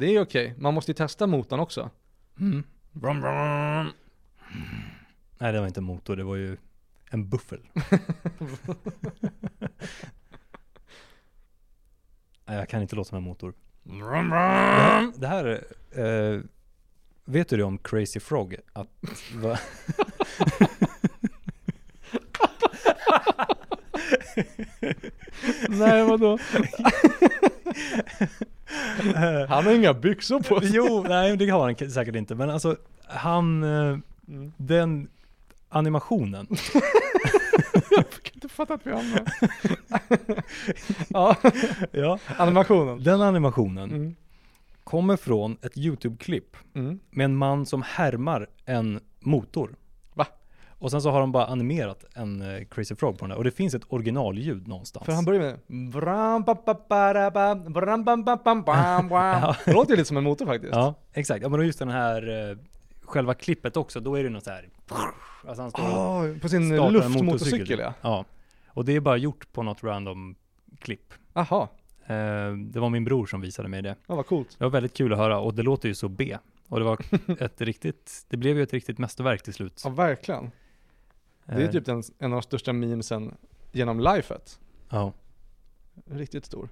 Det 0.00 0.06
är 0.06 0.20
okej. 0.20 0.54
Man 0.58 0.74
måste 0.74 0.90
ju 0.90 0.94
testa 0.94 1.26
motorn 1.26 1.60
också. 1.60 1.90
Mm. 2.40 2.64
Brum, 2.92 3.20
brum. 3.20 3.92
Nej, 5.38 5.52
det 5.52 5.60
var 5.60 5.66
inte 5.66 5.80
en 5.80 5.84
motor, 5.84 6.16
det 6.16 6.24
var 6.24 6.36
ju 6.36 6.56
en 7.10 7.28
buffel. 7.28 7.60
Nej, 12.44 12.58
jag 12.58 12.68
kan 12.68 12.82
inte 12.82 12.96
låta 12.96 13.08
som 13.08 13.18
en 13.18 13.24
motor. 13.24 13.54
Det 13.82 13.94
här, 14.04 15.12
det 15.16 15.26
här 15.26 15.64
eh, 15.90 16.40
vet 17.24 17.48
du 17.48 17.56
det 17.56 17.64
om 17.64 17.78
Crazy 17.78 18.20
Frog? 18.20 18.56
Att, 18.72 18.88
va? 19.34 19.58
Nej, 25.68 26.04
vadå? 26.04 26.38
Han 29.48 29.64
har 29.64 29.72
inga 29.74 29.94
byxor 29.94 30.40
på 30.40 30.60
sig. 30.60 30.70
jo, 30.74 31.04
nej 31.08 31.36
det 31.36 31.48
har 31.50 31.60
han 31.80 31.90
säkert 31.90 32.14
inte, 32.14 32.34
men 32.34 32.50
alltså 32.50 32.76
han, 33.06 33.62
eh, 33.64 33.98
Mm. 34.28 34.52
den 34.56 35.08
animationen, 35.68 36.46
Jag 37.90 38.10
kan 38.10 38.34
inte 38.34 38.48
fatta 38.48 38.74
att 38.74 38.86
vi 38.86 38.90
hamnar. 38.92 39.22
ja, 41.08 41.36
ja, 41.92 42.18
animationen. 42.36 43.02
den 43.04 43.22
animationen 43.22 43.90
Mm. 43.90 44.14
kommer 44.84 45.16
från 45.16 45.56
ett 45.62 45.76
YouTube-klipp 45.76 46.56
Mm. 46.74 46.98
med 47.10 47.24
en 47.24 47.36
man 47.36 47.66
som 47.66 47.82
härmar 47.82 48.46
en 48.66 49.00
motor. 49.20 49.74
Och 50.80 50.90
sen 50.90 51.02
så 51.02 51.10
har 51.10 51.20
de 51.20 51.32
bara 51.32 51.46
animerat 51.46 52.04
en 52.14 52.42
eh, 52.42 52.64
Crazy 52.64 52.94
Frog 52.94 53.18
på 53.18 53.24
den 53.24 53.30
där. 53.30 53.36
Och 53.36 53.44
det 53.44 53.50
finns 53.50 53.74
ett 53.74 53.82
originalljud 53.88 54.68
någonstans. 54.68 55.06
För 55.06 55.12
han 55.12 55.24
börjar 55.24 55.40
med 55.68 55.90
Bram, 55.90 56.42
ba, 56.42 56.54
ba, 56.66 56.74
ba, 56.88 57.12
da, 57.12 57.30
ba, 57.30 57.54
bram, 57.54 58.04
bam, 58.04 58.24
bam, 58.24 58.38
bam, 58.44 58.62
bam, 58.62 59.08
bam. 59.08 59.54
Det 59.64 59.72
låter 59.72 59.90
ju 59.90 59.96
lite 59.96 60.08
som 60.08 60.16
en 60.16 60.24
motor 60.24 60.46
faktiskt. 60.46 60.74
Ja, 60.74 60.94
exakt. 61.12 61.42
Ja, 61.42 61.48
men 61.48 61.66
just 61.66 61.78
den 61.78 61.88
här, 61.88 62.50
eh, 62.50 62.56
själva 63.02 63.34
klippet 63.34 63.76
också, 63.76 64.00
då 64.00 64.14
är 64.18 64.24
det 64.24 64.30
något 64.30 64.44
så 64.44 64.50
här. 64.50 64.68
Alltså 65.48 65.62
han 65.62 65.70
står 65.70 65.82
Ah, 65.82 66.34
på 66.42 66.48
sin 66.48 66.66
startar 66.68 66.86
en 66.86 66.92
luftmotorcykel 66.92 67.78
ja. 67.78 67.94
Ja. 68.02 68.24
Och 68.68 68.84
det 68.84 68.96
är 68.96 69.00
bara 69.00 69.16
gjort 69.16 69.52
på 69.52 69.62
något 69.62 69.84
random 69.84 70.34
klipp. 70.78 71.14
Jaha, 71.32 71.68
Eh, 72.06 72.52
det 72.56 72.80
var 72.80 72.88
min 72.90 73.04
bror 73.04 73.26
som 73.26 73.40
visade 73.40 73.68
mig 73.68 73.82
det. 73.82 73.96
ja, 74.06 74.14
vad 74.14 74.26
coolt. 74.26 74.56
Det 74.58 74.64
var 74.64 74.70
väldigt 74.70 74.94
kul 74.96 75.12
att 75.12 75.18
höra 75.18 75.38
och 75.38 75.54
det 75.54 75.62
låter 75.62 75.88
ju 75.88 75.94
så 75.94 76.08
B. 76.08 76.36
Och 76.68 76.78
det 76.78 76.84
var 76.84 76.98
ett 77.42 77.60
riktigt, 77.60 78.26
det 78.28 78.36
blev 78.36 78.56
ju 78.56 78.62
ett 78.62 78.72
riktigt 78.72 78.98
mästerverk 78.98 79.42
till 79.42 79.54
slut. 79.54 79.80
Ja, 79.84 79.90
verkligen. 79.90 80.50
Det 81.56 81.62
är 81.62 81.66
Eh, 81.66 81.70
typ 81.70 81.84
den, 81.84 82.02
en 82.18 82.32
av 82.32 82.36
de 82.36 82.42
största 82.42 82.72
memesen 82.72 83.34
genom 83.72 84.00
lifet. 84.00 84.60
Ja. 84.88 85.12
Riktigt 86.10 86.44
stor. 86.46 86.68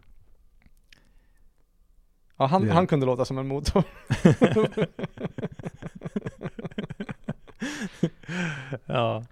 Ja, 2.37 2.47
han, 2.47 2.67
Det 2.67 2.73
han 2.73 2.87
kunde 2.87 3.07
låta 3.07 3.25
som 3.25 3.39
en 3.39 3.49
motor. 3.49 3.85
ja. 8.87 9.25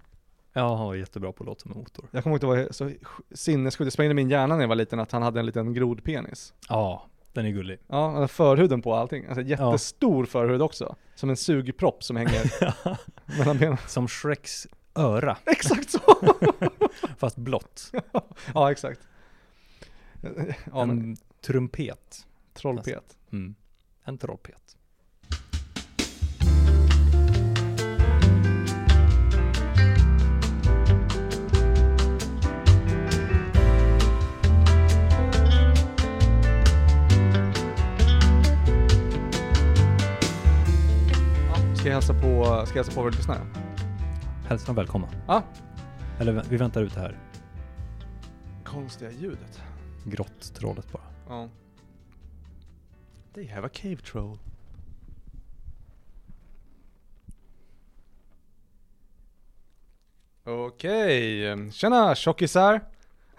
Ja, 0.53 0.75
han 0.75 0.87
var 0.87 0.95
jättebra 0.95 1.31
på 1.31 1.43
att 1.43 1.47
låta 1.47 1.61
som 1.61 1.71
en 1.71 1.77
motor. 1.77 2.05
Jag 2.11 2.23
kommer 2.23 2.33
ihåg 2.33 2.55
att 2.55 2.57
det 2.57 2.63
var 2.63 2.71
så 2.71 2.91
sinnessjukt, 3.31 3.87
det 3.87 3.91
sprängde 3.91 4.13
min 4.13 4.29
hjärna 4.29 4.55
när 4.55 4.61
jag 4.61 4.67
var 4.67 4.75
liten 4.75 4.99
att 4.99 5.11
han 5.11 5.21
hade 5.21 5.39
en 5.39 5.45
liten 5.45 5.73
grodpenis. 5.73 6.53
Ja, 6.69 7.05
den 7.33 7.45
är 7.45 7.49
gullig. 7.49 7.79
Ja, 7.87 8.05
han 8.05 8.15
hade 8.15 8.27
förhuden 8.27 8.81
på 8.81 8.95
allting. 8.95 9.25
Alltså 9.25 9.41
jättestor 9.41 10.25
förhud 10.25 10.61
också. 10.61 10.95
Som 11.15 11.29
en 11.29 11.37
sugpropp 11.37 12.03
som 12.03 12.15
hänger 12.15 12.41
mellan 13.39 13.57
benen. 13.57 13.77
Som 13.87 14.07
Shreks 14.07 14.67
öra, 14.97 15.37
Exakt 15.45 15.89
så! 15.89 15.99
fast 17.17 17.37
blått. 17.37 17.91
ja, 18.53 18.71
exakt. 18.71 18.99
Ja, 20.21 20.85
men 20.85 20.89
en 20.89 21.17
trumpet. 21.41 22.25
trollpet. 22.53 23.17
Mm. 23.31 23.55
En 24.03 24.17
trollpet. 24.17 24.77
Ska 41.75 41.87
jag 41.87 41.93
hälsa 41.93 42.13
på, 42.13 42.43
ska 42.65 42.77
jag 42.77 42.83
hälsa 42.83 42.91
på 42.91 43.01
våra 43.01 43.09
lyssnare? 43.09 43.66
Hälsa 44.47 44.73
välkomna. 44.73 45.07
Ja. 45.27 45.43
Eller 46.19 46.43
vi 46.49 46.57
väntar 46.57 46.81
ut 46.81 46.93
det 46.93 46.99
här 46.99 47.17
Konstiga 48.63 49.11
ljudet. 49.11 49.61
grott-trollet 50.05 50.91
bara. 50.91 51.03
Ja. 51.29 51.49
They 53.33 53.47
have 53.47 53.67
a 53.67 53.69
cave 53.73 53.95
troll. 53.97 54.37
Okej, 60.43 61.71
tjena 61.71 62.15
tjockisar! 62.15 62.81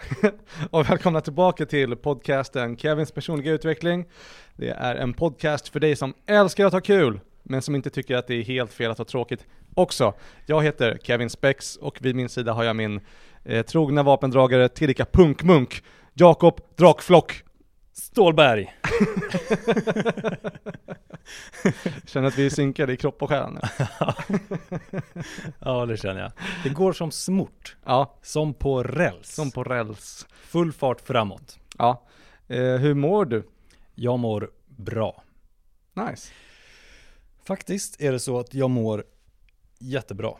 och 0.71 0.91
välkomna 0.91 1.21
tillbaka 1.21 1.67
till 1.67 1.97
podcasten 1.97 2.77
Kevins 2.77 3.13
personliga 3.13 3.53
utveckling. 3.53 4.09
Det 4.57 4.71
är 4.71 4.95
en 4.97 5.15
podcast 5.15 5.69
för 5.69 5.81
dig 5.81 5.97
som 5.97 6.15
älskar 6.27 6.67
att 6.67 6.73
ha 6.73 6.81
kul, 6.81 7.21
men 7.49 7.63
som 7.63 7.75
inte 7.75 7.91
tycker 7.91 8.17
att 8.17 8.27
det 8.27 8.35
är 8.35 8.43
helt 8.43 8.73
fel 8.73 8.91
att 8.91 8.99
ha 8.99 9.05
tråkigt 9.05 9.47
också. 9.75 10.15
Jag 10.47 10.63
heter 10.63 10.99
Kevin 11.03 11.31
Spex 11.31 11.77
och 11.77 11.99
vid 12.01 12.17
min 12.17 12.29
sida 12.29 12.53
har 12.53 12.65
jag 12.65 12.77
min 12.77 13.01
eh, 13.45 13.67
trogna 13.67 14.03
vapendragare, 14.03 14.69
tillika 14.69 15.05
punkmunk, 15.05 15.83
Jakob 16.15 16.61
Drakflock 16.77 17.43
Stålberg! 17.93 18.75
Känner 22.07 22.29
att 22.29 22.39
vi 22.39 22.47
är 22.47 22.51
synkade 22.51 22.93
i 22.93 22.97
kropp 22.97 23.23
och 23.23 23.29
själ 23.29 23.53
nu. 23.53 23.61
ja, 25.59 25.87
det 25.87 25.97
känner 25.97 26.21
jag. 26.21 26.33
Det 26.65 26.69
går 26.69 26.93
som 26.93 27.11
smort. 27.11 27.77
Ja, 27.85 28.19
Som 28.23 28.55
på 28.55 28.83
räls. 28.83 29.35
som 29.35 29.51
på 29.51 29.65
räls. 29.65 30.27
Full 30.31 30.73
fart 30.73 31.01
framåt. 31.01 31.59
Ja. 31.79 32.07
Eh, 32.49 32.59
hur 32.59 32.95
mår 32.95 33.25
du? 33.25 33.49
Jag 33.95 34.19
mår 34.19 34.51
bra. 34.67 35.23
Nice. 35.95 36.33
Faktiskt 37.49 38.01
är 38.01 38.13
det 38.13 38.19
så 38.19 38.39
att 38.39 38.55
jag 38.55 38.71
mår 38.71 39.05
jättebra. 39.79 40.35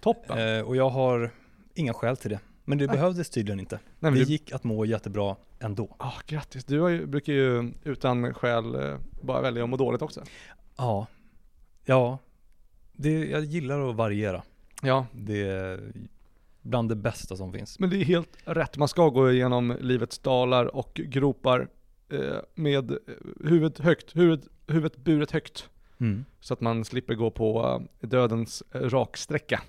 Toppen. 0.00 0.38
Eh, 0.38 0.60
och 0.60 0.76
jag 0.76 0.90
har 0.90 1.30
inga 1.74 1.94
skäl 1.94 2.16
till 2.16 2.30
det. 2.30 2.40
Men 2.64 2.78
det 2.78 2.86
Nej. 2.86 2.96
behövdes 2.96 3.30
tydligen 3.30 3.60
inte. 3.60 3.78
Nej, 3.98 4.12
det 4.12 4.18
du, 4.18 4.24
gick 4.24 4.52
att 4.52 4.64
må 4.64 4.84
jättebra 4.84 5.36
ändå. 5.58 5.96
ah, 5.98 6.12
grattis. 6.26 6.64
Du 6.64 6.90
ju, 6.90 7.06
brukar 7.06 7.32
ju 7.32 7.72
utan 7.84 8.34
skäl 8.34 8.74
eh, 8.74 8.98
bara 9.22 9.40
välja 9.40 9.62
att 9.64 9.68
må 9.68 9.76
dåligt 9.76 10.02
också. 10.02 10.22
Ja. 10.76 11.06
Ja. 11.84 12.18
Det, 12.92 13.26
jag 13.26 13.44
gillar 13.44 13.90
att 13.90 13.96
variera. 13.96 14.42
Ja, 14.82 15.06
Det 15.12 15.42
är 15.48 15.92
bland 16.62 16.88
det 16.88 16.96
bästa 16.96 17.36
som 17.36 17.52
finns. 17.52 17.78
men 17.78 17.90
det 17.90 17.96
är 17.96 18.04
helt 18.04 18.36
rätt. 18.44 18.76
Man 18.76 18.88
ska 18.88 19.08
gå 19.08 19.32
igenom 19.32 19.76
livets 19.80 20.18
dalar 20.18 20.76
och 20.76 20.94
gropar 20.94 21.68
eh, 22.08 22.36
med 22.54 22.90
eh, 22.90 22.96
huvudet 23.44 23.78
högt, 23.78 24.16
huvudet, 24.16 24.48
huvudet 24.66 24.96
buret 24.96 25.30
högt. 25.30 25.68
Mm. 26.00 26.24
Så 26.40 26.54
att 26.54 26.60
man 26.60 26.84
slipper 26.84 27.14
gå 27.14 27.30
på 27.30 27.80
eh, 28.00 28.08
dödens 28.08 28.62
eh, 28.72 28.80
raksträcka. 28.80 29.62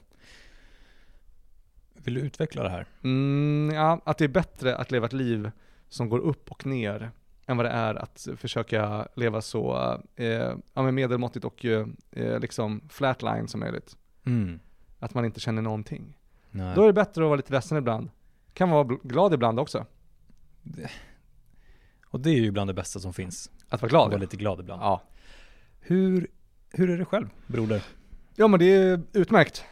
Vill 1.93 2.13
du 2.13 2.21
utveckla 2.21 2.63
det 2.63 2.69
här? 2.69 2.85
Mm, 3.03 3.75
ja, 3.75 4.01
att 4.05 4.17
det 4.17 4.23
är 4.23 4.29
bättre 4.29 4.75
att 4.75 4.91
leva 4.91 5.05
ett 5.05 5.13
liv 5.13 5.51
som 5.89 6.09
går 6.09 6.19
upp 6.19 6.51
och 6.51 6.65
ner 6.65 7.11
än 7.45 7.57
vad 7.57 7.65
det 7.65 7.69
är 7.69 7.95
att 7.95 8.27
försöka 8.37 9.07
leva 9.15 9.41
så 9.41 9.93
eh, 10.15 10.53
ja, 10.73 10.91
medelmåttigt 10.91 11.45
och 11.45 11.65
eh, 11.65 11.87
eh, 12.11 12.39
liksom 12.39 12.81
flatline 12.89 13.47
som 13.47 13.59
möjligt. 13.59 13.97
Mm. 14.25 14.59
Att 14.99 15.13
man 15.13 15.25
inte 15.25 15.39
känner 15.39 15.61
någonting. 15.61 16.17
Nej. 16.51 16.75
Då 16.75 16.83
är 16.83 16.87
det 16.87 16.93
bättre 16.93 17.23
att 17.23 17.27
vara 17.27 17.35
lite 17.35 17.53
ledsen 17.53 17.77
ibland. 17.77 18.09
Kan 18.53 18.69
vara 18.69 18.83
glad 19.03 19.33
ibland 19.33 19.59
också. 19.59 19.85
Och 22.05 22.19
det 22.19 22.29
är 22.29 22.35
ju 22.35 22.51
bland 22.51 22.69
det 22.69 22.73
bästa 22.73 22.99
som 22.99 23.13
finns. 23.13 23.51
Att 23.69 23.81
vara 23.81 23.87
Att 23.87 23.91
glad. 23.91 24.09
vara 24.09 24.21
lite 24.21 24.37
glad 24.37 24.59
ibland. 24.59 24.81
Ja. 24.81 25.01
Hur, 25.87 26.27
hur 26.73 26.89
är 26.89 26.97
det 26.97 27.05
själv, 27.05 27.27
broder? 27.47 27.83
ja 28.35 28.47
men 28.47 28.59
det 28.59 28.73
är 28.75 29.01
utmärkt. 29.13 29.63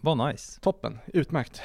Vad 0.00 0.28
nice. 0.28 0.60
Toppen. 0.60 0.98
Utmärkt. 1.06 1.62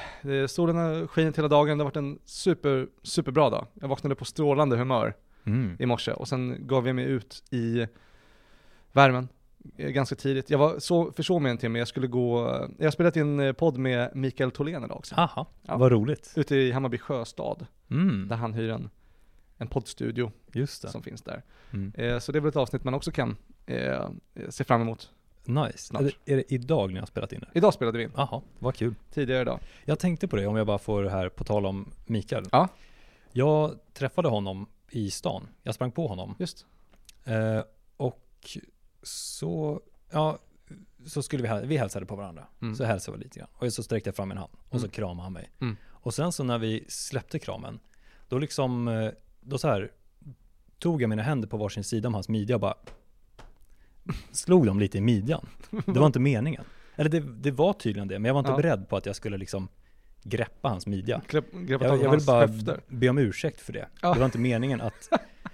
Solen 0.48 0.76
har 0.76 1.06
skinit 1.06 1.38
hela 1.38 1.48
dagen. 1.48 1.78
Det 1.78 1.84
har 1.84 1.90
varit 1.90 1.96
en 1.96 2.18
super, 2.24 2.88
superbra 3.02 3.50
dag. 3.50 3.66
Jag 3.74 3.88
vaknade 3.88 4.14
på 4.14 4.24
strålande 4.24 4.76
humör 4.76 5.14
Mm. 5.44 5.76
i 5.78 5.86
morse 5.86 6.12
och 6.12 6.28
sen 6.28 6.66
gav 6.66 6.86
jag 6.86 6.96
mig 6.96 7.04
ut 7.04 7.44
i 7.50 7.86
värmen 8.92 9.28
eh, 9.76 9.90
ganska 9.90 10.16
tidigt. 10.16 10.50
Jag 10.50 10.58
var 10.58 10.78
så, 10.78 11.12
försov 11.12 11.42
mig 11.42 11.50
en 11.52 11.58
timme, 11.58 11.78
jag 11.78 11.88
skulle 11.88 12.06
gå, 12.06 12.40
jag 12.78 12.86
har 12.86 12.90
spelat 12.90 13.16
in 13.16 13.40
eh, 13.40 13.52
podd 13.52 13.78
med 13.78 14.10
Mikael 14.16 14.50
Tholén 14.50 14.84
idag 14.84 14.96
också. 14.96 15.14
Aha, 15.14 15.46
Ja. 15.62 15.76
vad 15.76 15.92
roligt. 15.92 16.32
Ute 16.36 16.56
i 16.56 16.72
Hammarby 16.72 16.98
sjöstad, 16.98 17.66
Mm. 17.90 18.28
där 18.28 18.36
han 18.36 18.54
hyr 18.54 18.70
en, 18.70 18.90
en 19.58 19.68
poddstudio 19.68 20.32
som 20.92 21.02
finns 21.02 21.22
där. 21.22 21.42
Mm. 21.72 21.92
Eh, 21.94 22.18
så 22.18 22.32
det 22.32 22.38
är 22.38 22.40
väl 22.40 22.48
ett 22.48 22.56
avsnitt 22.56 22.84
man 22.84 22.94
också 22.94 23.10
kan 23.12 23.36
eh, 23.66 24.08
se 24.48 24.64
fram 24.64 24.80
emot. 24.80 25.10
Nice. 25.44 25.96
Är 25.98 26.02
det, 26.04 26.32
är 26.32 26.36
det 26.36 26.52
idag 26.52 26.92
ni 26.92 26.98
har 27.00 27.06
spelat 27.06 27.32
in 27.32 27.40
det? 27.40 27.48
Idag 27.54 27.74
spelade 27.74 27.98
vi 27.98 28.04
in, 28.04 28.12
Jaha, 28.16 28.42
vad 28.58 28.74
kul. 28.74 28.94
tidigare 29.10 29.42
idag. 29.42 29.60
Jag 29.84 29.98
tänkte 29.98 30.28
på 30.28 30.36
det 30.36 30.46
om 30.46 30.56
jag 30.56 30.66
bara 30.66 30.78
får 30.78 31.02
det 31.02 31.10
här 31.10 31.28
på 31.28 31.44
tal 31.44 31.66
om 31.66 31.90
Mikael. 32.06 32.44
Ja. 32.52 32.68
Jag 33.32 33.78
träffade 33.94 34.28
honom 34.28 34.66
i 34.90 35.10
stan. 35.10 35.48
Jag 35.62 35.74
sprang 35.74 35.92
på 35.92 36.06
honom. 36.06 36.34
Just. 36.38 36.66
Eh, 37.24 37.62
och 37.96 38.58
så, 39.02 39.80
ja, 40.10 40.38
så 41.06 41.22
skulle 41.22 41.60
vi, 41.60 41.66
vi 41.66 41.76
hälsade 41.76 42.06
på 42.06 42.16
varandra. 42.16 42.46
Mm. 42.62 42.74
Så 42.74 42.84
hälsade 42.84 43.18
vi 43.18 43.24
lite 43.24 43.38
grann. 43.38 43.48
Och 43.52 43.72
så 43.72 43.82
sträckte 43.82 44.08
jag 44.08 44.16
fram 44.16 44.28
min 44.28 44.38
hand 44.38 44.52
och 44.68 44.80
så 44.80 44.86
Mm. 44.86 44.90
kramade 44.90 45.22
han 45.22 45.32
mig. 45.32 45.50
Mm. 45.60 45.76
Och 45.86 46.14
sen 46.14 46.32
så 46.32 46.44
när 46.44 46.58
vi 46.58 46.84
släppte 46.88 47.38
kramen, 47.38 47.80
då 48.28 48.38
liksom, 48.38 48.88
eh, 48.88 49.10
då 49.48 49.58
så 49.58 49.68
här 49.68 49.90
tog 50.78 51.02
jag 51.02 51.08
mina 51.10 51.22
händer 51.22 51.48
på 51.48 51.56
varsin 51.56 51.84
sida 51.84 52.08
om 52.08 52.14
hans 52.14 52.28
midja 52.28 52.56
och 52.56 52.60
bara 52.60 52.74
slog 54.32 54.66
dem 54.66 54.80
lite 54.80 54.98
i 54.98 55.00
midjan. 55.00 55.46
Det 55.86 55.98
var 56.00 56.06
inte 56.06 56.20
meningen. 56.20 56.64
Eller 56.96 57.10
det, 57.10 57.20
det 57.20 57.50
var 57.50 57.72
tydligen 57.72 58.08
det, 58.08 58.18
men 58.18 58.24
jag 58.28 58.34
var 58.34 58.38
inte 58.40 58.50
Ja. 58.50 58.56
beredd 58.56 58.88
på 58.88 58.96
att 58.96 59.06
jag 59.06 59.16
skulle 59.16 59.36
liksom 59.36 59.68
greppa 60.22 60.68
hans 60.68 60.86
midja. 60.86 61.22
Grepp, 61.28 61.44
Jag, 61.68 61.82
jag 61.82 62.10
vill 62.10 62.26
bara 62.26 62.46
höfter. 62.46 62.80
be 62.88 63.08
om 63.08 63.18
ursäkt 63.18 63.60
för 63.60 63.72
det. 63.72 63.88
Ja. 64.02 64.12
Det 64.14 64.18
var 64.18 64.26
inte 64.26 64.38
meningen 64.38 64.80
att 64.80 65.08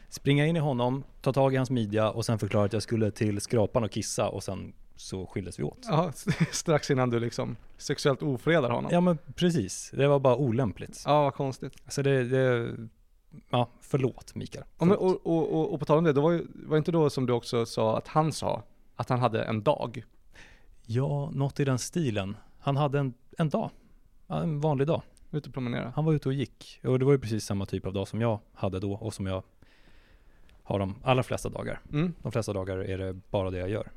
springa 0.08 0.46
in 0.46 0.56
i 0.56 0.60
honom, 0.60 1.04
ta 1.20 1.32
tag 1.32 1.54
i 1.54 1.56
hans 1.56 1.70
midja 1.70 2.10
och 2.10 2.24
sen 2.24 2.38
förklara 2.38 2.64
att 2.64 2.72
jag 2.72 2.82
skulle 2.82 3.10
till 3.10 3.40
skrapan 3.40 3.84
och 3.84 3.90
kissa 3.90 4.28
och 4.28 4.42
sen 4.42 4.72
så 4.96 5.26
skildes 5.26 5.58
vi 5.58 5.62
åt. 5.62 5.78
Ja, 5.82 6.12
strax 6.52 6.90
innan 6.90 7.10
du 7.10 7.20
liksom 7.20 7.56
sexuellt 7.78 8.22
ofredar 8.22 8.70
honom. 8.70 8.90
Ja 8.92 9.00
men 9.00 9.18
precis, 9.34 9.90
det 9.96 10.08
var 10.08 10.18
bara 10.18 10.36
olämpligt. 10.36 11.02
Ja, 11.06 11.22
vad 11.22 11.34
konstigt. 11.34 11.72
Så 11.88 12.02
det, 12.02 12.24
det 12.24 12.76
ja 13.50 13.68
förlåt 13.80 14.34
Mikael. 14.34 14.64
Förlåt. 14.78 14.98
och, 14.98 15.26
och, 15.26 15.52
och, 15.52 15.72
och 15.72 15.78
på 15.80 15.84
tal 15.86 15.98
om 15.98 16.04
det, 16.04 16.12
då 16.12 16.20
var, 16.20 16.32
ju, 16.32 16.46
var 16.54 16.76
det 16.76 16.78
inte 16.78 16.92
då 16.92 17.10
som 17.10 17.26
du 17.26 17.32
också 17.32 17.66
sa 17.66 17.98
att 17.98 18.08
han 18.08 18.32
sa 18.32 18.62
att 18.96 19.08
han 19.08 19.18
hade 19.20 19.44
en 19.44 19.62
dag? 19.62 20.04
Ja, 20.86 21.30
något 21.30 21.60
i 21.60 21.64
den 21.64 21.78
stilen. 21.78 22.36
Han 22.58 22.76
hade 22.76 22.98
en, 22.98 23.14
en 23.38 23.48
dag, 23.48 23.70
en 24.28 24.60
vanlig 24.60 24.86
dag. 24.86 25.02
Ute 25.30 25.48
och 25.48 25.54
promenera. 25.54 25.92
Han 25.96 26.04
var 26.04 26.12
ute 26.12 26.28
och 26.28 26.34
gick. 26.34 26.80
Och 26.84 26.98
det 26.98 27.04
var 27.04 27.12
ju 27.12 27.18
precis 27.18 27.44
samma 27.44 27.66
typ 27.66 27.86
av 27.86 27.92
dag 27.92 28.08
som 28.08 28.20
jag 28.20 28.38
hade 28.52 28.80
då 28.80 28.92
och 28.92 29.14
som 29.14 29.26
jag 29.26 29.42
har 30.62 30.78
de 30.78 30.94
allra 31.02 31.22
flesta 31.22 31.48
dagar. 31.48 31.80
Mm. 31.92 32.12
De 32.22 32.32
flesta 32.32 32.52
dagar 32.52 32.76
är 32.78 32.98
det 32.98 33.12
bara 33.30 33.50
det 33.50 33.58
jag 33.58 33.68
gör. 33.70 33.90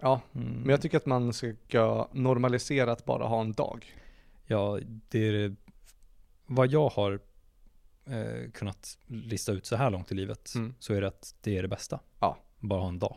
Ja, 0.00 0.20
Mm. 0.34 0.48
men 0.60 0.68
jag 0.70 0.82
tycker 0.82 0.96
att 0.96 1.06
man 1.06 1.32
ska 1.32 2.08
normalisera 2.12 2.92
att 2.92 3.04
bara 3.04 3.26
ha 3.26 3.40
en 3.40 3.52
dag. 3.52 3.86
Ja, 4.46 4.78
det 5.08 5.28
är 5.28 5.32
det- 5.32 5.54
vad 6.46 6.66
jag 6.66 6.88
har 6.88 7.20
eh, 8.10 8.50
kunnat 8.50 8.98
lista 9.06 9.52
ut 9.52 9.66
så 9.66 9.76
här 9.76 9.90
långt 9.90 10.12
i 10.12 10.14
livet 10.14 10.54
Mm. 10.54 10.74
så 10.78 10.94
är 10.94 11.00
det 11.00 11.08
att 11.08 11.34
det 11.40 11.58
är 11.58 11.62
det 11.62 11.68
bästa. 11.68 12.00
Ja. 12.20 12.38
Bara 12.58 12.80
ha 12.80 12.88
en 12.88 12.98
dag. 12.98 13.16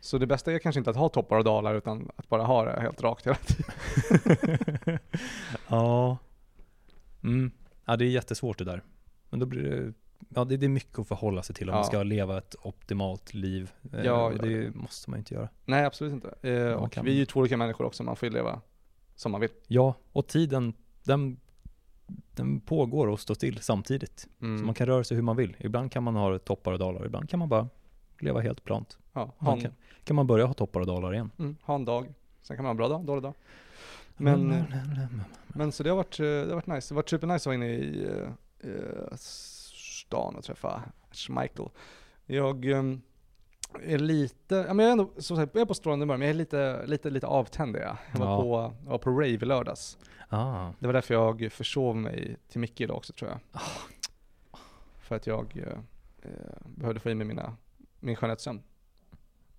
Så 0.00 0.18
det 0.18 0.26
bästa 0.26 0.52
är 0.52 0.58
kanske 0.58 0.78
inte 0.78 0.90
att 0.90 0.96
ha 0.96 1.08
toppar 1.08 1.36
och 1.36 1.44
dalar 1.44 1.74
utan 1.74 2.10
att 2.16 2.28
bara 2.28 2.42
ha 2.42 2.64
det 2.64 2.80
helt 2.80 3.02
rakt 3.02 3.26
hela 3.26 3.36
tiden. 3.36 4.98
ja. 5.68 6.18
Mm. 7.22 7.50
Ja, 7.84 7.96
det 7.96 8.04
är 8.04 8.08
jättesvårt 8.08 8.58
det 8.58 8.64
där. 8.64 8.82
Men 9.30 9.40
då 9.40 9.46
blir 9.46 9.62
det, 9.62 9.92
ja 10.28 10.44
det, 10.44 10.56
det 10.56 10.66
är 10.66 10.70
mycket 10.70 10.98
att 10.98 11.08
förhålla 11.08 11.42
sig 11.42 11.54
till 11.54 11.68
om 11.68 11.72
Ja. 11.74 11.78
man 11.78 11.84
ska 11.84 12.02
leva 12.02 12.38
ett 12.38 12.54
optimalt 12.62 13.34
liv. 13.34 13.70
Eh, 13.92 14.04
Ja, 14.04 14.32
ja, 14.32 14.42
det 14.42 14.74
måste 14.74 15.10
man 15.10 15.16
ju 15.16 15.20
inte 15.20 15.34
göra. 15.34 15.48
Nej, 15.64 15.84
absolut 15.84 16.12
inte. 16.12 16.48
Eh, 16.50 16.72
och 16.72 16.92
kan- 16.92 17.04
vi 17.04 17.10
är 17.10 17.16
ju 17.16 17.26
två 17.26 17.40
olika 17.40 17.56
människor 17.56 17.84
också, 17.84 18.02
man 18.02 18.16
får 18.16 18.28
ju 18.28 18.32
leva 18.34 18.60
som 19.16 19.32
man 19.32 19.40
vill. 19.40 19.50
Ja, 19.66 19.94
och 20.12 20.26
tiden, 20.26 20.74
den, 21.04 21.40
den 22.34 22.60
pågår 22.60 23.06
och 23.08 23.20
står 23.20 23.34
still 23.34 23.58
samtidigt. 23.58 24.28
Mm. 24.42 24.58
Så 24.58 24.64
man 24.64 24.74
kan 24.74 24.86
röra 24.86 25.04
sig 25.04 25.14
hur 25.14 25.22
man 25.22 25.36
vill. 25.36 25.56
Ibland 25.58 25.92
kan 25.92 26.02
man 26.02 26.14
ha 26.16 26.38
toppar 26.38 26.72
och 26.72 26.78
dalar, 26.78 27.06
ibland 27.06 27.28
kan 27.30 27.38
man 27.38 27.48
bara 27.48 27.68
leva 28.18 28.40
helt 28.40 28.64
plant. 28.64 28.98
ja, 29.12 29.32
Man 29.38 29.60
kan, 29.60 29.72
kan 30.04 30.16
man 30.16 30.26
börja 30.26 30.46
ha 30.46 30.54
toppar 30.54 30.80
och 30.80 30.86
dalar 30.86 31.12
igen. 31.14 31.30
mm, 31.38 31.56
ha 31.62 31.74
en 31.74 31.84
dag, 31.84 32.14
sen 32.42 32.56
kan 32.56 32.64
man 32.64 32.66
ha 32.66 32.70
en 32.70 32.76
bra 32.76 32.88
dag, 32.88 33.04
dålig 33.06 33.22
dag. 33.22 33.34
Men, 34.16 34.52
eh, 34.52 34.62
men 35.48 35.72
så 35.72 35.82
det 35.82 35.90
har 35.90 35.96
varit, 35.96 36.20
eh, 36.20 36.24
det 36.26 36.48
har 36.48 36.54
varit 36.54 36.66
nice. 36.66 36.88
Det 36.88 36.94
har 36.94 37.02
varit 37.02 37.08
supernice 37.08 37.34
att 37.42 37.46
vara 37.46 37.54
inne 37.54 37.68
i 37.68 38.06
eh, 38.60 39.14
stan 39.16 40.36
och 40.36 40.44
träffa 40.44 40.82
Schmeichel. 41.12 41.68
Jag 42.26 42.70
eh, 42.70 42.82
är 43.84 43.98
lite, 43.98 44.54
ja 44.68 44.74
men 44.74 44.78
jag 44.78 44.86
är 44.88 44.92
ändå, 44.92 45.10
som 45.16 45.36
sagt, 45.36 45.54
jag 45.54 45.62
är 45.62 45.66
på 45.66 45.74
strålande 45.74 46.02
humör, 46.02 46.16
men 46.16 46.26
jag 46.28 46.34
är 46.34 46.38
lite, 46.38 46.86
lite, 46.86 47.10
lite 47.10 47.26
avtänd 47.26 47.76
jag. 47.76 47.96
Jag 48.12 48.18
var, 48.18 48.26
Ja. 48.26 48.40
på, 48.42 48.74
jag 48.84 48.90
var 48.90 48.98
på 48.98 49.10
rave 49.10 49.26
i 49.28 49.36
lördags. 49.38 49.98
Ah, 50.28 50.72
Det 50.78 50.86
var 50.86 50.92
därför 50.92 51.14
jag 51.14 51.52
försov 51.52 51.96
mig 51.96 52.36
till 52.48 52.60
Micke 52.60 52.80
idag 52.80 52.96
också 52.96 53.12
tror 53.12 53.30
jag. 53.30 53.40
Ah. 53.52 53.60
För 54.98 55.16
att 55.16 55.26
jag 55.26 55.56
eh, 55.56 55.78
eh, 56.22 56.30
behövde 56.66 57.00
få 57.00 57.10
i 57.10 57.14
mig 57.14 57.26
mina, 57.26 57.56
min 58.00 58.16
skönhetssömn. 58.16 58.62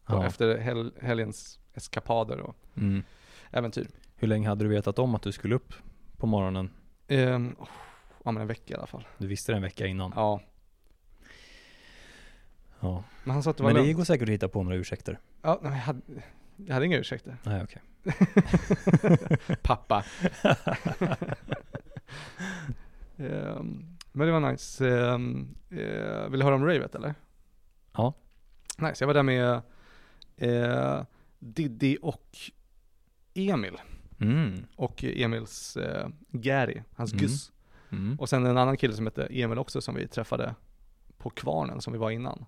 Ja. 0.08 0.26
Efter 0.26 0.58
hel, 0.58 0.92
helgens 1.02 1.60
eskapader 1.74 2.40
och 2.40 2.56
Mm. 2.78 3.04
äventyr. 3.52 3.88
Hur 4.16 4.28
länge 4.28 4.48
hade 4.48 4.66
du 4.66 4.70
vetat 4.70 5.00
om 5.00 5.16
att 5.16 5.22
du 5.22 5.32
skulle 5.32 5.56
upp 5.56 5.74
på 6.18 6.28
morgonen? 6.28 6.70
Um, 7.08 7.56
ja 8.24 8.32
men 8.32 8.42
en 8.42 8.48
vecka 8.48 8.74
i 8.74 8.78
alla 8.78 8.88
fall. 8.88 9.08
Du 9.18 9.28
visste 9.28 9.52
det 9.52 9.56
en 9.56 9.62
vecka 9.62 9.88
innan. 9.88 10.14
Ja, 10.16 10.42
Ja. 12.80 13.04
men 13.24 13.34
han 13.34 13.44
sa 13.44 13.50
att 13.50 13.58
det 13.58 13.64
var 13.64 13.70
Men 13.70 13.76
det 13.82 13.82
lugnt. 13.88 13.98
går 13.98 14.04
säkert 14.04 14.24
att 14.30 14.34
hitta 14.34 14.48
på 14.50 14.64
några 14.64 14.76
ursäkter. 14.78 15.20
Ja, 15.42 15.60
jag, 15.64 15.70
hade, 15.70 16.02
jag 16.68 16.74
hade 16.74 16.86
inga 16.86 16.98
ursäkter. 16.98 17.38
Nej, 17.44 17.64
okej. 17.64 17.82
Pappa. 19.62 20.04
Ehm, 23.18 23.98
men 24.12 24.28
det 24.28 24.32
var 24.34 24.52
nice. 24.52 24.86
Um, 24.90 25.56
vill 26.30 26.40
du 26.40 26.44
höra 26.44 26.56
om 26.56 26.66
ravet 26.66 26.96
eller? 26.96 27.16
Ja. 27.94 28.14
Nice, 28.78 29.04
jag 29.04 29.08
var 29.08 29.14
där 29.14 29.24
med 29.24 29.62
eh, 30.38 31.04
Diddy 31.40 31.98
och 32.02 32.38
Emil. 33.34 33.78
Mm. 34.20 34.66
Och 34.76 35.04
Emils 35.04 35.78
eh, 35.78 36.08
Gary, 36.30 36.82
hans 36.96 37.14
Mm. 37.14 37.22
Gus. 37.22 37.52
Mm. 37.92 38.20
Och 38.20 38.30
sen 38.30 38.46
en 38.46 38.58
annan 38.58 38.78
kille 38.78 38.94
som 38.94 39.06
hette 39.06 39.26
Emil 39.26 39.58
också 39.58 39.82
som 39.82 39.96
vi 39.96 40.08
träffade 40.08 40.56
på 41.18 41.30
Kvarnen 41.30 41.82
som 41.82 41.94
vi 41.94 42.00
var 42.00 42.12
innan. 42.12 42.46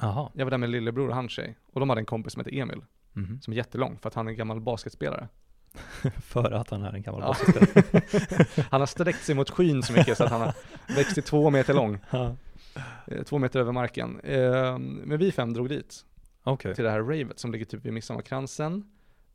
Jaha. 0.00 0.30
Jag 0.34 0.46
var 0.46 0.50
där 0.50 0.58
med 0.58 0.70
lillebror 0.70 1.08
och 1.08 1.14
hans 1.14 1.32
tjej. 1.32 1.56
Och 1.72 1.80
de 1.80 1.88
hade 1.88 2.00
en 2.00 2.06
kompis 2.06 2.32
som 2.32 2.40
hette 2.40 2.58
Emil. 2.58 2.82
Mhm. 3.16 3.40
Som 3.40 3.52
är 3.52 3.56
jättelång 3.56 3.98
för 4.02 4.08
att 4.08 4.14
han 4.14 4.26
är 4.26 4.30
en 4.30 4.36
gammal 4.36 4.60
basketspelare. 4.60 5.28
För 6.22 6.50
att 6.50 6.70
han 6.70 6.82
är 6.82 6.92
en 6.92 7.02
gammal 7.02 7.20
Ja. 7.20 7.26
basketspelare. 7.26 8.66
han 8.70 8.80
har 8.80 8.86
sträckt 8.86 9.24
sig 9.24 9.34
mot 9.34 9.50
skyn 9.50 9.82
så 9.82 9.92
mycket 9.92 10.16
så 10.18 10.24
att 10.24 10.30
han 10.30 10.40
har 10.40 10.54
växt 10.96 11.14
till 11.14 11.22
två 11.22 11.50
meter 11.50 11.74
lång. 11.74 11.98
Ja. 12.10 12.36
Eh, 13.06 13.22
två 13.22 13.38
meter 13.38 13.60
över 13.60 13.72
marken. 13.72 14.20
Eh, 14.20 14.78
men 14.78 15.18
vi 15.18 15.32
fem 15.32 15.52
drog 15.52 15.68
dit. 15.68 16.04
Okej. 16.42 16.74
Till 16.74 16.84
det 16.84 16.90
här 16.90 17.00
ravet 17.02 17.38
som 17.38 17.52
ligger 17.52 17.64
typ 17.64 17.84
vid 17.84 17.92
Midsommarkransen. 17.92 18.84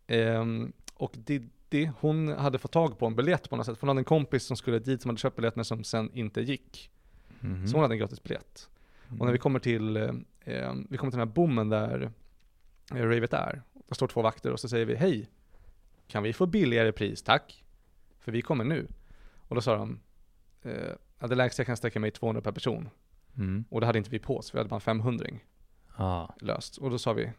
Eh, 0.07 0.45
och 0.93 1.13
Diddy, 1.17 1.89
hon 1.99 2.27
hade 2.27 2.57
fått 2.59 2.71
tag 2.71 2.99
på 2.99 3.05
en 3.05 3.15
biljett 3.15 3.49
på 3.49 3.55
något 3.55 3.65
sätt. 3.65 3.77
För 3.77 3.81
hon 3.81 3.89
hade 3.89 4.01
en 4.01 4.05
kompis 4.05 4.43
som 4.43 4.57
skulle 4.57 4.79
dit 4.79 5.01
som 5.01 5.09
hade 5.09 5.19
köpt 5.19 5.35
biljett 5.35 5.55
men 5.55 5.65
som 5.65 5.83
sen 5.83 6.11
inte 6.13 6.41
gick. 6.41 6.91
Mhm. 7.39 7.67
Så 7.67 7.75
hon 7.75 7.81
hade 7.81 7.93
en 7.95 7.99
gratis 7.99 8.23
biljett. 8.23 8.69
Och 9.19 9.25
när 9.25 9.31
vi 9.31 9.37
kommer 9.37 9.59
till, 9.59 9.97
eh, 9.97 10.03
eh, 10.45 10.73
vi 10.89 10.97
kommer 10.97 11.11
till 11.11 11.19
den 11.19 11.27
här 11.27 11.33
bommen 11.35 11.69
där 11.69 12.11
eh, 12.95 13.03
ravet 13.03 13.33
är. 13.33 13.61
Det 13.89 13.95
står 13.95 14.07
två 14.07 14.21
vakter 14.21 14.51
och 14.51 14.59
så 14.59 14.69
säger 14.69 14.85
vi 14.85 14.95
hej, 14.95 15.29
kan 16.07 16.23
vi 16.23 16.33
få 16.33 16.45
billigare 16.45 16.91
pris 16.91 17.23
tack? 17.23 17.63
För 18.19 18.31
vi 18.31 18.41
kommer 18.41 18.63
nu. 18.63 18.87
Och 19.47 19.55
då 19.55 19.61
sa 19.61 19.77
de, 19.77 19.99
eh, 20.61 21.27
det 21.27 21.35
lägsta 21.35 21.59
jag 21.59 21.67
kan 21.67 21.77
sträcka 21.77 21.99
mig 21.99 22.07
är 22.07 22.11
200 22.11 22.41
per 22.41 22.51
person. 22.51 22.89
Mm. 23.37 23.65
Och 23.69 23.79
det 23.81 23.85
hade 23.85 23.97
inte 23.97 24.09
vi 24.09 24.19
på 24.19 24.37
oss, 24.37 24.53
vi 24.53 24.57
hade 24.57 24.69
bara 24.69 24.75
en 24.75 24.81
500 24.81 25.25
Ah. 25.95 26.27
löst. 26.41 26.77
Och 26.77 26.89
då 26.89 26.97
sa 26.97 27.13
vi, 27.13 27.31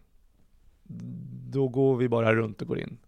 då 1.50 1.68
går 1.68 1.96
vi 1.96 2.08
bara 2.08 2.34
runt 2.34 2.62
och 2.62 2.68
går 2.68 2.78
in. 2.78 2.98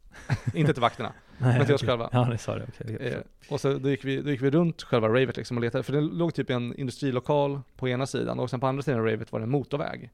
inte 0.54 0.72
till 0.72 0.82
vakterna. 0.82 1.12
Nej, 1.38 1.58
Men 1.58 1.66
till 1.66 1.74
oss 1.74 1.82
själva. 1.82 2.08
Ja, 2.12 2.24
det 2.24 2.38
sa 2.38 2.54
det. 2.56 2.66
Okej. 2.80 2.96
Eh, 2.96 3.20
och 3.50 3.60
så 3.60 3.78
då 3.78 3.90
gick, 3.90 4.04
vi, 4.04 4.22
då 4.22 4.30
gick 4.30 4.42
vi 4.42 4.50
runt 4.50 4.82
själva 4.82 5.08
ravet 5.08 5.36
liksom 5.36 5.56
och 5.56 5.60
letade, 5.60 5.84
för 5.84 5.92
det 5.92 6.00
låg 6.00 6.34
typ 6.34 6.50
en 6.50 6.74
industrilokal 6.76 7.60
på 7.76 7.88
ena 7.88 8.06
sidan 8.06 8.38
och 8.38 8.50
sen 8.50 8.60
på 8.60 8.66
andra 8.66 8.82
sidan 8.82 9.04
ravet 9.04 9.32
var 9.32 9.40
det 9.40 9.44
en 9.44 9.50
motorväg. 9.50 10.10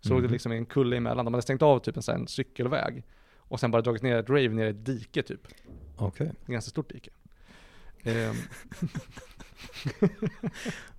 Så 0.00 0.14
låg 0.14 0.22
det 0.22 0.28
liksom 0.28 0.52
en 0.52 0.66
kulle 0.66 0.96
emellan, 0.96 1.24
de 1.24 1.34
hade 1.34 1.42
stängt 1.42 1.62
av 1.62 1.78
typ 1.78 1.96
en, 1.96 2.02
sån 2.02 2.14
en 2.14 2.28
cykelväg. 2.28 3.04
Och 3.38 3.60
sen 3.60 3.70
bara 3.70 3.82
dragit 3.82 4.02
ner 4.02 4.16
ett 4.16 4.28
rave 4.28 4.48
ner 4.48 4.66
i 4.66 4.70
ett 4.70 4.84
dike 4.84 5.22
typ. 5.22 5.40
Okej. 5.96 6.26
Ett 6.26 6.46
ganska 6.46 6.70
stort 6.70 6.92
dike. 6.92 7.10
Ehm, 8.02 8.36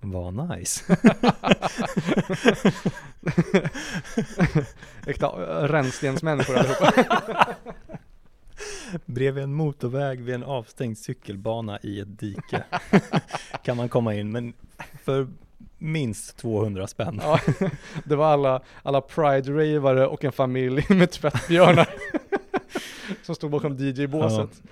Vad 0.00 0.48
nice. 0.48 0.96
äkta 5.06 5.26
äh, 5.26 5.68
rännstensmänniskor 5.68 6.56
allihopa. 6.56 6.92
Bredvid 9.06 9.44
en 9.44 9.54
motorväg 9.54 10.20
vid 10.20 10.34
en 10.34 10.42
avstängd 10.42 10.98
cykelbana 10.98 11.78
i 11.82 12.00
ett 12.00 12.18
dike 12.18 12.64
kan 13.62 13.76
man 13.76 13.88
komma 13.88 14.14
in, 14.14 14.32
men 14.32 14.52
för 15.02 15.28
minst 15.82 16.36
200 16.36 16.86
spänn. 16.86 17.20
ja, 17.22 17.40
det 18.04 18.16
var 18.16 18.26
alla, 18.26 18.62
alla 18.82 19.00
pride-ravare 19.00 20.06
och 20.06 20.24
en 20.24 20.32
familj 20.32 20.86
med 20.88 21.10
tvättbjörnar. 21.10 21.88
som 23.22 23.34
stod 23.34 23.50
bakom 23.50 23.76
DJ-båset. 23.76 24.62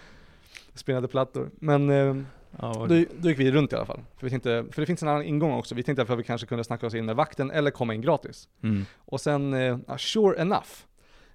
Spelade 0.75 1.09
plattor. 1.09 1.50
Men 1.59 1.90
ehm, 1.90 2.26
Ja, 2.62 2.87
Då, 2.88 3.05
då 3.19 3.29
gick 3.29 3.38
vi 3.38 3.50
runt 3.52 3.73
i 3.73 3.76
alla 3.76 3.87
fall. 3.87 4.00
För, 4.17 4.26
vi 4.26 4.31
tänkte, 4.31 4.64
för 4.73 4.83
det 4.83 4.87
finns 4.87 5.02
en 5.02 5.09
annan 5.09 5.23
ingång 5.25 5.52
också. 5.52 5.75
Vi 5.75 5.83
tänkte 5.83 6.02
att 6.02 6.19
vi 6.19 6.23
kanske 6.23 6.47
kunde 6.47 6.64
snacka 6.64 6.87
oss 6.87 6.95
in 6.95 7.05
med 7.07 7.17
vakten 7.17 7.50
eller 7.50 7.71
komma 7.71 7.95
in 7.95 8.00
gratis. 8.00 8.49
mm. 8.62 8.85
Och 8.97 9.21
sen, 9.21 9.55
eh, 9.55 9.79
ja, 9.88 9.99
sure 9.99 10.40
enough, 10.40 10.69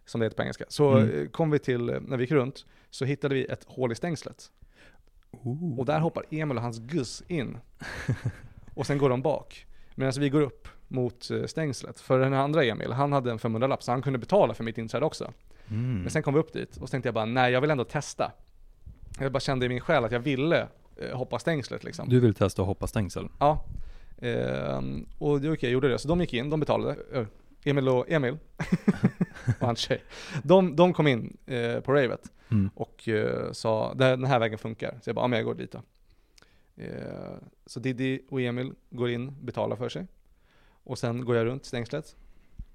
som 0.06 0.20
det 0.20 0.26
heter 0.26 0.36
på 0.38 0.42
engelska, 0.42 0.66
så 0.68 0.92
Mm. 0.98 1.22
eh, 1.22 1.28
kom 1.28 1.52
vi 1.52 1.60
till, 1.60 1.90
eh, 1.90 2.00
när 2.02 2.18
vi 2.18 2.24
gick 2.24 2.32
runt, 2.32 2.66
så 2.90 3.06
hittade 3.06 3.36
vi 3.36 3.46
ett 3.46 3.64
hål 3.68 3.92
i 3.92 3.96
stängslet. 3.96 4.52
Ooh. 5.32 5.80
Och 5.80 5.86
där 5.86 6.00
hoppar 6.00 6.24
Emil 6.30 6.58
och 6.58 6.64
hans 6.64 6.80
Gus 6.80 7.24
in. 7.28 7.58
och 8.76 8.88
sen 8.88 8.98
går 8.98 9.10
de 9.10 9.22
bak. 9.22 9.66
Medan 9.96 10.14
vi 10.20 10.30
går 10.30 10.42
upp. 10.42 10.68
mot 10.88 11.32
eh, 11.32 11.46
stängslet. 11.46 12.00
För 12.00 12.20
den 12.20 12.34
andra 12.34 12.64
Emil, 12.64 12.92
han 12.92 13.12
hade 13.12 13.32
en 13.32 13.38
500-lapp 13.40 13.84
så 13.84 13.92
han 13.92 14.02
kunde 14.02 14.20
betala 14.20 14.54
för 14.54 14.64
mitt 14.64 14.78
inträde 14.78 15.06
också. 15.06 15.34
Mm. 15.70 16.02
Men 16.02 16.10
sen 16.12 16.24
kom 16.24 16.34
vi 16.34 16.40
upp 16.40 16.54
dit 16.54 16.78
och 16.78 16.88
så 16.90 16.92
tänkte 16.92 17.08
jag 17.08 17.14
bara, 17.14 17.26
nej 17.26 17.52
jag 17.54 17.62
vill 17.62 17.72
ändå 17.72 17.84
testa. 17.84 18.32
Jag 19.20 19.32
bara 19.32 19.40
kände 19.40 19.66
i 19.66 19.70
min 19.70 19.80
själ 19.80 20.06
att 20.06 20.12
jag 20.12 20.20
ville 20.20 20.68
eh, 20.98 21.18
hoppa 21.18 21.40
stängslet 21.40 21.84
liksom. 21.84 22.10
Du 22.10 22.20
vill 22.20 22.34
testa 22.34 22.62
att 22.62 22.68
hoppa 22.68 22.88
stängsel? 22.88 23.28
Ja. 23.40 23.66
Ehm, 24.22 25.06
och 25.18 25.42
det, 25.42 25.50
okej, 25.52 25.60
jag 25.70 25.72
gjorde 25.74 25.88
det. 25.88 25.98
Så 26.00 26.08
de 26.08 26.22
gick 26.22 26.34
in, 26.34 26.50
de 26.50 26.60
betalade. 26.60 26.96
Ö, 27.12 27.26
Emil 27.64 27.90
och 27.90 28.10
Emil 28.12 28.38
och 29.60 29.68
hans 29.68 29.80
tjej. 29.80 30.04
De, 30.44 30.76
de 30.76 30.94
kom 30.94 31.08
in 31.08 31.38
eh, 31.46 31.80
på 31.80 31.94
ravet 31.94 32.22
Mm. 32.52 32.70
och 32.76 33.08
eh, 33.10 33.52
sa 33.52 33.94
den 33.94 34.24
här 34.24 34.40
vägen 34.40 34.58
funkar. 34.58 35.00
Så 35.02 35.10
jag 35.10 35.16
bara, 35.16 35.24
ja 35.24 35.28
men 35.28 35.38
jag 35.38 35.46
går 35.46 35.56
dit 35.56 35.72
då. 35.72 35.82
Eh, 36.76 37.38
så 37.66 37.80
Diddy 37.80 38.20
och 38.30 38.42
Emil 38.42 38.74
går 38.90 39.10
in, 39.10 39.36
betalar 39.42 39.76
för 39.76 39.90
sig. 39.90 40.08
Och 40.84 40.98
sen 40.98 41.26
går 41.26 41.36
jag 41.36 41.46
runt 41.46 41.66
stängslet, 41.66 42.16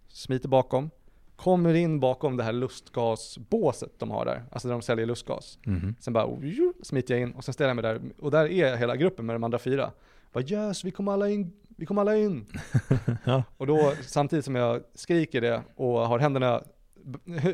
smiter 0.08 0.48
bakom, 0.48 0.90
kommer 1.36 1.74
in 1.74 2.00
bakom 2.00 2.36
det 2.36 2.44
här 2.44 2.52
lustgasbåset 2.52 3.98
de 3.98 4.10
har 4.10 4.24
där, 4.24 4.44
alltså 4.52 4.68
där 4.68 4.72
de 4.72 4.82
säljer 4.82 5.06
lustgas. 5.06 5.58
Mhm. 5.62 5.94
Sen 6.00 6.12
bara 6.12 6.38
smiter 6.82 7.14
jag 7.14 7.22
in 7.22 7.32
och 7.32 7.44
sen 7.44 7.54
ställer 7.54 7.68
jag 7.68 7.76
mig 7.76 7.82
där 7.82 8.00
och 8.18 8.30
där 8.30 8.46
är 8.46 8.76
hela 8.76 8.96
gruppen 8.96 9.26
med 9.26 9.34
de 9.34 9.44
andra 9.44 9.58
fyra. 9.58 9.90
Bara 10.32 10.44
yes, 10.44 10.84
vi 10.84 10.90
kommer 10.90 11.12
alla 11.12 11.28
in, 11.28 11.52
vi 11.68 11.86
kommer 11.86 12.00
alla 12.00 12.16
in. 12.16 12.46
Ja. 13.24 13.42
Och 13.56 13.66
då 13.66 13.92
samtidigt 14.02 14.44
som 14.44 14.54
jag 14.54 14.82
skriker 14.94 15.40
det 15.40 15.62
och 15.74 16.08
har 16.08 16.18
händerna 16.18 16.62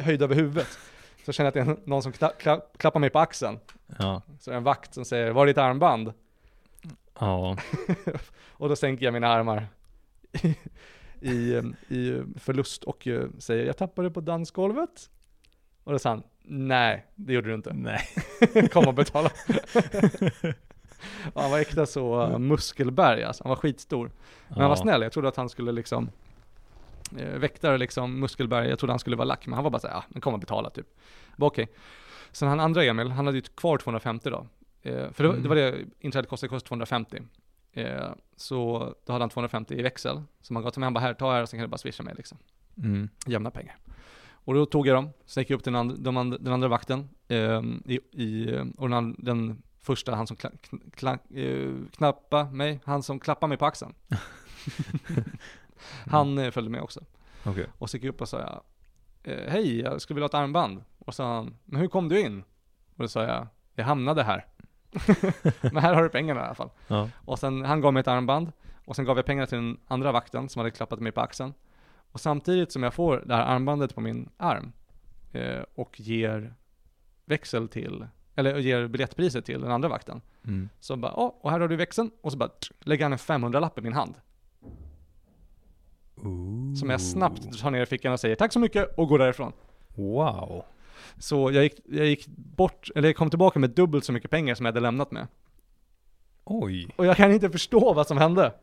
höjda 0.01 0.25
över 0.25 0.35
huvudet 0.35 0.69
så 1.25 1.33
känner 1.33 1.53
jag 1.55 1.63
att 1.63 1.67
det 1.67 1.73
är 1.73 1.89
någon 1.89 2.03
som 2.03 2.13
kla, 2.13 2.61
klappar 2.77 3.01
mig 3.01 3.11
på 3.11 3.19
axeln. 3.19 3.59
Ja. 3.99 4.23
Så 4.41 4.51
det 4.51 4.55
är 4.55 4.59
en 4.59 4.65
vakt 4.65 4.95
som 4.95 5.05
säger 5.05 5.31
var 5.31 5.43
är 5.43 5.47
ditt 5.47 5.59
armband? 5.59 6.13
Ja. 7.19 7.57
Och 8.53 8.69
då 8.69 8.77
sänker 8.77 9.05
jag 9.05 9.13
mina 9.15 9.29
armar 9.29 9.67
i, 11.21 11.53
i 11.89 12.23
förlust 12.37 12.85
och 12.85 13.07
eh, 13.07 13.27
säger 13.39 13.67
jag 13.67 13.77
tappade 13.77 14.11
på 14.11 14.21
dansgolvet. 14.21 15.11
Och 15.85 15.93
då 15.93 15.99
sa 15.99 16.09
han 16.11 16.23
nej, 16.49 17.07
det 17.15 17.33
gjorde 17.33 17.49
du 17.49 17.55
inte. 17.55 17.73
Nej. 17.73 18.01
Kom 18.73 18.89
och 18.89 18.95
betala. 18.95 19.31
Han 21.35 21.51
var 21.51 21.59
äkta 21.59 21.87
så 21.87 22.27
uh, 22.27 22.39
muskelberg 22.39 23.25
alltså. 23.25 23.45
Han 23.45 23.49
var 23.49 23.57
skitstor. 23.57 24.11
Men 24.49 24.59
han 24.61 24.71
var 24.71 24.77
Ja. 24.77 24.83
snäll. 24.83 25.03
Jag 25.03 25.13
trodde 25.13 25.29
att 25.29 25.37
han 25.37 25.49
skulle 25.49 25.73
liksom 25.73 26.11
eh, 27.19 27.39
väktare 27.39 27.79
liksom, 27.79 28.21
muskelberg. 28.21 28.69
Jag 28.69 28.79
trodde 28.79 28.93
han 28.93 28.99
skulle 28.99 29.17
vara 29.17 29.25
lack. 29.29 29.47
Men 29.47 29.55
han 29.55 29.65
var 29.65 29.71
bara 29.71 29.81
såhär, 29.81 29.95
ja 29.95 30.05
men 30.09 30.21
kom 30.21 30.35
och 30.35 30.41
betala 30.41 30.71
typ. 30.71 30.87
Bara 31.37 31.47
okej. 31.47 31.69
Sen 32.33 32.49
han 32.49 32.61
andra 32.61 32.85
Emil, 32.85 33.11
han 33.11 33.27
hade 33.27 33.39
ju 33.39 33.43
kvar 33.43 33.79
250 33.79 34.31
då. 34.31 34.47
Eh, 34.87 35.11
för 35.13 35.23
det, 35.23 35.29
var- 35.29 35.35
Mm. 35.35 35.43
det 35.43 35.49
var 35.49 35.57
det 35.57 35.85
inträdet 36.01 36.31
kostade, 36.31 36.49
kostade 36.49 36.69
250. 36.69 37.23
Eh, 37.73 38.11
så 38.37 38.79
då 39.07 39.13
hade 39.13 39.23
han 39.23 39.31
250 39.31 39.75
i 39.75 39.83
växel. 39.83 40.23
Som 40.41 40.57
han 40.57 40.63
gav 40.63 40.71
till 40.71 40.81
mig. 40.81 40.87
Han 40.87 40.95
bara, 40.95 41.01
här, 41.01 41.15
ta 41.15 41.33
här 41.33 41.43
och 41.43 41.49
sen 41.49 41.59
kan 41.59 41.65
du 41.65 41.71
bara 41.71 41.79
swisha 41.79 42.03
mig 42.03 42.15
liksom 42.17 42.39
Mm. 42.79 43.09
jämna 43.27 43.51
pengar. 43.51 43.77
Och 44.33 44.55
då 44.55 44.67
tog 44.67 44.87
jag 44.87 44.97
dem, 44.97 45.11
sen 45.27 45.41
gick 45.41 45.51
jag 45.51 45.57
upp 45.57 45.63
till 45.65 45.73
den 45.73 45.81
andra, 45.81 45.97
de 45.99 46.17
andra, 46.17 46.39
den 46.39 46.53
andra 46.53 46.69
vakten, 46.69 47.09
ehm, 47.29 47.83
i, 47.87 47.95
i, 48.13 48.59
och 48.77 48.89
den, 48.91 48.93
and- 48.93 49.17
den 49.19 49.63
första, 49.81 50.15
han 50.15 50.27
som 50.27 50.37
kla, 50.37 50.51
kla, 50.95 51.19
eh, 51.35 51.71
knappa 51.93 52.45
mig, 52.45 52.81
han 52.85 53.03
som 53.03 53.21
klappade 53.21 53.49
mig 53.49 53.59
på 53.59 53.67
axeln. 53.67 53.95
han 56.07 56.39
eh, 56.39 56.51
följde 56.51 56.71
med 56.71 56.81
också. 56.83 57.01
Okej. 57.45 57.67
Och 57.79 57.91
så 57.91 57.97
gick 57.97 58.05
jag 58.05 58.09
upp 58.15 58.21
och 58.21 58.29
sa 58.29 58.63
eh, 59.23 59.51
hej, 59.51 59.81
jag 59.81 60.01
skulle 60.01 60.15
vilja 60.15 60.25
ha 60.25 60.29
ett 60.29 60.35
armband. 60.35 60.85
Och 60.99 61.15
så 61.15 61.17
sa 61.17 61.35
han, 61.35 61.55
men 61.65 61.81
hur 61.81 61.89
kom 61.89 62.09
du 62.09 62.21
in? 62.21 62.41
Och 62.97 63.03
då 63.03 63.09
sa 63.09 63.23
jag, 63.25 63.47
jag 63.75 63.85
hamnade 63.85 64.23
här. 64.23 64.47
men 65.61 65.77
här 65.77 65.95
har 65.95 66.03
du 66.03 66.09
pengarna 66.09 66.41
i 66.41 66.45
alla 66.45 66.55
fall. 66.55 66.71
Ja. 66.89 67.09
Och 67.25 67.39
sen, 67.39 67.65
han 67.65 67.81
gav 67.81 67.93
mig 67.93 68.01
ett 68.01 68.09
armband 68.09 68.53
och 68.85 68.97
sen 68.97 69.05
gav 69.05 69.17
jag 69.17 69.27
pengar 69.27 69.47
till 69.47 69.59
den 69.59 69.79
andra 69.87 70.13
vakten 70.13 70.49
som 70.49 70.61
hade 70.61 70.71
klappat 70.71 71.01
mig 71.01 71.13
på 71.13 71.21
axeln. 71.21 71.55
Och 72.13 72.21
samtidigt 72.21 72.73
som 72.73 72.83
jag 72.83 72.95
får 72.95 73.23
det 73.27 73.35
här 73.35 73.45
armbandet 73.45 73.95
på 73.95 74.01
min 74.01 74.29
arm 74.37 74.73
eh, 75.33 75.63
och 75.75 76.01
ger 76.01 76.55
växel 77.25 77.69
till, 77.69 78.07
eller 78.35 78.59
ger 78.59 78.87
biljettpriset 78.87 79.45
till 79.45 79.61
den 79.61 79.71
andra 79.71 79.89
vakten. 79.89 80.21
Mm. 80.45 80.69
Så 80.81 80.97
bara, 80.97 81.13
ja, 81.17 81.39
och 81.41 81.51
här 81.51 81.61
har 81.61 81.69
du 81.69 81.77
växeln. 81.77 82.11
Och 82.21 82.33
så 82.33 82.39
bara 82.39 82.49
tsk, 82.49 82.73
lägger 82.81 83.05
han 83.05 83.13
en 83.13 83.19
500-lapp 83.19 83.79
i 83.79 83.81
min 83.81 83.93
hand. 83.93 84.15
Som 86.79 86.91
jag 86.91 87.01
snabbt 87.01 87.61
tar 87.61 87.71
ner 87.71 87.83
i 87.83 87.87
fickan 87.87 88.13
och 88.13 88.21
säger 88.21 88.37
tack 88.37 88.53
så 88.53 88.59
mycket 88.59 88.99
och 88.99 89.09
går 89.09 89.19
därifrån. 89.19 89.53
Wow. 89.95 90.65
Så 91.19 91.53
jag 91.53 91.63
gick, 91.63 91.81
jag 91.85 92.07
gick 92.07 92.27
bort, 92.37 92.91
eller 92.95 93.09
jag 93.09 93.17
kom 93.17 93.31
tillbaka 93.31 93.59
med 93.59 93.71
dubbelt 93.71 94.05
så 94.05 94.13
mycket 94.13 94.31
pengar 94.31 94.55
som 94.55 94.67
jag 94.67 94.73
hade 94.73 94.81
lämnat 94.81 95.11
med. 95.11 95.27
Oj. 96.45 96.89
Och 96.97 97.07
jag 97.07 97.17
kan 97.17 97.33
inte 97.33 97.51
förstå 97.51 97.93
vad 97.93 98.07
som 98.07 98.19
hände. 98.19 98.55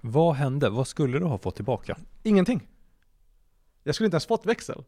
Vad 0.00 0.34
hände? 0.34 0.70
Vad 0.70 0.86
skulle 0.86 1.18
du 1.18 1.24
ha 1.24 1.38
fått 1.38 1.56
tillbaka? 1.56 1.98
Ingenting. 2.22 2.68
Jag 3.82 3.94
skulle 3.94 4.06
inte 4.06 4.14
ens 4.14 4.26
fått 4.26 4.46
växel. 4.46 4.84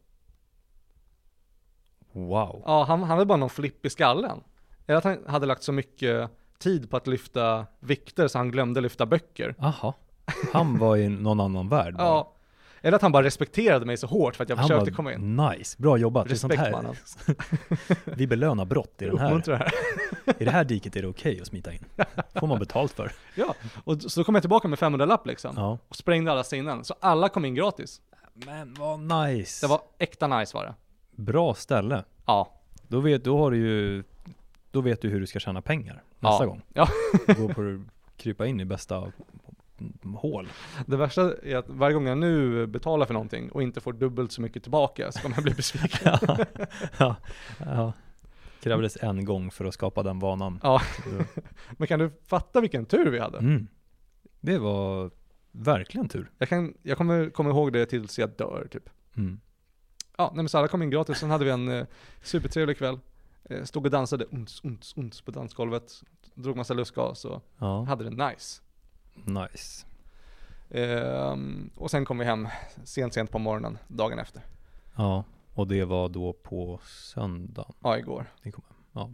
Wow. 2.12 2.62
Ja, 2.66 2.85
han, 2.85 3.00
han 3.00 3.11
hade 3.11 3.25
bara 3.26 3.37
någon 3.38 3.50
flipp 3.50 3.87
i 3.87 3.90
skallen. 3.90 4.40
Eller 4.87 4.99
att 4.99 5.04
han 5.04 5.18
hade 5.26 5.47
lagt 5.47 5.62
så 5.62 5.73
mycket 5.73 6.30
tid 6.59 6.90
på 6.90 6.97
att 6.97 7.06
lyfta 7.06 7.66
vikter 7.80 8.28
så 8.28 8.38
han 8.38 8.50
glömde 8.50 8.80
lyfta 8.80 9.06
böcker. 9.06 9.54
Aha. 9.59 9.95
Han 10.52 10.78
var 10.78 10.97
i 10.97 11.09
någon 11.09 11.40
annan 11.40 11.68
värld 11.68 11.95
bara. 11.99 12.06
Ja. 12.06 12.33
Eller 12.87 12.97
att 12.97 13.02
han 13.02 13.12
bara 13.12 13.23
respekterade 13.23 13.87
mig 13.87 13.97
så 13.97 14.07
hårt 14.07 14.37
för 14.37 14.43
att 14.45 14.49
jag 14.49 14.57
Han 14.57 14.69
försökte 14.69 14.90
bara, 14.90 14.97
komma 14.97 15.12
in. 15.12 15.37
Nice, 15.37 15.76
bra 15.83 15.97
jobbat. 15.97 16.31
Respekt 16.31 16.57
här. 16.61 16.97
Vi 18.16 18.26
belönar 18.26 18.64
brott 18.64 19.02
i 19.02 19.05
den 19.05 19.19
här. 19.19 19.43
Det 19.45 19.57
här. 19.57 19.73
I 20.38 20.45
det 20.45 20.50
här 20.50 20.64
diket 20.64 20.97
är 20.97 21.02
det 21.02 21.09
okej 21.09 21.40
att 21.40 21.47
smita 21.47 21.73
in. 21.73 21.85
Får 22.35 22.47
man 22.47 22.59
betalt 22.59 22.93
för. 22.93 23.12
Ja, 23.35 23.55
och 23.85 24.02
så 24.02 24.25
kom 24.25 24.35
jag 24.35 24.43
tillbaka 24.43 24.69
med 24.69 24.78
500 24.78 25.07
lapp 25.07 25.26
liksom. 25.26 25.52
Ja. 25.57 25.78
Och 25.88 25.97
sprängde 25.97 26.33
alla 26.33 26.45
sinnen. 26.45 26.85
Så 26.85 26.95
alla 27.00 27.28
kom 27.28 27.45
in 27.45 27.55
gratis. 27.55 28.00
Men 28.35 28.75
vad 28.75 29.00
nice. 29.00 29.66
Det 29.66 29.71
var 29.71 29.81
äkta 29.99 30.26
nice 30.38 30.57
var 30.57 30.64
det. 30.64 30.75
Bra 31.23 31.55
ställe. 31.55 32.05
Ja. 32.26 32.52
Då 32.88 33.00
vet, 33.00 33.25
då 33.25 33.38
har 33.38 33.50
du 33.50 33.57
ju, 33.57 34.05
då 34.71 34.81
vet 34.81 35.02
du 35.02 35.09
hur 35.09 35.21
du 35.21 35.26
ska 35.26 35.38
tjäna 35.38 35.62
pengar 35.62 36.02
nästa 36.19 36.45
Ja. 36.45 36.49
gång. 36.49 36.62
Ja. 36.73 36.88
Gå 37.26 37.49
på 37.49 37.83
krypa 38.16 38.47
in 38.47 38.61
i 38.61 38.64
bästa 38.64 39.12
hål. 40.16 40.49
Det 40.87 40.97
värsta 40.97 41.35
är 41.42 41.56
att 41.56 41.68
varje 41.68 41.95
gång 41.95 42.06
jag 42.06 42.18
nu 42.18 42.66
betalar 42.66 43.06
för 43.06 43.14
någonting 43.14 43.50
och 43.50 43.62
inte 43.62 43.80
får 43.80 43.92
dubbelt 43.92 44.33
så 44.33 44.40
mycket 44.40 44.62
tillbaka 44.62 45.12
så 45.12 45.21
kommer 45.21 45.37
jag 45.37 45.45
bli 45.45 45.54
besviken. 45.54 45.99
ja. 46.21 46.47
ja. 46.99 47.16
ja. 47.59 47.92
Krävdes 48.61 48.97
en 48.97 49.25
gång 49.25 49.50
för 49.50 49.64
att 49.64 49.75
skapa 49.75 50.02
den 50.02 50.18
vanan. 50.18 50.61
Ja. 50.62 50.83
Men 51.71 51.88
kan 51.88 51.99
du 51.99 52.11
fatta 52.26 52.61
vilken 52.61 52.87
tur 52.87 53.11
vi 53.11 53.18
hade? 53.18 53.38
Mm. 53.38 53.68
Det 54.40 54.59
var 54.59 55.11
verkligen 55.52 56.09
tur. 56.09 56.30
Jag, 56.38 56.49
kan, 56.49 56.75
jag 56.83 56.99
kommer, 56.99 57.30
kommer 57.30 57.50
ihåg 57.50 57.73
det 57.73 57.87
tills 57.87 58.18
jag 58.18 58.30
dör 58.30 58.68
typ. 58.71 58.90
Mm. 59.16 59.40
Ja, 60.16 60.30
nej 60.35 60.42
men 60.42 60.49
så 60.49 60.59
alla 60.59 60.68
kom 60.68 60.83
in 60.83 60.90
gratis, 60.90 61.18
sen 61.18 61.30
hade 61.30 61.45
vi 61.45 61.50
en 61.50 61.68
eh, 61.68 61.87
supertrevlig 62.23 62.78
kväll. 62.78 62.99
Eh, 63.45 63.64
stod 63.64 63.85
och 63.85 63.90
dansade 63.90 64.25
uns, 64.25 64.61
uns, 64.64 64.95
uns 64.97 65.21
på 65.21 65.30
dansgolvet. 65.30 66.02
Drog 66.35 66.56
massa 66.56 66.75
lustgas 66.75 67.25
och 67.25 67.42
Ja, 67.59 67.83
hade 67.83 68.04
det 68.04 68.28
nice. 68.28 68.62
Nice. 69.25 69.87
Ehm, 70.70 71.70
och 71.76 71.90
sen 71.90 72.04
kom 72.04 72.18
vi 72.18 72.25
hem 72.25 72.49
sent, 72.85 73.14
sent 73.14 73.30
på 73.30 73.38
morgonen, 73.38 73.78
dagen 73.88 74.18
efter. 74.18 74.42
Ja, 74.96 75.25
och 75.54 75.66
det 75.66 75.85
var 75.85 76.08
då 76.08 76.32
på 76.32 76.80
söndagen. 76.85 77.75
Ja, 77.82 77.99
igår. 77.99 78.26
Ni 78.42 78.52
kom 78.52 78.64
hem. 78.68 78.76
Ja. 78.92 79.11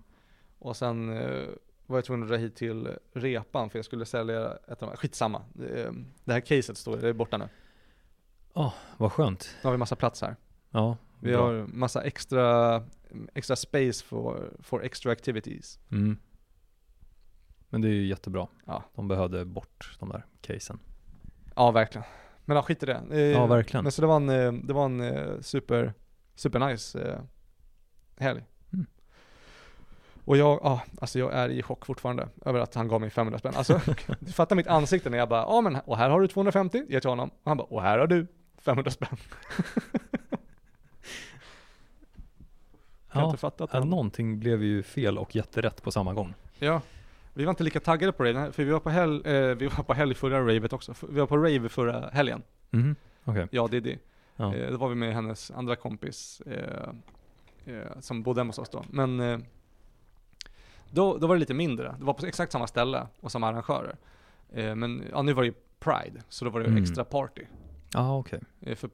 Och 0.59 0.77
sen 0.77 1.17
eh, 1.17 1.49
var 1.87 1.97
jag 1.97 2.05
tvungen 2.05 2.23
att 2.23 2.29
dra 2.29 2.37
hit 2.37 2.57
till 2.57 2.97
repan 3.13 3.71
för 3.71 3.79
jag 3.79 3.85
skulle 3.85 4.05
sälja 4.07 4.53
ett 4.55 4.71
av 4.71 4.77
de 4.79 4.89
här, 4.89 4.97
skitsamma. 4.97 5.43
Det, 5.53 5.85
eh, 5.85 5.93
det 6.25 6.33
här 6.33 6.41
caset 6.41 6.79
står, 6.79 6.97
det 6.97 7.09
är 7.09 7.13
borta 7.13 7.37
nu. 7.39 7.49
Vad 8.97 9.13
skönt. 9.13 9.57
Nu 9.63 9.67
har 9.67 9.73
vi 9.73 9.79
massa 9.79 9.97
plats 9.97 10.23
här. 10.23 10.37
Ja, 10.71 10.97
Vi 11.21 11.33
bra. 11.33 11.43
har 11.47 11.67
massa 11.67 12.03
extra, 12.03 12.83
extra 13.35 13.57
space 13.57 14.05
for, 14.05 14.51
for 14.61 14.85
extra 14.85 15.13
activities. 15.13 15.79
Mm. 15.91 16.17
Men 17.73 17.81
det 17.81 17.89
är 17.89 17.93
ju 17.93 18.07
jättebra. 18.07 18.49
Ja. 18.67 18.83
De 18.95 19.09
behövde 19.09 19.45
bort 19.45 19.97
de 20.01 20.09
där 20.09 20.27
casen. 20.41 20.79
Ja, 21.57 21.71
verkligen. 21.71 22.05
Men 22.45 22.57
ja, 22.57 22.63
skit 22.63 22.83
i 22.83 22.87
det. 22.87 23.03
Eh, 23.11 23.19
Ja, 23.21 23.47
verkligen. 23.47 23.83
Men 23.85 23.93
så 23.93 24.01
det 24.03 24.07
var 24.09 24.17
en, 24.17 24.29
eh, 24.29 24.53
det 24.53 24.73
var 24.73 24.85
en 24.85 25.01
eh, 25.01 25.41
super, 25.41 25.95
super 26.35 26.59
nice 26.59 27.03
eh, 27.03 27.19
helg. 28.19 28.45
Mm. 28.73 28.87
Och 30.25 30.37
jag, 30.37 30.61
ja, 30.63 30.81
alltså 31.01 31.19
jag 31.19 31.33
är 31.33 31.49
i 31.49 31.63
chock 31.63 31.87
fortfarande 31.87 32.29
över 32.45 32.61
att 32.61 32.75
han 32.75 32.89
gav 32.89 33.01
mig 33.01 33.11
500 33.11 33.39
spänn. 33.39 33.55
Alltså, 33.57 33.81
du 34.21 34.33
fattar 34.33 34.57
mitt 34.57 34.67
ansikte 34.67 35.11
när 35.11 35.19
jag 35.19 35.29
bara, 35.29 35.41
ja 35.43 35.61
men, 35.61 35.77
och 35.77 35.97
här 35.97 36.11
har 36.11 36.21
du 36.21 36.29
250, 36.29 36.85
ger 36.89 37.01
till 37.01 37.11
honom. 37.11 37.29
Och 37.29 37.41
han 37.51 37.57
bara, 37.57 37.67
och 37.67 37.83
här 37.83 37.99
har 37.99 38.07
du 38.07 38.27
500 38.59 38.91
spänn. 38.91 39.17
Kan 43.13 43.23
Ja, 43.23 43.27
inte 43.27 43.37
fatta 43.41 43.65
att 43.65 43.71
ja, 43.73 43.79
han, 43.79 43.91
någonting 43.91 44.39
blev 44.39 44.63
ju 44.63 44.83
fel 44.83 45.19
och 45.19 45.37
jätterätt 45.37 45.83
på 45.83 45.91
samma 45.91 46.15
gång. 46.15 46.35
Ja. 46.59 46.81
Vi 47.35 47.45
var 47.45 47.51
inte 47.51 47.65
lika 47.65 47.81
taggade 47.81 48.13
på 48.13 48.23
det, 48.23 48.53
för 48.53 48.65
vi 48.65 48.71
var 48.71 48.81
på 48.81 48.91
helg, 48.91 49.23
eh, 49.29 49.55
vi 49.55 49.67
var 49.67 49.85
på 49.85 49.95
helg 49.95 50.15
förra 50.15 50.41
ravet 50.41 50.73
också. 50.73 50.95
Vi 51.09 51.21
var 51.21 51.27
på 51.27 51.37
rave 51.37 51.69
förra 51.69 52.11
helgen. 52.11 52.43
Mhm, 52.71 52.97
okej. 53.25 53.49
Ja, 53.51 53.69
det 53.71 53.77
är 53.77 53.81
det. 53.81 53.99
Ja. 54.37 54.55
Eh, 54.55 54.71
då 54.71 54.77
var 54.77 54.89
vi 54.89 54.95
med 54.95 55.15
hennes 55.15 55.51
andra 55.51 55.77
kompis 55.77 56.41
eh, 56.47 56.89
eh, 57.75 58.01
som 58.01 58.23
bodde 58.23 58.41
hemma 58.41 58.49
hos 58.49 58.59
oss 58.59 58.69
då. 58.71 58.85
Men 58.91 59.21
eh, 59.21 59.39
då, 60.91 61.19
då 61.19 61.27
var 61.27 61.35
det 61.35 61.41
lite 61.41 61.55
mindre. 61.55 61.95
Det 61.99 62.05
var 62.05 62.15
på 62.15 62.27
exakt 62.27 62.53
samma 62.53 62.67
ställe 62.67 63.07
och 63.21 63.33
samma 63.33 63.49
arrangörer. 63.49 63.97
Eh, 64.53 64.75
men 64.75 65.05
ja, 65.11 65.23
nu 65.23 65.33
var 65.33 65.43
det 65.43 65.47
ju 65.49 65.55
Pride, 65.79 66.23
så 66.29 66.45
då 66.45 66.51
var 66.51 66.61
det 66.61 66.67
Mm. 66.67 66.83
extra 66.83 67.05
party. 67.05 67.43
Ja, 67.95 68.19
okej. 68.19 68.41
Eh, 68.61 68.77
För 68.77 68.91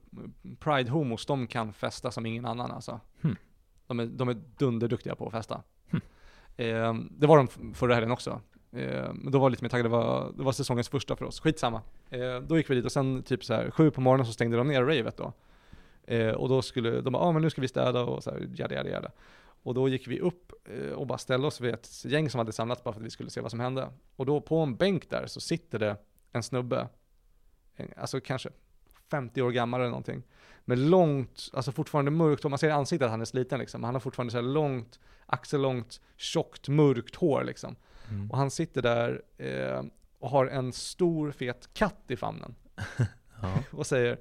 Pride-homos, 0.59 1.25
de 1.27 1.47
kan 1.47 1.73
festa 1.73 2.11
som 2.11 2.25
ingen 2.25 2.45
annan 2.45 2.71
alltså. 2.71 2.99
Hmm. 3.21 3.35
De, 3.87 3.99
är, 3.99 4.05
de 4.05 4.29
är 4.29 4.33
dunderduktiga 4.57 5.15
på 5.15 5.25
att 5.25 5.31
festa. 5.31 5.61
Eh, 6.59 6.93
det 7.11 7.27
var 7.27 7.37
de 7.37 7.73
förra 7.73 7.93
helgen 7.93 8.11
också. 8.11 8.41
Eh, 8.71 9.13
men 9.13 9.31
då 9.31 9.39
var 9.39 9.45
jag 9.45 9.51
lite 9.51 9.63
mer 9.63 9.69
taggad, 9.69 9.85
det 9.85 9.89
var, 9.89 10.31
det 10.37 10.43
var 10.43 10.51
säsongens 10.51 10.89
första 10.89 11.15
för 11.15 11.25
oss. 11.25 11.39
Skitsamma. 11.39 11.81
Eh, 12.09 12.39
då 12.39 12.57
gick 12.57 12.69
vi 12.69 12.75
dit 12.75 12.85
och 12.85 12.91
sen 12.91 13.23
typ 13.23 13.43
så 13.43 13.53
här 13.53 13.71
sju 13.71 13.91
på 13.91 14.01
morgonen 14.01 14.25
så 14.25 14.33
stängde 14.33 14.57
de 14.57 14.67
ner 14.67 14.83
ravet 14.83 15.17
då. 15.17 15.33
Eh, 16.03 16.31
och 16.31 16.49
då 16.49 16.61
skulle 16.61 17.01
de 17.01 17.13
bara, 17.13 17.23
ah, 17.23 17.31
men 17.31 17.41
nu 17.41 17.49
ska 17.49 17.61
vi 17.61 17.67
städa 17.67 18.03
och 18.03 18.23
så 18.23 18.31
här, 18.31 18.49
jada, 18.55 18.75
jada, 18.75 18.89
jada. 18.89 19.11
Och 19.63 19.73
då 19.73 19.89
gick 19.89 20.07
vi 20.07 20.19
upp 20.19 20.53
eh, 20.65 20.91
och 20.91 21.07
bara 21.07 21.17
ställde 21.17 21.47
oss 21.47 21.61
vid 21.61 21.73
ett 21.73 22.05
gäng 22.05 22.29
som 22.29 22.39
hade 22.39 22.51
samlats 22.51 22.83
bara 22.83 22.93
för 22.93 23.01
att 23.01 23.05
vi 23.05 23.09
skulle 23.09 23.29
se 23.29 23.41
vad 23.41 23.51
som 23.51 23.59
hände. 23.59 23.89
Och 24.15 24.25
då 24.25 24.41
på 24.41 24.57
en 24.57 24.75
bänk 24.75 25.09
där 25.09 25.25
så 25.27 25.39
sitter 25.39 25.79
det 25.79 25.97
en 26.31 26.43
snubbe, 26.43 26.87
en, 27.75 27.93
alltså 27.97 28.19
kanske 28.21 28.49
50 29.11 29.41
år 29.41 29.51
gammal 29.51 29.81
eller 29.81 29.89
någonting. 29.89 30.23
Med 30.69 30.77
långt, 30.77 31.49
alltså 31.53 31.71
fortfarande 31.71 32.11
mörkt 32.11 32.43
hår, 32.43 32.49
man 32.49 32.59
ser 32.59 32.67
i 32.67 32.71
ansiktet 32.71 33.05
att 33.05 33.11
han 33.11 33.21
är 33.21 33.25
sliten 33.25 33.59
liksom. 33.59 33.83
Han 33.83 33.95
har 33.95 33.99
fortfarande 33.99 34.31
så 34.31 34.41
långt, 34.41 34.99
axellångt, 35.25 36.01
tjockt, 36.17 36.67
mörkt 36.67 37.15
hår 37.15 37.43
liksom. 37.43 37.75
Mm. 38.09 38.31
Och 38.31 38.37
han 38.37 38.51
sitter 38.51 38.81
där 38.81 39.21
eh, 39.37 39.83
och 40.19 40.29
har 40.29 40.45
en 40.45 40.73
stor 40.73 41.31
fet 41.31 41.69
katt 41.73 42.03
i 42.07 42.15
famnen. 42.15 42.55
Ja. 43.41 43.53
Och 43.71 43.87
säger 43.87 44.19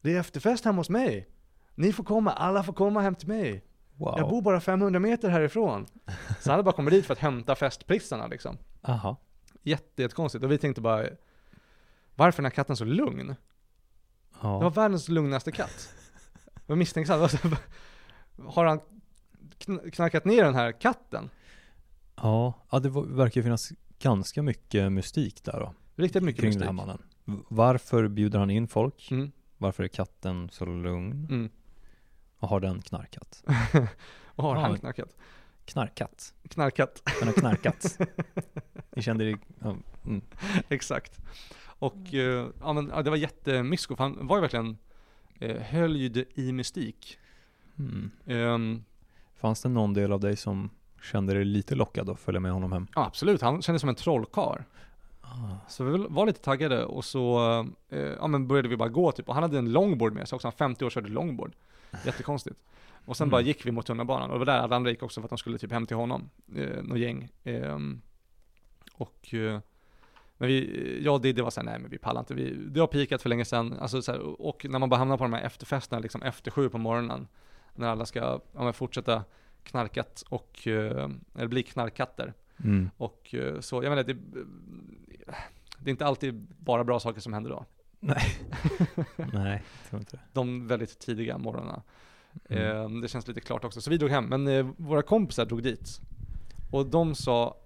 Det 0.00 0.14
är 0.14 0.20
efterfest 0.20 0.64
hemma 0.64 0.80
hos 0.80 0.90
mig. 0.90 1.28
Ni 1.74 1.92
får 1.92 2.04
komma, 2.04 2.32
alla 2.32 2.62
får 2.62 2.72
komma 2.72 3.00
hem 3.00 3.14
till 3.14 3.28
mig. 3.28 3.64
Wow. 3.96 4.14
Jag 4.18 4.28
bor 4.28 4.42
bara 4.42 4.60
500 4.60 5.00
meter 5.00 5.28
härifrån. 5.28 5.86
Så 6.40 6.50
han 6.50 6.50
hade 6.50 6.62
bara 6.62 6.74
kommit 6.74 6.92
dit 6.92 7.06
för 7.06 7.12
att 7.12 7.18
hämta 7.18 7.54
festprissarna 7.54 8.26
liksom. 8.26 8.58
Aha. 8.82 9.16
Jätte, 9.62 10.02
jättekonstigt. 10.02 10.44
Och 10.44 10.52
vi 10.52 10.58
tänkte 10.58 10.80
bara 10.80 11.06
Varför 12.14 12.38
är 12.38 12.42
den 12.42 12.44
här 12.44 12.50
katten 12.50 12.76
så 12.76 12.84
lugn? 12.84 13.36
Det 14.40 14.46
var 14.46 14.62
Ja. 14.62 14.68
världens 14.68 15.08
lugnaste 15.08 15.52
katt. 15.52 15.94
Jag 16.54 16.62
var 16.66 16.76
misstänksam. 16.76 17.20
Har 18.46 18.64
han 18.64 18.80
kn- 19.58 19.90
knarkat 19.90 20.24
ner 20.24 20.44
den 20.44 20.54
här 20.54 20.72
katten? 20.80 21.30
Ja, 22.16 22.54
ja 22.70 22.78
det 22.78 22.88
verkar 22.90 23.42
finnas 23.42 23.72
ganska 23.98 24.42
mycket 24.42 24.92
mystik 24.92 25.44
där 25.44 25.60
då. 25.60 25.74
Riktigt 25.96 26.22
mycket 26.22 26.40
kring 26.40 26.48
mystik. 26.48 26.66
den 26.66 26.78
här 26.78 26.86
mannen. 26.86 27.02
Varför 27.48 28.08
bjuder 28.08 28.38
han 28.38 28.50
in 28.50 28.68
folk? 28.68 29.10
Mm, 29.10 29.32
Varför 29.58 29.82
är 29.84 29.88
katten 29.88 30.48
så 30.52 30.64
lugn? 30.64 31.26
mm. 31.30 31.50
Och 32.38 32.48
har 32.48 32.60
den 32.60 32.82
knarkat? 32.82 33.42
Och 34.24 34.44
har 34.44 34.56
Ja. 34.56 34.60
han 34.62 34.78
knarkat? 34.78 35.16
Knarkat? 35.64 36.34
Knarkat. 36.48 37.02
Den 37.18 37.28
har 37.28 37.34
knarkat. 37.34 37.98
Ni 38.96 39.02
kände 39.02 39.24
det? 39.24 39.38
Ja, 39.58 39.76
mm. 40.06 40.22
Exakt. 40.68 41.18
Och 41.80 42.14
eh, 42.14 42.46
ja, 42.60 42.72
men, 42.72 42.90
ja, 42.94 43.02
det 43.02 43.10
var 43.10 43.16
jättemysko, 43.16 43.96
för 43.96 44.04
han 44.04 44.26
var 44.26 44.36
ju 44.36 44.40
verkligen 44.40 44.78
eh, 45.38 45.56
höljd 45.62 46.24
i 46.34 46.52
mystik. 46.52 47.18
Mm. 47.78 48.10
Ehm, 48.26 48.84
Fanns 49.36 49.62
det 49.62 49.68
någon 49.68 49.94
del 49.94 50.12
av 50.12 50.20
dig 50.20 50.36
som 50.36 50.70
kände 51.02 51.34
dig 51.34 51.44
lite 51.44 51.74
lockad 51.74 52.10
att 52.10 52.20
följa 52.20 52.40
med 52.40 52.52
honom 52.52 52.72
hem? 52.72 52.86
ja, 52.94 53.06
absolut, 53.06 53.40
han 53.42 53.62
kändes 53.62 53.80
som 53.80 53.88
en 53.88 53.94
trollkarl. 53.94 54.60
Ah. 55.22 55.56
Så 55.68 55.84
vi 55.84 56.06
var 56.08 56.26
lite 56.26 56.40
taggade 56.40 56.84
och 56.84 57.04
så 57.04 57.38
eh, 57.88 57.98
ja, 58.00 58.26
men 58.26 58.48
började 58.48 58.68
vi 58.68 58.76
bara 58.76 58.88
gå 58.88 59.12
typ. 59.12 59.28
Och 59.28 59.34
han 59.34 59.42
hade 59.42 59.58
en 59.58 59.72
longboard 59.72 60.12
med 60.12 60.28
sig 60.28 60.36
också, 60.36 60.48
han 60.48 60.52
50 60.52 60.84
år 60.84 60.90
körde 60.90 61.08
longboard. 61.08 61.52
Jättekonstigt. 62.04 62.62
Och 63.04 63.16
sen 63.16 63.24
Mm. 63.24 63.30
bara 63.30 63.40
gick 63.42 63.66
vi 63.66 63.70
mot 63.72 63.86
tunnelbanan 63.86 64.30
och 64.30 64.34
det 64.38 64.44
var 64.44 64.46
där 64.54 64.58
alla 64.60 64.76
andra 64.76 64.90
gick 64.90 65.02
också 65.02 65.20
för 65.20 65.26
att 65.26 65.30
de 65.30 65.38
skulle 65.38 65.58
typ 65.58 65.72
hem 65.72 65.86
till 65.86 65.96
honom, 65.96 66.30
eh, 66.56 66.82
något 66.82 66.98
gäng. 66.98 67.28
Ehm, 67.44 68.00
och 68.94 69.34
eh, 69.34 69.60
men 70.40 70.48
vi, 70.48 71.00
jag 71.04 71.14
och 71.14 71.20
Diddy 71.20 71.42
var 71.42 71.50
såhär, 71.50 71.64
nej 71.64 71.78
men 71.78 71.90
vi 71.90 71.98
pallar 71.98 72.20
inte, 72.20 72.34
vi, 72.34 72.54
det 72.54 72.80
har 72.80 72.86
pikat 72.86 73.22
för 73.22 73.28
länge 73.28 73.44
sedan. 73.44 73.78
Alltså, 73.80 74.02
så 74.02 74.12
här, 74.12 74.40
och 74.42 74.66
när 74.68 74.78
man 74.78 74.88
bara 74.88 74.96
hamnar 74.96 75.16
på 75.16 75.24
de 75.24 75.32
här 75.32 75.42
efterfesterna 75.42 76.00
liksom 76.00 76.22
efter 76.22 76.50
sju 76.50 76.68
på 76.68 76.78
morgonen, 76.78 77.28
när 77.74 77.88
alla 77.88 78.06
ska 78.06 78.18
ja, 78.18 78.40
men 78.52 78.72
fortsätta 78.72 79.24
knarkat 79.62 80.24
och, 80.28 80.66
eh, 80.66 81.10
eller 81.34 81.46
bli 81.46 81.62
knarkatter. 81.62 82.34
Mm. 82.64 82.90
Och 82.96 83.34
eh, 83.34 83.60
så, 83.60 83.82
jag 83.82 83.90
menar, 83.90 84.02
det, 84.02 84.16
det 85.78 85.88
är 85.88 85.90
inte 85.90 86.06
alltid 86.06 86.34
bara 86.58 86.84
bra 86.84 87.00
saker 87.00 87.20
som 87.20 87.32
händer 87.32 87.50
då. 87.50 87.64
Nej, 88.00 88.22
jag 89.16 89.62
tror 89.90 90.00
inte. 90.00 90.18
De 90.32 90.66
väldigt 90.66 90.98
tidiga 90.98 91.38
morgnarna. 91.38 91.82
Mm. 92.48 92.94
Eh, 92.96 93.00
det 93.00 93.08
känns 93.08 93.28
lite 93.28 93.40
klart 93.40 93.64
också. 93.64 93.80
Så 93.80 93.90
vi 93.90 93.96
drog 93.96 94.10
hem, 94.10 94.24
men 94.24 94.48
eh, 94.48 94.66
våra 94.76 95.02
kompisar 95.02 95.46
drog 95.46 95.62
dit. 95.62 96.00
Och 96.70 96.86
de 96.86 97.14
sa 97.14 97.56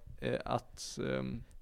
att 0.45 0.99
ehm, 1.01 1.33
eh, 1.33 1.54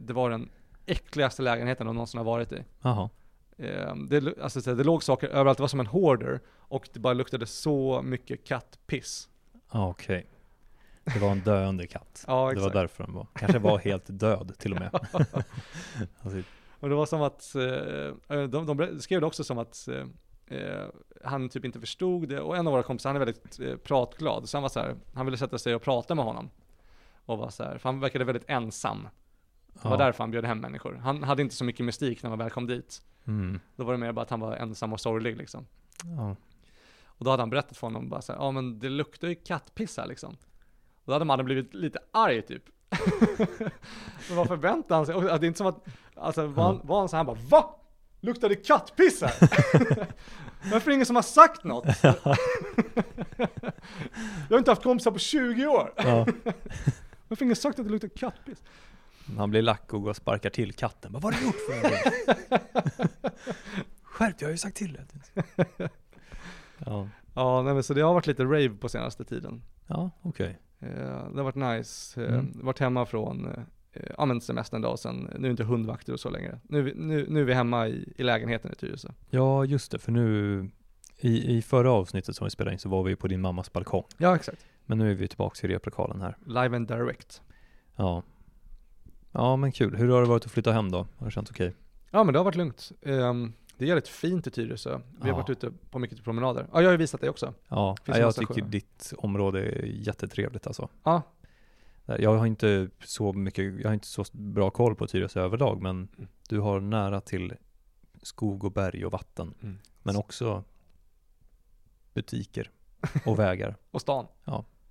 det 0.00 0.12
var 0.12 0.30
den 0.30 0.50
äckligaste 0.86 1.42
lägenheten 1.42 1.86
de 1.86 1.94
någonsin 1.94 2.18
har 2.18 2.24
varit 2.24 2.52
i. 2.52 2.64
Jaha. 2.82 3.10
Eh, 3.58 3.94
det, 3.96 4.38
alltså, 4.42 4.74
det 4.74 4.84
låg 4.84 5.02
saker 5.02 5.28
överallt, 5.28 5.58
det 5.58 5.62
var 5.62 5.68
som 5.68 5.80
en 5.80 5.86
hoarder. 5.86 6.40
Och 6.58 6.88
det 6.92 7.00
bara 7.00 7.12
luktade 7.14 7.46
så 7.46 8.02
mycket 8.02 8.44
kattpiss. 8.44 9.28
Ah, 9.68 9.88
Okej. 9.88 10.26
Det 11.04 11.18
var 11.18 11.30
en 11.30 11.40
döende 11.40 11.86
katt. 11.86 12.24
Ja, 12.26 12.34
det 12.34 12.44
var 12.44 12.52
exakt. 12.52 12.72
därför 12.74 13.04
den 13.04 13.14
var. 13.14 13.26
Kanske 13.34 13.58
var 13.58 13.78
helt 13.78 14.04
död 14.06 14.52
till 14.58 14.72
och 14.72 14.80
med. 14.80 14.90
alltså, 16.22 16.42
Och 16.80 16.88
det 16.88 16.94
var 16.94 17.06
som 17.06 17.22
att, 17.22 17.54
eh, 17.54 18.42
de, 18.48 18.66
de 18.66 19.00
skrev 19.00 19.20
det 19.20 19.26
också 19.26 19.44
som 19.44 19.58
att 19.58 19.88
eh, 19.88 20.58
eh, 20.58 20.86
han 21.24 21.48
typ 21.48 21.64
inte 21.64 21.80
förstod 21.80 22.28
det. 22.28 22.40
Och 22.40 22.56
en 22.56 22.66
av 22.66 22.72
våra 22.72 22.82
kompisar, 22.82 23.10
han 23.10 23.22
är 23.22 23.26
väldigt 23.26 23.60
eh, 23.60 23.76
pratglad. 23.76 24.48
Så 24.48 24.56
han 24.56 24.62
var 24.62 24.68
så 24.68 24.80
här, 24.80 24.96
han 25.14 25.26
ville 25.26 25.36
sätta 25.36 25.58
sig 25.58 25.74
och 25.74 25.82
prata 25.82 26.14
med 26.14 26.24
honom. 26.24 26.50
Och 27.24 27.38
var 27.38 27.50
så 27.50 27.64
här, 27.64 27.78
för 27.78 27.88
han 27.88 28.00
verkade 28.00 28.24
väldigt 28.24 28.50
ensam. 28.50 29.08
Det 29.82 29.88
var 29.88 29.98
ja. 29.98 30.04
därför 30.04 30.22
han 30.22 30.30
bjöd 30.30 30.44
hem 30.44 30.60
människor. 30.60 30.94
Han 30.94 31.22
hade 31.22 31.42
inte 31.42 31.54
så 31.54 31.64
mycket 31.64 31.86
mystik 31.86 32.22
när 32.22 32.30
man 32.30 32.38
väl 32.38 32.50
kom 32.50 32.66
dit. 32.66 33.02
Mm. 33.26 33.60
Då 33.76 33.84
var 33.84 33.92
det 33.92 33.98
mer 33.98 34.12
bara 34.12 34.22
att 34.22 34.30
han 34.30 34.40
var 34.40 34.56
ensam 34.56 34.92
och 34.92 35.00
sorglig 35.00 35.36
liksom. 35.36 35.66
Ja. 36.04 36.36
Och 37.04 37.24
då 37.24 37.30
hade 37.30 37.42
han 37.42 37.50
berättat 37.50 37.76
för 37.76 37.86
honom 37.86 38.08
bara 38.08 38.22
så 38.22 38.32
här, 38.32 38.40
ja 38.40 38.50
men 38.50 38.78
det 38.78 38.88
luktar 38.88 39.28
ju 39.28 39.34
kattpiss 39.34 39.96
här 39.96 40.06
liksom. 40.06 40.36
Och 40.94 41.04
då 41.06 41.12
hade 41.12 41.24
mannen 41.24 41.46
blivit 41.46 41.74
lite 41.74 41.98
arg 42.12 42.42
typ. 42.42 42.62
men 44.28 44.36
vad 44.36 44.48
förväntade 44.48 44.94
han 44.94 45.06
sig? 45.06 45.14
Och 45.14 45.22
det 45.22 45.30
är 45.30 45.44
inte 45.44 45.58
som 45.58 45.66
att, 45.66 45.84
alltså 46.14 46.46
var 46.46 46.64
han, 46.64 46.80
var 46.84 46.98
han 46.98 47.08
så 47.08 47.16
här, 47.16 47.24
han 47.24 47.36
bara 47.50 47.60
VA? 47.60 47.70
Luktar 48.20 48.48
det 48.48 48.54
kattpiss 48.54 49.22
här? 49.22 49.34
Varför 50.70 50.76
är 50.76 50.90
det 50.90 50.94
ingen 50.94 51.06
som 51.06 51.16
har 51.16 51.22
sagt 51.22 51.64
något? 51.64 51.86
Jag 54.48 54.54
har 54.54 54.58
inte 54.58 54.70
haft 54.70 54.82
kompisar 54.82 55.10
på 55.10 55.18
20 55.18 55.66
år. 55.66 55.92
Ja. 55.96 56.26
Varför 57.28 57.44
har 57.44 57.46
ingen 57.46 57.56
sagt 57.56 57.78
att 57.78 57.84
det 57.84 57.90
luktar 57.92 58.08
kattpiss? 58.08 58.62
Han 59.36 59.50
blir 59.50 59.62
lack 59.62 59.92
och 59.92 60.02
går 60.02 60.10
och 60.10 60.16
sparkar 60.16 60.50
till 60.50 60.72
katten. 60.72 61.12
Bara, 61.12 61.18
vad 61.20 61.34
har 61.34 61.40
du 61.40 61.46
gjort 61.46 61.56
för 61.66 61.74
någonting? 61.74 63.08
Skärp 64.02 64.36
jag 64.40 64.48
har 64.48 64.52
ju 64.52 64.58
sagt 64.58 64.76
till 64.76 64.92
dig. 64.92 65.04
Ja, 66.86 67.08
Ja, 67.34 67.62
nej 67.62 67.74
men 67.74 67.82
så 67.82 67.94
det 67.94 68.00
har 68.00 68.14
varit 68.14 68.26
lite 68.26 68.44
rave 68.44 68.68
på 68.70 68.88
senaste 68.88 69.24
tiden. 69.24 69.62
ja 69.86 70.10
okej. 70.22 70.58
Eh, 70.80 70.88
det 71.30 71.36
har 71.36 71.42
varit 71.42 71.78
nice. 71.78 72.24
Eh, 72.24 72.32
Mm. 72.34 72.52
Varit 72.54 72.78
hemma 72.78 73.06
från, 73.06 73.46
eh, 73.92 74.26
men 74.26 74.40
semestern 74.40 74.82
dag 74.82 74.98
sen. 74.98 75.30
Nu 75.38 75.46
är 75.46 75.50
inte 75.50 75.64
hundvakter 75.64 76.12
och 76.12 76.20
så 76.20 76.30
längre. 76.30 76.60
Nu, 76.62 76.92
nu, 76.96 77.26
nu 77.28 77.40
är 77.40 77.44
vi 77.44 77.54
hemma 77.54 77.88
i, 77.88 78.12
i 78.16 78.22
lägenheten 78.22 78.72
i 78.72 78.74
Tyresö. 78.74 79.08
Ja, 79.30 79.64
just 79.64 79.92
det, 79.92 79.98
för 79.98 80.12
nu 80.12 80.70
i, 81.16 81.56
i 81.56 81.62
förra 81.62 81.90
avsnittet 81.90 82.36
som 82.36 82.44
vi 82.44 82.50
spelade 82.50 82.72
in 82.72 82.78
så 82.78 82.88
var 82.88 83.02
vi 83.02 83.16
på 83.16 83.28
din 83.28 83.40
mammas 83.40 83.72
balkong. 83.72 84.04
Ja, 84.18 84.36
exakt. 84.36 84.66
Men 84.86 84.98
nu 84.98 85.10
är 85.10 85.14
vi 85.14 85.28
tillbaka 85.28 85.66
i 85.66 85.70
replokalen 85.70 86.20
här. 86.20 86.36
Live 86.46 86.76
and 86.76 86.88
direct. 86.88 87.42
Ja. 87.96 88.22
Ja, 89.32 89.56
men 89.56 89.72
kul. 89.72 89.96
Hur 89.96 90.08
har 90.08 90.20
det 90.22 90.28
varit 90.28 90.46
att 90.46 90.52
flytta 90.52 90.72
hem 90.72 90.90
då? 90.90 91.06
Har 91.16 91.26
det 91.26 91.30
känts 91.30 91.50
okej? 91.50 91.74
Ja 92.10 92.24
men 92.24 92.32
det 92.32 92.38
har 92.38 92.44
varit 92.44 92.56
lugnt. 92.56 92.92
Ehm, 93.02 93.52
det 93.76 93.84
är 93.84 93.88
jävligt 93.88 94.08
fint 94.08 94.46
i 94.46 94.50
Tyresö. 94.50 94.98
Vi 95.16 95.20
har 95.20 95.28
Ja. 95.28 95.36
varit 95.36 95.50
ute 95.50 95.72
på 95.90 95.98
mycket 95.98 96.24
promenader. 96.24 96.66
Ja, 96.72 96.80
jag 96.80 96.88
har 96.88 96.92
ju 96.92 96.96
visat 96.98 97.20
dig 97.20 97.30
också. 97.30 97.54
Ja, 97.68 97.96
ja 98.04 98.18
jag 98.18 98.34
tycker 98.34 98.54
sjöar. 98.54 98.66
ditt 98.68 99.12
område 99.18 99.60
är 99.64 99.84
jättetrevligt 99.84 100.66
alltså. 100.66 100.88
Ja, 101.04 101.22
Jag 102.18 102.36
har 102.36 102.46
inte 102.46 102.90
så 103.04 103.32
mycket, 103.32 103.80
jag 103.80 103.88
har 103.88 103.94
inte 103.94 104.06
så 104.06 104.24
bra 104.32 104.70
koll 104.70 104.94
på 104.94 105.06
Tyresö 105.06 105.40
överlag, 105.40 105.82
men 105.82 106.08
Mm. 106.16 106.28
du 106.48 106.60
har 106.60 106.80
nära 106.80 107.20
till 107.20 107.54
skog 108.22 108.64
och 108.64 108.72
berg 108.72 109.06
och 109.06 109.12
vatten. 109.12 109.54
Mm. 109.62 109.78
Men 110.02 110.16
också 110.16 110.64
butiker 112.14 112.70
och 113.26 113.38
vägar. 113.38 113.76
och 113.90 114.00
stan. 114.00 114.26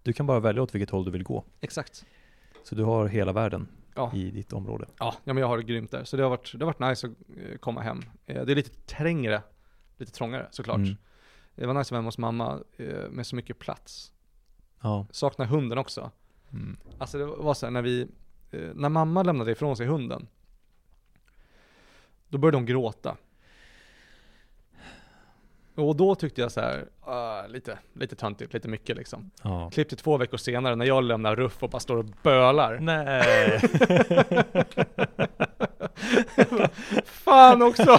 Du 0.04 0.13
kan 0.13 0.26
bara 0.26 0.39
välja 0.39 0.62
åt 0.62 0.76
vilket 0.76 0.89
håll 0.89 1.06
du 1.06 1.12
vill 1.12 1.23
gå. 1.23 1.45
Exakt. 1.62 2.06
Så 2.63 2.76
du 2.76 2.84
har 2.84 3.08
hela 3.08 3.34
världen 3.34 3.67
Ja. 3.97 4.12
i 4.13 4.31
ditt 4.31 4.53
område. 4.53 4.86
Ja, 4.99 5.15
ja 5.23 5.33
men 5.33 5.41
jag 5.41 5.47
har 5.47 5.57
det 5.57 5.63
grymt 5.63 5.91
där. 5.91 6.03
Så 6.03 6.17
det 6.17 6.23
har 6.23 6.29
varit, 6.29 6.51
det 6.53 6.65
har 6.65 6.73
varit 6.73 6.89
nice 6.89 7.07
att 7.07 7.13
eh, 7.38 7.57
komma 7.57 7.81
hem. 7.81 8.01
Eh, 8.25 8.45
det 8.45 8.53
är 8.53 8.55
lite 8.55 8.81
trängre, 8.86 9.43
lite 9.97 10.12
trångare 10.12 10.47
såklart. 10.51 10.77
Mm. 10.77 10.97
Det 11.55 11.65
var 11.65 11.73
nice 11.73 11.81
att 11.81 11.91
vara 11.91 11.97
hemma 11.97 12.07
hos 12.07 12.17
mamma 12.17 12.60
eh, 12.77 13.10
med 13.10 13.27
så 13.27 13.36
mycket 13.36 13.60
plats. 13.60 14.13
Ja. 14.81 15.07
Saknar 15.12 15.45
hunden 15.45 15.77
också. 15.77 16.12
Mm. 16.51 16.77
Alltså 16.97 17.17
det 17.17 17.25
var 17.25 17.53
så 17.53 17.65
här 17.65 17.71
när 17.71 17.81
vi, 17.81 18.07
eh, 18.51 18.69
när 18.75 18.89
mamma 18.89 19.23
lämnade 19.23 19.51
ifrån 19.51 19.77
sig 19.77 19.88
hunden. 19.88 20.27
Då 22.29 22.38
började 22.38 22.57
hon 22.57 22.65
gråta. 22.65 23.17
Och 25.77 25.95
då 25.95 26.15
tyckte 26.15 26.41
jag 26.41 26.51
så 26.51 26.61
här, 26.61 26.85
ah, 27.05 27.47
lite, 27.47 27.77
lite 27.93 28.15
töntigt, 28.15 28.53
lite 28.53 28.67
mycket 28.67 28.97
liksom. 28.97 29.31
ja. 29.43 29.69
Klipp 29.73 29.89
till 29.89 29.97
två 29.97 30.17
veckor 30.17 30.37
senare 30.37 30.75
när 30.75 30.85
jag 30.85 31.03
lämnar 31.03 31.35
Ruff 31.35 31.63
och 31.63 31.69
bara 31.69 31.79
står 31.79 31.97
och 31.97 32.05
bölar. 32.23 32.77
Nej. 32.79 33.59
Fan 37.05 37.61
också! 37.61 37.97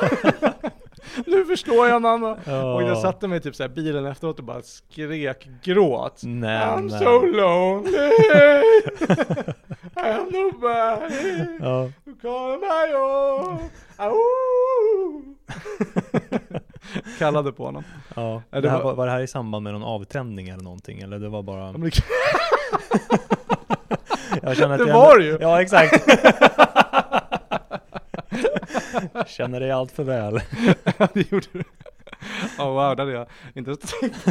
nu 1.27 1.45
förstår 1.45 1.89
jag 1.89 2.03
mamma. 2.03 2.39
Ja. 2.45 2.75
Och 2.75 2.83
jag 2.83 2.99
satte 2.99 3.29
mig 3.29 3.41
typ 3.41 3.55
såhär 3.57 3.71
i 3.71 3.73
bilen 3.75 4.07
efteråt 4.07 4.39
och 4.39 4.45
bara 4.45 4.63
skrek 4.63 5.49
gråt. 5.63 6.21
Nej, 6.25 6.67
I'm 6.67 6.91
nej. 6.91 7.01
so 7.01 7.23
lonely. 7.23 8.11
I 9.97 10.01
have 10.13 10.31
nobody 10.31 11.47
Ja. 11.61 11.91
to 12.05 12.11
call 12.23 12.59
my 12.59 12.95
own. 12.95 13.59
Kallade 17.19 17.53
på 17.53 17.65
honom. 17.65 17.85
Ja. 18.17 18.43
Ja, 18.51 18.57
det 18.57 18.61
Det 18.61 18.71
här, 18.71 18.83
var- 18.83 18.95
var, 18.95 19.07
det 19.07 19.13
här 19.13 19.21
i 19.21 19.27
samband 19.27 19.65
med 19.65 19.73
någon 19.73 19.83
avtändning 19.83 20.49
eller 20.49 20.63
någonting? 20.63 21.01
Eller 21.01 21.19
det 21.19 21.29
var 21.29 21.43
bara... 21.43 21.75
Jag 24.43 24.57
känner 24.57 24.75
att 24.75 24.79
Det 24.81 24.89
jag 24.89 24.95
var 24.95 25.19
det 25.19 25.25
ju. 25.25 25.39
Ja, 25.41 25.63
exakt. 25.63 26.05
Känner 29.27 29.61
dig 29.61 29.71
allt 29.71 29.93
för 29.93 30.05
väl. 30.05 30.41
Ja, 30.99 31.09
det 31.15 31.33
gjorde 31.33 31.47
du. 31.53 31.63
Ja 32.59 32.71
wow, 32.71 32.97
det 32.97 33.03
hade 33.03 33.13
jag 33.13 33.27
inte 33.55 33.77
tänkt 33.77 34.25
på. 34.25 34.31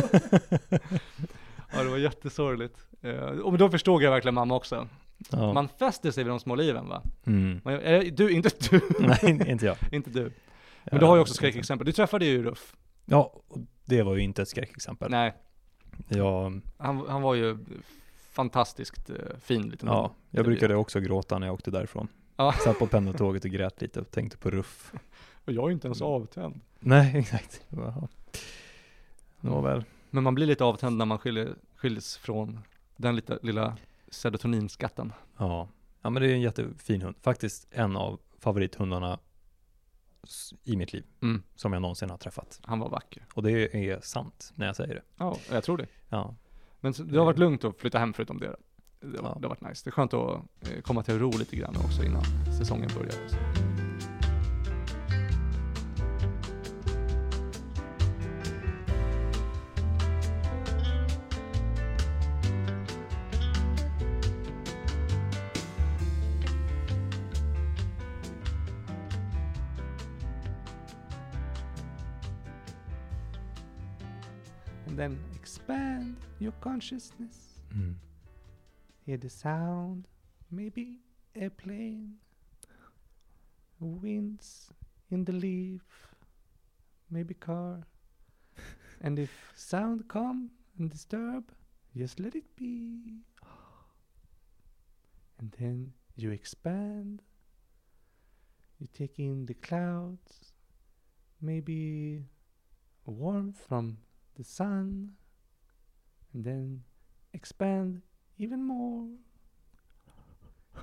Ja 1.73 1.83
det 1.83 1.89
var 1.89 1.97
jättesorgligt. 1.97 2.75
Eh, 3.01 3.15
Och 3.23 3.57
då 3.57 3.69
förstod 3.69 4.03
jag 4.03 4.11
verkligen 4.11 4.35
mamma 4.35 4.55
också. 4.55 4.87
Ja. 5.31 5.53
Man 5.53 5.67
fäster 5.79 6.11
sig 6.11 6.23
vid 6.23 6.31
de 6.31 6.39
små 6.39 6.55
liven 6.55 6.87
va? 6.89 7.01
Mm. 7.27 7.61
Man, 7.63 7.79
eh, 7.79 8.01
du, 8.13 8.31
inte 8.31 8.49
du. 8.69 8.81
Nej, 8.99 9.41
inte 9.51 9.65
jag. 9.65 9.75
inte 9.91 10.09
du. 10.09 10.31
Men 10.91 10.99
du 10.99 11.05
har 11.05 11.15
ju 11.15 11.21
också 11.21 11.33
skräckexempel. 11.33 11.85
Du 11.85 11.91
träffade 11.91 12.25
ju 12.25 12.43
Ruff. 12.43 12.75
Ja, 13.05 13.41
det 13.85 14.03
var 14.03 14.15
ju 14.15 14.21
inte 14.21 14.41
ett 14.41 14.47
skräckexempel. 14.47 15.11
Nej, 15.11 15.33
Jag, 16.07 16.61
han, 16.77 17.05
han 17.09 17.21
var 17.21 17.35
ju 17.35 17.57
fantastiskt 18.31 19.09
eh, 19.09 19.15
fin 19.39 19.69
liten 19.69 19.89
ja, 19.89 20.13
jag 20.29 20.45
brukade 20.45 20.75
också 20.75 20.99
gråta 20.99 21.39
när 21.39 21.47
jag 21.47 21.53
åkte 21.53 21.71
därifrån. 21.71 22.07
Ja. 22.35 22.53
Satt 22.63 22.79
på 22.79 22.87
pendeltåget 22.87 23.45
och 23.45 23.51
grät 23.51 23.81
lite 23.81 23.99
och 23.99 24.11
tänkte 24.11 24.37
på 24.37 24.49
Ruff. 24.49 24.93
Och 25.45 25.53
jag 25.53 25.63
är 25.63 25.67
ju 25.67 25.73
inte 25.73 25.87
ens 25.87 26.01
avtänd. 26.01 26.59
Nej, 26.79 27.11
exakt. 27.17 27.61
Jaha. 27.69 28.07
Det 29.41 29.49
var 29.49 29.61
väl. 29.61 29.83
Men 30.09 30.23
man 30.23 30.35
blir 30.35 30.45
lite 30.45 30.63
avtänd 30.63 30.97
när 30.97 31.05
man 31.05 31.19
skiljer, 31.19 31.55
skiljs 31.75 32.17
från 32.17 32.59
den 32.95 33.15
lite, 33.15 33.39
lilla 33.41 33.77
serotoninskatten. 34.07 35.13
Ja. 35.37 35.67
ja, 36.01 36.09
men 36.09 36.21
det 36.21 36.29
är 36.29 36.33
en 36.33 36.41
jättefin 36.41 37.01
hund. 37.01 37.15
Faktiskt 37.21 37.67
en 37.71 37.95
av 37.95 38.19
favorithundarna 38.39 39.19
i 40.63 40.75
mitt 40.75 40.93
liv 40.93 41.03
Mm, 41.21 41.43
som 41.55 41.73
jag 41.73 41.81
någonsin 41.81 42.09
har 42.09 42.17
träffat. 42.17 42.59
han 42.63 42.79
var 42.79 42.89
vacker. 42.89 43.23
Och 43.33 43.43
det 43.43 43.75
är 43.89 43.99
sant 44.01 44.51
när 44.55 44.65
jag 44.65 44.75
säger 44.75 44.95
det. 44.95 45.01
Ja, 45.17 45.37
jag 45.51 45.63
tror 45.63 45.77
det. 45.77 45.87
Ja, 46.09 46.35
Men 46.79 46.93
det 46.97 47.17
har 47.17 47.25
varit 47.25 47.39
lugnt 47.39 47.63
att 47.63 47.77
flytta 47.77 47.99
hem 47.99 48.13
förutom 48.13 48.39
det. 48.39 48.55
Det, 48.99 49.07
har- 49.21 49.29
Ja. 49.29 49.37
det 49.41 49.47
har 49.47 49.49
varit 49.49 49.61
nice. 49.69 49.81
Det 49.83 49.89
är 49.89 49.91
skönt 49.91 50.13
att 50.13 50.35
eh, 50.61 50.81
komma 50.81 51.03
till 51.03 51.19
ro 51.19 51.31
lite 51.37 51.55
grann 51.55 51.75
också 51.77 52.03
innan 52.03 52.23
säsongen 52.59 52.89
börjar. 52.95 53.11
Så. 53.27 53.35
And 74.97 75.13
then 75.13 75.19
expand 75.35 76.15
your 76.39 76.53
consciousness. 76.59 77.61
mm. 77.71 77.93
Hear 79.05 79.17
the 79.17 79.29
sound, 79.29 80.07
maybe 80.49 81.01
a 81.35 81.49
plane. 81.49 82.15
Winds 83.79 84.71
in 85.11 85.23
the 85.23 85.33
leaf, 85.33 85.83
maybe 87.11 87.35
car. 87.35 87.85
and 89.01 89.19
if 89.19 89.29
sound 89.55 90.07
come 90.07 90.49
and 90.79 90.89
disturb, 90.89 91.43
just 91.95 92.19
let 92.19 92.33
it 92.33 92.55
be. 92.55 93.21
And 95.37 95.55
then 95.59 95.93
you 96.15 96.31
expand. 96.31 97.21
You 98.79 98.87
take 98.91 99.19
in 99.19 99.45
the 99.45 99.53
clouds, 99.53 100.53
maybe 101.39 102.23
warmth 103.05 103.63
from 103.69 103.97
the 104.37 104.43
sun, 104.43 105.13
and 106.33 106.43
then 106.43 106.83
expand 107.33 108.01
even 108.37 108.63
more. 108.63 109.07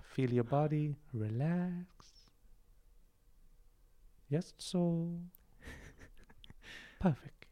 Feel 0.02 0.32
your 0.32 0.44
body 0.44 0.96
relax. 1.12 1.86
Just 4.30 4.60
so. 4.60 5.10
Perfect. 7.00 7.46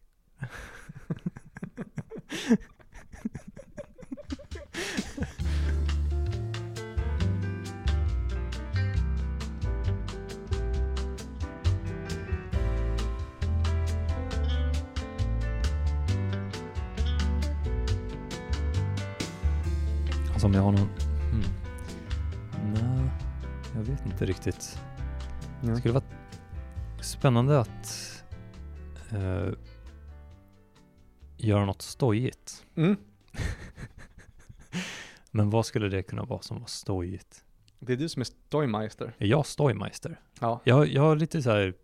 om 20.53 20.57
jag 20.57 20.63
har 20.63 20.73
någon... 20.73 20.89
Mm. 21.33 21.45
Nej, 22.73 23.11
jag 23.75 23.83
vet 23.83 24.07
inte 24.07 24.27
riktigt. 24.27 24.79
Det 25.61 25.77
skulle 25.77 25.95
vara 25.95 26.05
spännande 27.01 27.61
att 27.61 28.23
eh, 29.11 29.49
göra 31.37 31.65
något 31.65 31.83
stojigt. 31.83 32.67
Mm. 32.75 32.97
Men 35.31 35.51
vad 35.51 35.67
skulle 35.67 35.89
det 35.89 36.03
kunna 36.03 36.25
vara 36.25 36.43
som 36.43 36.61
var 36.61 36.67
stojigt? 36.67 37.45
Det 37.79 37.93
är 37.93 37.97
du 37.97 38.09
som 38.09 38.21
är 38.21 38.25
Stoymeister. 38.25 39.15
Är 39.19 39.27
jag 39.27 39.47
stojmeister? 39.47 40.21
Ja. 40.41 40.61
Jag, 40.65 40.89
jag 40.89 41.03
har 41.03 41.17
lite 41.17 41.43
så 41.43 41.51
här, 41.51 41.75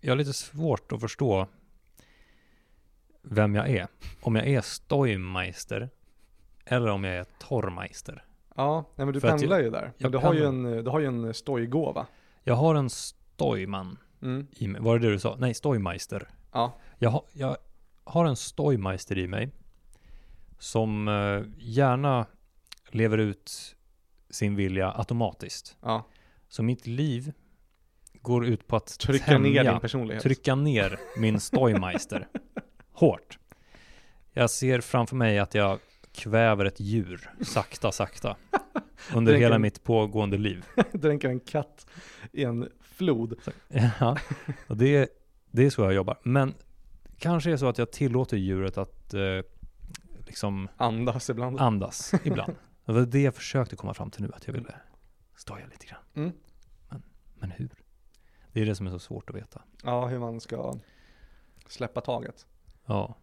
jag 0.00 0.10
har 0.10 0.16
lite 0.16 0.32
svårt 0.32 0.92
att 0.92 1.00
förstå 1.00 1.48
vem 3.22 3.54
jag 3.54 3.70
är. 3.70 3.86
Om 4.20 4.36
jag 4.36 4.48
är 4.48 4.60
stojmeister 4.60 5.90
eller 6.66 6.88
om 6.88 7.04
jag 7.04 7.14
är 7.16 7.24
torrmeister. 7.38 8.24
Ja, 8.56 8.84
nej 8.96 9.04
men 9.06 9.14
du 9.14 9.20
För 9.20 9.28
att 9.28 9.38
pendlar 9.40 9.56
jag- 9.56 9.64
ju 9.64 9.70
där. 9.70 9.82
jag 9.82 9.92
Men 9.98 10.12
du 10.12 10.18
har 10.18 10.34
ju 10.34 10.44
en, 10.44 10.62
du 10.84 10.90
har 10.90 11.00
ju 11.00 11.06
en 11.06 11.34
stojgåva. 11.34 12.06
Jag 12.42 12.54
har 12.54 12.74
en 12.74 12.90
stojman 12.90 13.98
Mm. 14.22 14.46
i 14.52 14.68
mig. 14.68 14.80
Var 14.80 14.98
det 14.98 15.06
det 15.06 15.12
du 15.12 15.18
sa? 15.18 15.36
Nej, 15.38 15.54
stojmeister. 15.54 16.28
Ja. 16.52 16.74
Jag, 16.98 17.10
har- 17.10 17.24
jag 17.32 17.56
har 18.04 18.24
en 18.26 18.36
stojmeister 18.36 19.18
i 19.18 19.26
mig 19.28 19.50
som 20.58 21.08
eh, 21.08 21.42
gärna 21.58 22.26
lever 22.90 23.18
ut 23.18 23.76
sin 24.30 24.56
vilja 24.56 24.92
automatiskt. 24.92 25.76
Ja. 25.82 26.06
Så 26.48 26.62
mitt 26.62 26.86
liv 26.86 27.32
går 28.12 28.46
ut 28.46 28.66
på 28.66 28.76
att 28.76 28.98
Trycka 28.98 29.38
ner 29.38 29.50
tämja- 29.62 29.70
din 29.72 29.80
personlighet. 29.80 30.22
trycka 30.22 30.54
ner 30.54 30.98
min 31.18 31.40
Stoymeister 31.40 32.28
hårt. 32.92 33.38
Jag 34.32 34.50
ser 34.50 34.80
framför 34.80 35.16
mig 35.16 35.38
att 35.38 35.54
jag 35.54 35.78
kväver 36.14 36.64
ett 36.64 36.80
djur 36.80 37.30
sakta, 37.40 37.92
sakta 37.92 38.36
under 39.14 39.32
Dränker 39.32 39.44
hela 39.44 39.54
en- 39.54 39.62
mitt 39.62 39.84
pågående 39.84 40.36
liv. 40.36 40.64
Dränker 40.92 41.28
en 41.28 41.40
katt 41.40 41.86
i 42.32 42.44
en 42.44 42.68
flod. 42.80 43.34
Ja, 44.00 44.18
och 44.66 44.76
det, 44.76 45.08
det 45.50 45.64
är 45.66 45.70
så 45.70 45.82
jag 45.82 45.92
jobbar. 45.94 46.18
Men 46.22 46.54
kanske 47.18 47.50
är 47.50 47.52
det 47.52 47.58
så 47.58 47.68
att 47.68 47.78
jag 47.78 47.92
tillåter 47.92 48.36
djuret 48.36 48.78
att 48.78 49.14
eh, 49.14 49.20
liksom 50.26 50.68
Andas 50.76 51.30
ibland. 51.30 51.60
andas 51.60 52.12
ibland. 52.24 52.54
Det 52.84 52.92
var 52.92 53.00
det 53.00 53.22
jag 53.22 53.34
försökte 53.34 53.76
komma 53.76 53.94
fram 53.94 54.10
till 54.10 54.22
nu, 54.22 54.30
att 54.34 54.46
jag 54.46 54.54
ville 54.54 54.74
stoja 55.36 55.66
lite 55.66 55.86
grann. 55.86 56.00
Mm. 56.14 56.32
Men 57.34 57.50
hur? 57.50 57.70
Det 58.52 58.60
är 58.60 58.66
det 58.66 58.74
som 58.74 58.86
är 58.86 58.90
så 58.90 58.98
svårt 58.98 59.30
att 59.30 59.36
veta. 59.36 59.62
Ja, 59.82 60.06
hur 60.06 60.18
man 60.18 60.40
ska 60.40 60.74
släppa 61.66 62.00
taget. 62.00 62.46
Ja. 62.86 62.94
Ja. 62.94 63.16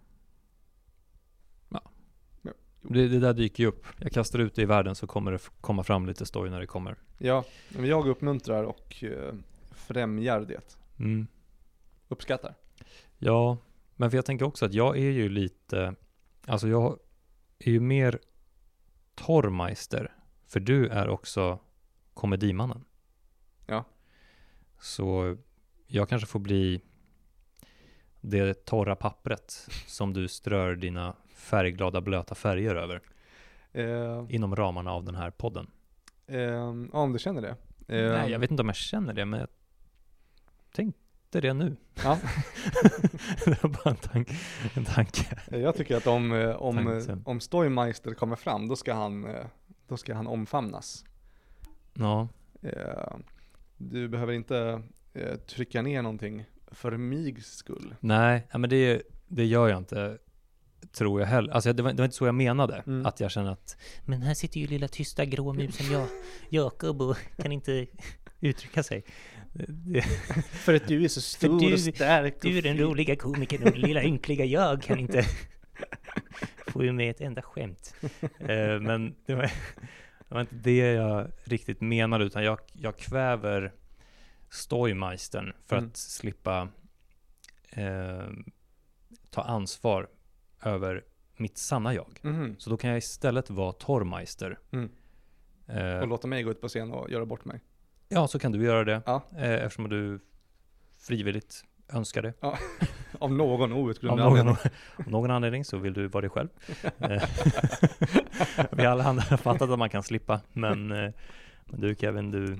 Det, 2.81 3.07
det 3.07 3.19
där 3.19 3.33
dyker 3.33 3.63
ju 3.63 3.69
upp. 3.69 3.85
Jag 3.99 4.11
kastar 4.11 4.39
ut 4.39 4.55
det 4.55 4.61
i 4.61 4.65
världen 4.65 4.95
så 4.95 5.07
kommer 5.07 5.31
det 5.31 5.39
komma 5.61 5.83
fram 5.83 6.05
lite 6.05 6.25
story 6.25 6.49
när 6.49 6.59
det 6.59 6.67
kommer. 6.67 6.95
Ja, 7.17 7.43
men 7.69 7.85
jag 7.85 8.07
uppmuntrar 8.07 8.63
och 8.63 9.03
eh, 9.03 9.33
främjar 9.71 10.41
det. 10.41 10.77
Mm. 10.99 11.27
Uppskattar. 12.07 12.55
Ja, 13.17 13.57
men 13.95 14.11
för 14.11 14.17
jag 14.17 14.25
tänker 14.25 14.45
också 14.45 14.65
att 14.65 14.73
jag 14.73 14.97
är 14.97 15.11
ju 15.11 15.29
lite, 15.29 15.95
alltså 16.45 16.67
jag 16.67 16.99
är 17.59 17.71
ju 17.71 17.79
mer 17.79 18.19
torrmeister, 19.15 20.15
för 20.47 20.59
du 20.59 20.87
är 20.87 21.09
också 21.09 21.59
komedimannen. 22.13 22.85
Ja. 23.67 23.83
Så 24.79 25.37
jag 25.87 26.09
kanske 26.09 26.27
får 26.27 26.39
bli 26.39 26.81
det 28.21 28.65
torra 28.65 28.95
pappret 28.95 29.67
som 29.87 30.13
du 30.13 30.27
strör 30.27 30.75
dina 30.75 31.15
färgglada 31.41 32.01
blöta 32.01 32.35
färger 32.35 32.75
över 32.75 33.01
Eh, 33.73 34.25
inom 34.29 34.55
ramarna 34.55 34.91
av 34.91 35.03
den 35.03 35.15
här 35.15 35.31
podden. 35.31 35.71
eh, 36.27 36.39
ja, 36.41 36.67
om 36.91 37.13
du 37.13 37.19
känner 37.19 37.41
det. 37.41 37.49
Eh, 37.87 38.11
Nej, 38.11 38.31
jag 38.31 38.39
vet 38.39 38.51
inte 38.51 38.61
om 38.61 38.69
jag 38.69 38.75
känner 38.75 39.13
det, 39.13 39.25
men 39.25 39.39
jag 39.39 39.49
tänkte 40.71 41.41
det 41.41 41.53
nu. 41.53 41.75
Ja. 42.03 42.17
det 43.45 43.63
var 43.63 43.69
bara 43.69 43.89
en, 43.89 43.95
tank, 43.95 44.29
en 44.73 44.85
tanke. 44.85 45.25
Jag 45.51 45.75
tycker 45.75 45.97
att 45.97 46.07
om, 46.07 46.31
eh, 46.33 46.49
om, 46.49 46.75
Tanksen. 46.75 47.21
om 47.25 47.39
Stoymeister 47.39 48.13
kommer 48.13 48.35
fram, 48.35 48.67
då 48.67 48.75
ska 48.75 48.93
han, 48.93 49.25
eh, 49.25 49.45
då 49.87 49.97
ska 49.97 50.13
han 50.15 50.27
omfamnas. 50.27 51.05
Ja, 51.93 52.27
Eh, 52.61 53.15
Du 53.77 54.07
behöver 54.07 54.33
inte 54.33 54.81
trycka 55.47 55.81
ner 55.81 56.01
någonting 56.01 56.45
för 56.67 56.97
mig 56.97 57.41
skull. 57.41 57.95
nej, 57.99 58.47
men 58.53 58.69
det, 58.69 59.01
det 59.27 59.45
gör 59.45 59.67
jag 59.69 59.77
inte, 59.77 60.17
tror 60.91 61.19
jag 61.21 61.27
heller. 61.27 61.53
Alltså 61.53 61.73
det 61.73 61.83
var, 61.83 61.91
det 61.93 61.97
var 61.97 62.05
inte 62.05 62.17
så 62.17 62.25
jag 62.25 62.35
menade, 62.35 62.83
Mm. 62.87 63.05
att 63.05 63.19
jag 63.19 63.31
känner 63.31 63.51
att 63.51 63.77
Men 64.05 64.21
här 64.21 64.33
sitter 64.33 64.59
ju 64.59 64.67
lilla 64.67 64.87
tysta 64.87 65.25
grå 65.25 65.53
musen 65.53 65.91
jag, 65.91 66.07
Jakob 66.49 67.01
och 67.01 67.17
kan 67.37 67.51
inte 67.51 67.87
uttrycka 68.39 68.83
sig. 68.83 69.03
För 70.51 70.73
att 70.73 70.87
du 70.87 71.03
är 71.03 71.07
så 71.07 71.21
stor 71.21 71.73
och 71.73 71.79
stark 71.79 72.35
Du 72.41 72.57
är 72.57 72.61
den 72.61 72.77
roliga 72.77 73.15
komikern 73.15 73.63
och 73.67 73.77
lilla 73.77 74.03
ynkliga 74.03 74.45
jag 74.45 74.81
kan 74.83 74.99
inte 74.99 75.25
få 76.67 76.83
ur 76.83 76.91
mig 76.91 77.09
ett 77.09 77.21
enda 77.21 77.41
skämt. 77.41 77.93
Eh, 78.39 78.79
men 78.79 79.15
det 79.25 79.35
var, 79.35 79.43
det 80.27 80.33
var 80.35 80.41
inte 80.41 80.55
det 80.55 80.77
jag 80.77 81.27
riktigt 81.43 81.81
menade, 81.81 82.25
utan 82.25 82.43
jag, 82.43 82.59
jag 82.73 82.97
kväver 82.97 83.73
Stoymeistern 84.49 85.53
för 85.67 85.77
Mm. 85.77 85.89
att 85.89 85.97
slippa 85.97 86.67
eh, 87.69 88.27
ta 89.29 89.41
ansvar 89.41 90.07
över 90.61 91.03
mitt 91.37 91.57
sanna 91.57 91.93
jag. 91.93 92.19
Mhm. 92.21 92.55
Så 92.59 92.69
då 92.69 92.77
kan 92.77 92.89
jag 92.89 92.97
istället 92.97 93.49
vara 93.49 93.71
Torrmeister. 93.71 94.59
Mm. 94.71 94.89
Eh, 95.67 95.99
Och 95.99 96.07
låta 96.07 96.27
mig 96.27 96.43
gå 96.43 96.51
ut 96.51 96.61
på 96.61 96.67
scen 96.67 96.91
och 96.91 97.09
göra 97.11 97.25
bort 97.25 97.45
mig. 97.45 97.61
ja, 98.09 98.27
så 98.27 98.39
kan 98.39 98.51
du 98.51 98.63
göra 98.63 98.83
det, 98.83 99.01
Ja. 99.05 99.23
eh, 99.37 99.51
eftersom 99.51 99.89
du 99.89 100.19
frivilligt 100.99 101.63
önskar 101.93 102.21
det. 102.21 102.33
Av 103.19 103.31
någon 103.33 103.71
Av 103.71 103.77
outgrundlig 103.79 104.23
någon, 104.23 104.39
anledning. 104.39 104.55
av 104.97 105.07
någon 105.11 105.31
anledning 105.31 105.65
så 105.65 105.77
vill 105.77 105.93
du 105.93 106.07
vara 106.07 106.21
dig 106.21 106.29
själv. 106.29 106.49
Eh, 106.99 107.23
Vi 108.71 108.85
alla 108.85 109.03
har 109.03 109.37
fattat 109.37 109.69
att 109.69 109.79
man 109.79 109.89
kan 109.89 110.03
slippa, 110.03 110.41
men, 110.53 110.91
eh, 110.91 111.11
men 111.65 111.81
du 111.81 111.95
Kevin, 111.95 112.31
du, 112.31 112.59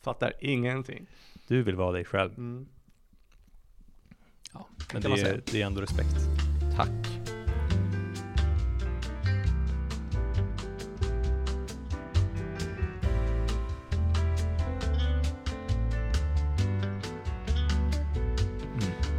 Fattar 0.00 0.32
ingenting. 0.40 1.06
du 1.48 1.62
vill 1.62 1.76
vara 1.76 1.92
dig 1.92 2.04
själv. 2.04 2.32
Mm. 2.38 2.66
Ja, 4.52 4.68
men 4.92 5.02
det, 5.02 5.40
det 5.52 5.62
är 5.62 5.66
ändå 5.66 5.80
respekt. 5.80 6.16
Tack. 6.76 6.88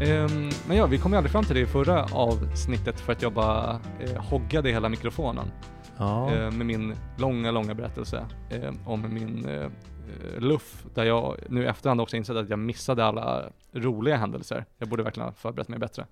Ehm, 0.02 0.50
men 0.68 0.78
ja, 0.78 0.86
vi 0.86 0.98
kom 0.98 1.12
ju 1.12 1.18
aldrig 1.18 1.32
fram 1.32 1.44
till 1.44 1.56
det 1.56 1.62
i 1.62 1.66
förra 1.66 2.04
avsnittet 2.04 3.00
för 3.00 3.12
att 3.14 3.22
jag 3.22 3.34
bara 3.34 3.80
eh, 4.00 4.22
hoggade 4.24 4.70
hela 4.70 4.90
mikrofonen 4.90 5.52
Ja, 5.98 6.34
eh, 6.34 6.52
med 6.52 6.66
min 6.66 6.96
långa, 7.18 7.52
långa 7.52 7.74
berättelse 7.74 8.26
eh, 8.50 8.74
om 8.86 9.14
min 9.14 9.46
eh, 9.50 9.64
eh, 9.64 10.40
luff 10.40 10.86
där 10.94 11.04
jag 11.04 11.38
nu 11.50 11.64
i 11.64 11.66
efterhand 11.66 12.02
också 12.02 12.18
insett 12.18 12.36
att 12.36 12.50
jag 12.50 12.60
missade 12.60 13.06
alla 13.06 13.44
roliga 13.72 14.18
händelser. 14.18 14.66
Jag 14.78 14.90
borde 14.90 15.04
verkligen 15.04 15.28
ha 15.28 15.34
förberett 15.34 15.68
mig 15.70 15.80
bättre. 15.80 16.06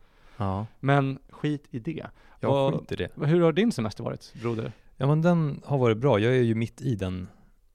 Ja, 0.46 0.68
Men 0.80 1.20
skit 1.30 1.68
i 1.72 1.80
det. 1.80 2.10
jag 2.40 2.50
Vad- 2.50 2.80
skiter 2.80 3.02
i 3.02 3.08
det. 3.16 3.26
Hur 3.26 3.42
har 3.42 3.52
din 3.54 3.72
semester 3.72 4.04
varit, 4.04 4.34
broder? 4.42 4.72
Ja, 4.98 5.08
men 5.08 5.22
den 5.22 5.62
har 5.66 5.78
varit 5.78 5.98
bra. 5.98 6.20
Jag 6.20 6.36
är 6.38 6.42
ju 6.42 6.56
mitt 6.56 6.82
i 6.82 6.96
den 6.96 7.28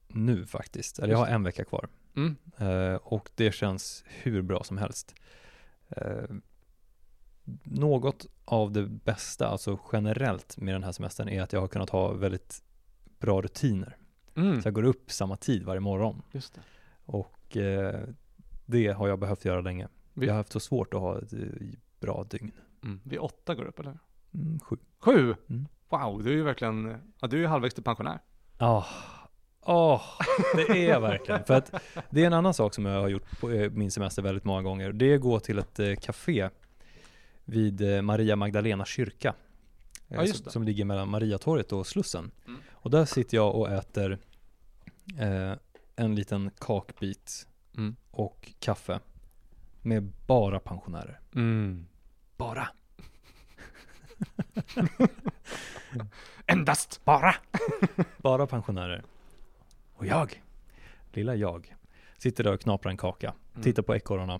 nu 0.07 0.45
faktiskt. 0.45 0.99
Eller 0.99 1.09
jag 1.13 1.17
har 1.17 1.25
Just 1.25 1.33
en 1.35 1.43
vecka 1.43 1.63
kvar. 1.65 1.87
Mm. 2.15 2.35
Eh, 2.57 2.95
och 2.95 3.29
det 3.35 3.51
känns 3.51 4.03
hur 4.07 4.41
bra 4.41 4.63
som 4.63 4.77
helst. 4.77 5.15
Eh, 5.89 6.23
något 7.63 8.25
av 8.45 8.71
det 8.71 8.83
bästa, 8.85 9.47
alltså 9.47 9.79
generellt 9.93 10.57
med 10.57 10.75
den 10.75 10.83
här 10.83 10.91
semestern, 10.91 11.29
är 11.29 11.41
att 11.41 11.53
jag 11.53 11.59
har 11.61 11.67
kunnat 11.67 11.89
ha 11.89 12.11
väldigt 12.13 12.63
bra 13.19 13.41
rutiner. 13.41 13.97
Mm. 14.35 14.61
Så 14.61 14.67
jag 14.67 14.73
går 14.73 14.83
upp 14.83 15.11
samma 15.11 15.37
tid 15.37 15.63
varje 15.63 15.79
morgon. 15.79 16.21
Just 16.31 16.53
det. 16.55 16.61
Och 17.05 17.57
eh, 17.57 18.03
det 18.65 18.87
har 18.87 19.07
jag 19.07 19.19
behövt 19.19 19.45
göra 19.45 19.61
länge. 19.61 19.87
Vi- 20.13 20.25
Jag 20.25 20.33
har 20.33 20.37
haft 20.37 20.51
så 20.51 20.59
svårt 20.59 20.93
att 20.93 20.99
ha 20.99 21.17
ett 21.21 21.33
eh, 21.33 21.39
bra 21.99 22.23
dygn. 22.23 22.51
Mm. 22.83 22.99
Vid 23.03 23.19
åtta 23.19 23.55
går 23.55 23.63
du 23.63 23.69
upp 23.69 23.79
eller? 23.79 23.99
Mm, 24.33 24.59
sju. 24.59 24.77
Sju? 24.99 25.35
Mm. 25.49 25.67
Wow, 25.89 26.23
du 26.23 26.29
är 26.29 26.35
ju 26.35 26.43
verkligen, 26.43 26.97
ja 27.19 27.27
du 27.27 27.37
är 27.37 27.41
ju 27.41 27.47
halvvägs 27.47 27.73
till 27.73 27.83
pensionär. 27.83 28.19
Ja, 28.57 28.85
Åh, 29.69 30.01
det 30.55 30.61
är 30.85 30.89
jag 30.89 31.01
verkligen. 31.01 31.43
För 31.43 31.53
att 31.53 31.73
det 32.09 32.21
är 32.23 32.27
en 32.27 32.33
annan 32.33 32.53
sak 32.53 32.73
som 32.73 32.85
jag 32.85 33.01
har 33.01 33.07
gjort 33.07 33.39
på 33.39 33.51
eh, 33.51 33.71
min 33.71 33.91
semester 33.91 34.21
väldigt 34.21 34.43
många 34.43 34.61
gånger. 34.61 34.91
Det 34.91 35.11
är 35.11 35.15
att 35.15 35.21
gå 35.21 35.39
till 35.39 35.59
ett 35.59 35.79
eh, 35.79 35.95
café 35.95 36.49
vid 37.45 37.81
eh, 37.95 38.01
Maria 38.01 38.35
Magdalena 38.35 38.85
kyrka. 38.85 39.33
Ja, 40.07 40.27
som, 40.27 40.51
som 40.51 40.63
ligger 40.63 40.85
mellan 40.85 41.09
Mariatorget 41.09 41.71
och 41.71 41.87
Slussen. 41.87 42.31
Mm. 42.47 42.59
Och 42.71 42.91
där 42.91 43.05
sitter 43.05 43.37
jag 43.37 43.55
och 43.55 43.71
äter 43.71 44.19
eh, 45.19 45.53
en 45.95 46.15
liten 46.15 46.51
kakbit 46.59 47.47
Mm. 47.77 47.95
och 48.11 48.51
kaffe 48.59 48.99
med 49.87 50.11
bara 50.27 50.59
pensionärer. 50.59 51.19
Mm. 51.35 51.87
Bara. 52.37 52.67
Endast! 56.45 57.01
Bara! 57.05 57.35
Bara 58.17 58.47
pensionärer. 58.47 59.03
Och 59.93 60.05
jag, 60.05 60.43
lilla 61.11 61.35
jag, 61.35 61.75
sitter 62.17 62.43
där 62.43 62.53
och 62.53 62.61
knaprar 62.61 62.91
en 62.91 62.97
kaka, 62.97 63.33
Mm. 63.53 63.63
tittar 63.63 63.83
på 63.83 63.95
ekorrarna. 63.95 64.39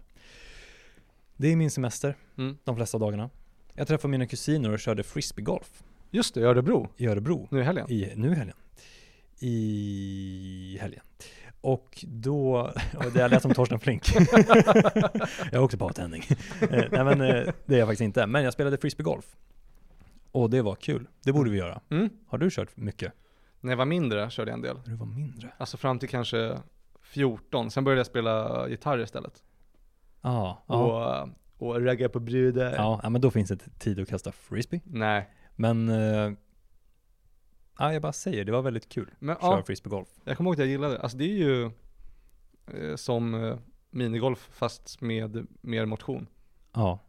Det 1.38 1.48
är 1.48 1.56
min 1.56 1.72
semester, 1.72 2.16
Mm. 2.38 2.58
de 2.64 2.76
flesta 2.76 2.98
dagarna. 2.98 3.30
Jag 3.74 3.88
träffade 3.88 4.12
mina 4.12 4.26
kusiner 4.28 4.72
och 4.72 4.80
körde 4.80 5.04
frisbeegolf 5.04 5.84
Just 6.12 6.34
det, 6.34 6.40
i 6.40 6.44
Örebro. 6.44 6.90
i 6.98 7.08
Örebro. 7.08 7.48
Nu 7.52 7.60
i 7.60 7.64
helgen. 7.64 7.92
I, 7.92 8.14
nu 8.16 8.32
i 8.32 8.36
helgen. 8.36 8.56
I 9.40 10.78
helgen. 10.82 11.04
Och 11.68 12.06
då, 12.08 12.58
och 12.98 13.12
det 13.14 13.28
lät 13.28 13.42
som 13.42 13.54
Torsten 13.54 13.80
Flink. 13.80 14.16
jag 14.16 15.54
är 15.54 15.60
också 15.60 15.78
påtändning. 15.78 16.24
Eh, 16.62 16.86
Nej 16.92 17.04
men 17.04 17.22
eh, 17.22 17.54
det 17.66 17.76
är 17.76 17.80
jag 17.80 17.88
faktiskt 17.88 18.02
inte. 18.02 18.28
Men 18.28 18.44
jag 18.44 18.54
spelade 18.54 18.78
frisbeegolf. 18.78 19.36
Och 20.32 20.50
det 20.50 20.62
var 20.62 20.76
kul. 20.76 21.08
Det 21.24 21.34
borde 21.34 21.50
vi 21.50 21.58
göra. 21.58 21.82
Mm. 21.90 22.10
Har 22.28 22.38
du 22.38 22.50
kört 22.52 22.78
mycket? 22.78 23.14
När 23.62 23.72
jag 23.72 23.78
var 23.78 23.86
mindre 23.86 24.30
körde 24.30 24.52
jag 24.52 24.58
en 24.58 24.62
del. 24.62 24.76
När 24.76 24.92
du 24.92 24.96
var 24.96 25.06
mindre? 25.06 25.52
Alltså 25.58 25.78
fram 25.78 26.00
till 26.00 26.10
kanske 26.10 26.58
14, 27.02 27.72
sen 27.72 27.84
började 27.84 28.00
jag 28.00 28.08
spela 28.08 28.68
gitarr 28.70 29.00
istället. 29.00 29.44
Ja, 30.22 30.64
ja. 30.68 31.30
Och, 31.58 31.68
och 31.68 31.86
ragga 31.86 32.10
på 32.10 32.20
brudar. 32.20 32.76
Ja, 32.76 33.00
ja, 33.04 33.10
men 33.10 33.22
då 33.22 33.32
finns 33.32 33.50
det 33.50 33.80
tid 33.80 34.00
att 34.00 34.10
kasta 34.10 34.32
frisbee. 34.32 34.82
Nej, 34.86 35.30
Men, 35.56 35.90
eh, 35.90 36.32
ja, 37.80 37.94
jag 37.94 38.02
bara 38.02 38.14
säger, 38.14 38.46
det 38.46 38.52
var 38.52 38.62
väldigt 38.62 38.90
kul 38.90 39.12
men 39.20 39.36
att 39.36 39.42
köra 39.42 39.58
ja, 39.58 39.64
frisbeegolf. 39.64 40.08
jag 40.24 40.38
kommer 40.38 40.50
ihåg 40.50 40.56
att 40.56 40.60
jag 40.60 40.68
gillade 40.68 40.94
det. 40.94 41.02
Alltså 41.02 41.18
det 41.18 41.24
är 41.26 41.38
ju 41.38 41.72
eh, 42.74 42.96
som 42.96 43.44
eh, 43.44 43.58
minigolf 43.90 44.50
fast 44.52 45.02
med 45.02 45.48
mer 45.62 45.86
motion 45.86 46.28
Ja. 46.74 47.00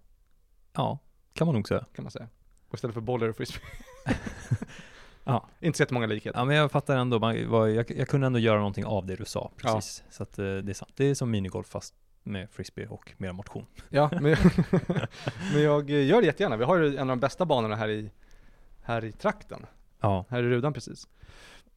Ja, 0.73 0.99
kan 1.33 1.47
man 1.47 1.55
nog 1.55 1.69
säga. 1.69 1.85
kan 1.95 2.03
man 2.05 2.11
säga. 2.11 2.29
Och 2.69 2.75
istället 2.75 2.95
för 2.95 3.01
bollar 3.01 3.29
och 3.29 3.37
frisbee. 3.37 3.63
Ja. 5.29 5.49
Inte 5.61 5.77
så 5.77 5.83
jättemånga 5.83 6.07
likheter. 6.07 6.39
Ja, 6.39 6.45
men 6.45 6.57
jag 6.57 6.71
fattar 6.71 6.97
ändå, 6.97 7.19
man, 7.19 7.51
var, 7.51 7.67
jag, 7.67 7.91
jag 7.91 8.09
kunde 8.09 8.27
ändå 8.27 8.39
göra 8.39 8.59
någonting 8.59 8.85
av 8.85 9.07
det 9.07 9.17
du 9.17 9.25
sa, 9.25 9.51
precis. 9.57 10.05
Så 10.11 10.23
att 10.23 10.39
eh, 10.39 10.45
det 10.45 10.73
är 10.73 10.75
sant. 10.75 10.93
Det 10.97 11.05
är 11.05 11.15
som 11.15 11.31
minigolf 11.31 11.67
fast 11.67 11.95
med 12.23 12.51
frisbee 12.51 12.87
och 12.87 13.13
mer 13.17 13.33
motion. 13.33 13.67
Ja, 13.89 14.11
men, 14.21 14.23
men 15.53 15.63
jag 15.63 15.91
eh, 15.91 16.07
gör 16.07 16.21
det 16.21 16.27
jättegärna. 16.27 16.57
Vi 16.57 16.65
har 16.65 16.77
ju 16.77 16.97
en 16.97 17.01
av 17.01 17.17
de 17.17 17.21
bästa 17.21 17.47
banorna 17.47 17.77
här 17.77 17.89
i, 17.89 18.11
här 18.83 19.05
i 19.05 19.13
trakten. 19.13 19.67
Ja, 20.01 20.25
Här 20.29 20.43
i 20.43 20.49
Rudan 20.49 20.73
precis. 20.73 21.09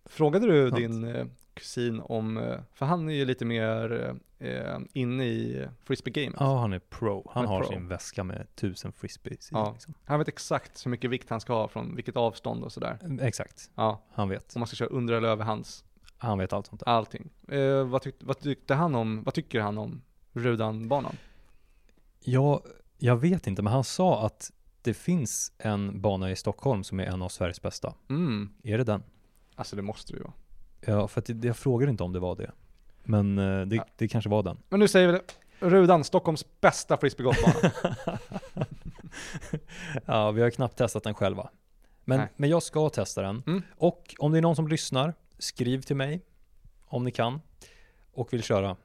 Frågade 0.06 0.48
du 0.48 0.70
Sant. 0.70 0.76
din 0.82 1.04
eh, 1.16 1.26
kusin 1.54 2.00
om, 2.02 2.38
eh, 2.38 2.60
för 2.74 2.86
han 2.86 3.10
är 3.10 3.14
ju 3.14 3.26
lite 3.26 3.46
mer 3.46 4.16
eh, 4.40 4.78
inne 4.94 5.26
i 5.26 5.68
frisbee-gamet. 5.84 6.38
ja 6.40 6.58
han 6.60 6.74
är 6.74 6.80
pro. 6.80 7.32
Han 7.34 7.46
Han 7.46 7.54
är 7.54 7.58
har 7.58 7.64
pro. 7.64 7.70
sin 7.74 7.88
väska 7.88 8.24
med 8.24 8.48
tusen 8.56 8.92
frisbees. 8.92 9.50
Ja. 9.52 9.72
Liksom. 9.74 9.94
Han 10.06 10.20
vet 10.20 10.28
exakt 10.28 10.86
hur 10.86 10.92
mycket 10.92 11.10
vikt 11.10 11.30
han 11.30 11.42
ska 11.42 11.54
ha 11.54 11.68
från 11.68 11.96
vilket 11.96 12.16
avstånd 12.16 12.64
och 12.64 12.72
sådär. 12.72 12.98
Exakt, 13.22 13.72
Ja, 13.76 14.02
han 14.14 14.30
vet. 14.30 14.56
om 14.56 14.60
man 14.60 14.68
ska 14.68 14.76
köra 14.76 14.90
under 14.90 15.14
eller 15.14 15.28
över 15.30 15.44
hands, 15.46 15.84
Han 16.18 16.38
vet 16.38 16.54
allt 16.54 16.68
sånt 16.68 16.80
där. 16.86 16.92
allting. 16.92 17.30
Eh, 17.48 17.84
vad, 17.88 18.02
tyck, 18.02 18.16
vad 18.20 18.40
tyckte 18.40 18.74
han 18.74 18.96
om, 18.96 19.24
vad 19.24 19.34
tycker 19.34 19.60
han 19.62 19.78
om 19.78 20.02
Rudanbanan? 20.34 21.16
Ja, 22.24 22.62
jag 22.98 23.18
vet 23.18 23.48
inte, 23.48 23.62
men 23.62 23.74
han 23.74 23.84
sa 23.84 24.26
att 24.26 24.52
det 24.82 24.94
finns 24.94 25.52
en 25.58 26.02
bana 26.02 26.32
i 26.32 26.36
Stockholm 26.36 26.84
som 26.84 27.00
är 27.00 27.04
en 27.06 27.22
av 27.22 27.30
Sveriges 27.30 27.62
bästa. 27.62 27.94
Mm, 28.10 28.50
Är 28.64 28.78
det 28.78 28.84
den? 28.84 29.04
alltså 29.56 29.76
det 29.76 29.82
måste 29.82 30.14
det 30.14 30.18
ju 30.18 30.24
vara. 30.24 30.34
Ja, 30.86 31.08
för 31.08 31.20
att 31.22 31.26
det, 31.42 31.48
jag 31.48 31.58
frågade 31.58 31.92
inte 31.92 32.04
om 32.04 32.14
det 32.14 32.20
var 32.20 32.36
det. 32.36 32.52
Men 33.04 33.38
eh, 33.38 33.62
det, 33.66 33.76
Ja. 33.76 33.86
det 33.98 34.08
kanske 34.08 34.30
var 34.30 34.44
den. 34.44 34.58
Men 34.70 34.80
nu 34.80 34.88
säger 34.88 35.08
vi 35.08 35.14
det. 35.14 35.22
Rudan, 35.60 36.04
Stockholms 36.04 36.46
bästa 36.62 36.98
frisbeegolfbana. 36.98 37.72
ja, 40.06 40.32
vi 40.32 40.42
har 40.42 40.50
knappt 40.50 40.78
testat 40.78 41.04
den 41.04 41.14
själva. 41.14 41.50
Men, 42.06 42.18
Nej. 42.20 42.28
men 42.36 42.50
jag 42.50 42.64
ska 42.64 42.90
testa 42.90 43.22
den. 43.22 43.44
Mm. 43.48 43.62
Och 43.78 44.16
om 44.20 44.32
det 44.32 44.38
är 44.38 44.42
någon 44.42 44.56
som 44.56 44.68
lyssnar, 44.68 45.14
skriv 45.38 45.82
till 45.82 45.96
mig 45.96 46.22
om 46.86 47.04
ni 47.04 47.12
kan. 47.12 47.42
och 48.14 48.34
vill 48.34 48.44
köra 48.44 48.76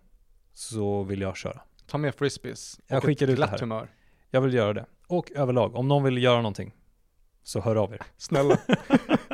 så 0.53 1.03
vill 1.03 1.21
jag 1.21 1.37
köra. 1.37 1.61
Ta 1.87 1.99
med 1.99 2.15
frisbees. 2.15 2.81
Jag 2.87 2.97
och 2.99 3.05
skickar 3.05 3.29
ett 3.29 3.37
glatt 3.37 3.61
humör. 3.61 3.89
Jag 4.31 4.41
vill 4.41 4.55
göra 4.55 4.73
det. 4.73 4.87
Och 5.07 5.33
överlag, 5.33 5.77
om 5.77 5.89
någon 5.89 6.05
vill 6.05 6.23
göra 6.23 6.37
någonting 6.37 6.73
så 7.43 7.61
hör 7.61 7.77
av 7.77 7.93
er. 7.93 8.03
Snälla. 8.17 8.59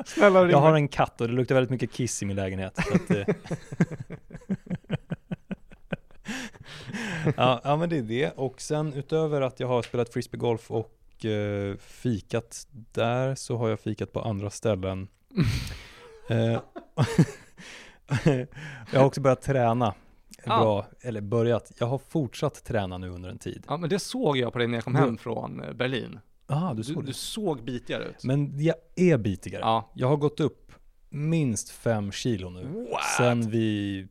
Snälla 0.07 0.51
Jag 0.51 0.59
har 0.59 0.75
en 0.75 0.89
katt 0.89 1.21
och 1.21 1.29
det 1.29 1.35
luktar 1.35 1.55
väldigt 1.55 1.71
mycket 1.71 1.93
kiss 1.93 2.23
i 2.23 2.27
min 2.27 2.37
lägenhet. 2.37 2.79
Att, 2.79 3.11
eh. 3.11 3.27
ja, 7.37 7.61
ja 7.65 7.77
men 7.77 7.89
det 7.89 7.99
är 7.99 8.03
det. 8.03 8.31
Och 8.31 8.61
sen 8.61 8.93
utöver 8.93 9.41
att 9.41 9.61
jag 9.61 9.69
har 9.69 9.83
spelat 9.83 10.13
frisbeegolf 10.13 10.71
och 10.71 11.25
eh, 11.25 11.77
fikat 11.77 12.67
där 12.71 13.35
så 13.35 13.57
har 13.57 13.69
jag 13.69 13.81
fikat 13.81 14.13
på 14.13 14.21
andra 14.21 14.51
ställen. 14.51 15.09
Eh, 16.29 16.61
jag 18.93 19.01
har 19.01 19.07
också 19.07 19.21
börjat 19.21 19.43
träna. 19.43 19.95
Ja. 20.47 20.61
Bra, 20.61 20.87
eller 21.01 21.21
börjat. 21.21 21.73
Jag 21.79 21.87
har 21.87 21.99
fortsatt 21.99 22.65
träna 22.65 22.99
nu 22.99 23.09
under 23.09 23.29
en 23.31 23.39
tid. 23.39 23.65
Ja 23.69 23.77
men 23.77 23.91
det 23.91 23.99
såg 23.99 24.37
jag 24.37 24.53
på 24.53 24.59
dig 24.59 24.69
när 24.69 24.75
jag 24.75 24.85
kom 24.85 24.93
Du- 24.93 24.99
hem 24.99 25.19
från 25.19 25.61
eh, 25.61 25.73
Berlin. 25.73 26.19
Ah, 26.47 26.71
du 26.71 26.77
Du, 26.77 26.83
såg 26.85 27.03
du 27.03 27.07
det. 27.07 27.13
såg 27.17 27.65
bitigare 27.65 28.05
ut. 28.05 28.25
Men 28.25 28.61
jag 28.65 28.77
är 28.97 29.19
bitigare. 29.19 29.61
Ja. 29.63 29.91
Jag 29.95 30.09
har 30.09 30.17
gått 30.17 30.41
upp 30.41 30.73
minst 31.09 31.71
fem 31.71 32.13
kilo 32.13 32.51
nu. 32.51 32.65
What? 32.91 33.05
Sen 33.17 33.51
vi, 33.51 34.07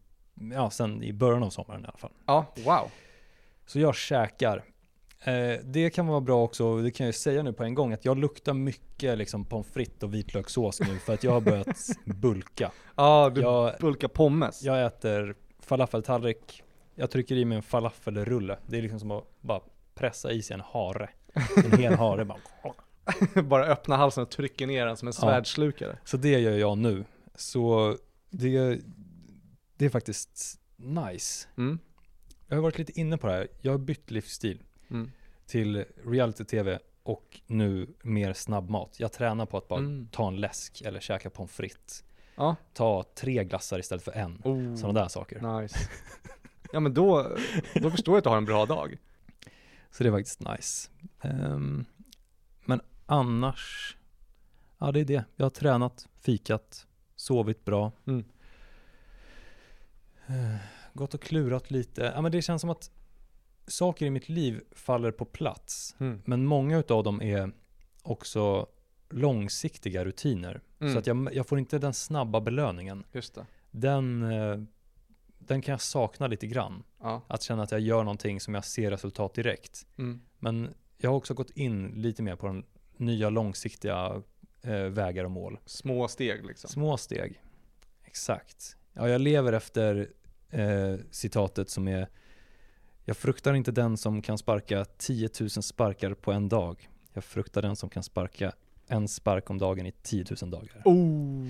ja 0.53 0.69
sen 0.69 1.03
i 1.03 1.13
början 1.13 1.43
av 1.43 1.49
sommaren 1.49 1.81
i 1.81 1.87
alla 1.87 1.97
fall. 1.97 2.11
Ja, 2.25 2.45
wow. 2.65 2.91
Så 3.65 3.79
jag 3.79 3.95
käkar. 3.95 4.63
Eh, 5.23 5.59
det 5.63 5.89
kan 5.89 6.07
vara 6.07 6.21
bra 6.21 6.43
också, 6.43 6.77
det 6.77 6.91
kan 6.91 7.05
jag 7.05 7.15
säga 7.15 7.43
nu 7.43 7.53
på 7.53 7.63
en 7.63 7.73
gång, 7.75 7.93
att 7.93 8.05
jag 8.05 8.17
luktar 8.17 8.53
mycket 8.53 9.17
liksom 9.17 9.45
pommes 9.45 9.67
frites 9.67 10.03
och 10.03 10.13
vitlökssås 10.13 10.79
nu 10.79 10.97
för 10.99 11.13
att 11.13 11.23
jag 11.23 11.31
har 11.31 11.41
börjat 11.41 11.77
bulka. 12.05 12.71
Ja, 12.95 13.31
du 13.35 13.41
Jag, 13.41 13.73
bulkar 13.79 14.07
pommes. 14.07 14.63
jag 14.63 14.85
äter 14.85 15.35
falafeltallrik, 15.75 16.63
jag 16.95 17.11
trycker 17.11 17.35
i 17.35 17.45
mig 17.45 17.55
en 17.55 17.63
falafelrulle. 17.63 18.57
Det 18.67 18.77
är 18.77 18.81
liksom 18.81 18.99
som 18.99 19.11
att 19.11 19.41
bara 19.41 19.61
pressa 19.93 20.31
i 20.31 20.41
sig 20.41 20.53
en 20.53 20.61
hare. 20.61 21.09
En 21.65 21.79
hel 21.79 21.93
hare 21.93 22.25
bara. 22.25 22.39
Bara 23.43 23.65
öppna 23.65 23.97
halsen 23.97 24.23
och 24.23 24.29
trycker 24.29 24.67
ner 24.67 24.85
den 24.85 24.97
som 24.97 25.07
en 25.07 25.13
Ja. 25.15 25.21
svärdslukare. 25.21 25.97
Så 26.05 26.17
det 26.17 26.39
gör 26.39 26.57
jag 26.57 26.77
nu. 26.77 27.05
Så 27.35 27.97
det, 28.29 28.79
det 29.77 29.85
är 29.85 29.89
faktiskt 29.89 30.59
nice. 30.77 31.47
Mm. 31.57 31.79
Jag 32.47 32.55
har 32.57 32.61
varit 32.63 32.77
lite 32.77 32.99
inne 32.99 33.17
på 33.17 33.27
det 33.27 33.33
här. 33.33 33.47
Jag 33.61 33.71
har 33.71 33.77
bytt 33.79 34.11
livsstil 34.11 34.63
Mm. 34.89 35.11
till 35.45 35.85
reality-tv 36.05 36.79
och 37.03 37.41
nu 37.47 37.87
mer 38.03 38.33
snabbmat. 38.33 38.99
Jag 38.99 39.11
tränar 39.11 39.45
på 39.45 39.57
att 39.57 39.67
bara 39.67 39.79
Mm. 39.79 40.07
ta 40.11 40.27
en 40.27 40.35
läsk 40.35 40.81
eller 40.81 40.99
käka 40.99 41.29
pommes 41.29 41.51
frites. 41.51 42.03
Ja. 42.35 42.55
Ta 42.73 43.03
tre 43.15 43.43
glassar 43.43 43.79
istället 43.79 44.03
för 44.03 44.11
en. 44.11 44.41
Oh. 44.43 44.75
Sådana 44.75 44.99
där 45.01 45.07
saker. 45.07 45.61
Nice. 45.61 45.77
Ja 46.73 46.79
men 46.79 46.93
då, 46.93 47.37
då 47.73 47.91
förstår 47.91 48.13
jag 48.13 48.17
att 48.17 48.23
du 48.23 48.29
har 48.29 48.37
en 48.37 48.45
bra 48.45 48.65
dag. 48.65 48.97
Så 49.91 50.03
det 50.03 50.09
är 50.09 50.11
faktiskt 50.11 50.39
nice. 50.39 50.89
Ehm, 51.21 51.85
men 52.65 52.81
annars, 53.05 53.97
ja 54.77 54.91
det 54.91 54.99
är 54.99 55.05
det. 55.05 55.23
Jag 55.35 55.45
har 55.45 55.49
tränat, 55.49 56.07
fikat, 56.19 56.87
sovit 57.15 57.65
bra. 57.65 57.91
Mm. 58.07 58.25
Eh, 60.27 60.55
gått 60.93 61.13
och 61.13 61.21
klurat 61.21 61.71
lite. 61.71 62.11
Ja 62.15 62.21
men 62.21 62.31
det 62.31 62.41
känns 62.41 62.61
som 62.61 62.69
att 62.69 62.91
saker 63.67 64.05
i 64.05 64.09
mitt 64.09 64.29
liv 64.29 64.61
faller 64.71 65.11
på 65.11 65.25
plats. 65.25 65.95
Mm. 65.99 66.21
Men 66.25 66.45
många 66.45 66.77
utav 66.77 67.03
dem 67.03 67.21
är 67.21 67.51
också 68.03 68.67
långsiktiga 69.13 70.05
rutiner. 70.05 70.61
Mm. 70.79 70.93
Så 70.93 70.99
att 70.99 71.07
jag, 71.07 71.29
jag 71.33 71.47
får 71.47 71.59
inte 71.59 71.79
den 71.79 71.93
snabba 71.93 72.41
belöningen. 72.41 73.03
Just 73.11 73.35
det. 73.35 73.45
Den, 73.71 74.23
eh, 74.23 74.59
den 75.39 75.61
kan 75.61 75.71
jag 75.71 75.81
sakna 75.81 76.27
lite 76.27 76.47
grann. 76.47 76.83
Ja. 77.01 77.21
Att 77.27 77.41
känna 77.41 77.63
att 77.63 77.71
jag 77.71 77.81
gör 77.81 78.03
någonting 78.03 78.39
som 78.39 78.53
jag 78.53 78.65
ser 78.65 78.91
resultat 78.91 79.33
direkt. 79.33 79.85
Mm. 79.97 80.21
Men 80.39 80.73
jag 80.97 81.09
har 81.09 81.17
också 81.17 81.33
gått 81.33 81.49
in 81.49 81.87
lite 81.87 82.23
mer 82.23 82.35
på 82.35 82.47
den 82.47 82.65
nya 82.97 83.29
långsiktiga 83.29 84.21
eh, 84.61 84.75
vägar 84.75 85.23
och 85.23 85.31
mål. 85.31 85.59
Små 85.65 86.07
steg 86.07 86.45
liksom. 86.45 86.69
Små 86.69 86.97
steg. 86.97 87.41
Exakt. 88.03 88.75
Ja, 88.93 89.09
jag 89.09 89.21
lever 89.21 89.53
efter 89.53 90.09
eh, 90.49 90.95
citatet 91.11 91.69
som 91.69 91.87
är 91.87 92.07
Jag 93.05 93.17
fruktar 93.17 93.53
inte 93.53 93.71
den 93.71 93.97
som 93.97 94.21
kan 94.21 94.37
sparka 94.37 94.85
10 94.85 95.29
000 95.39 95.49
sparkar 95.49 96.13
på 96.13 96.31
en 96.31 96.49
dag. 96.49 96.89
Jag 97.13 97.23
fruktar 97.23 97.61
den 97.61 97.75
som 97.75 97.89
kan 97.89 98.03
sparka 98.03 98.53
en 98.91 99.07
spark 99.07 99.49
om 99.49 99.57
dagen 99.57 99.85
i 99.85 99.91
10 99.91 100.25
000 100.41 100.51
dagar. 100.51 100.81
Oh. 100.85 101.45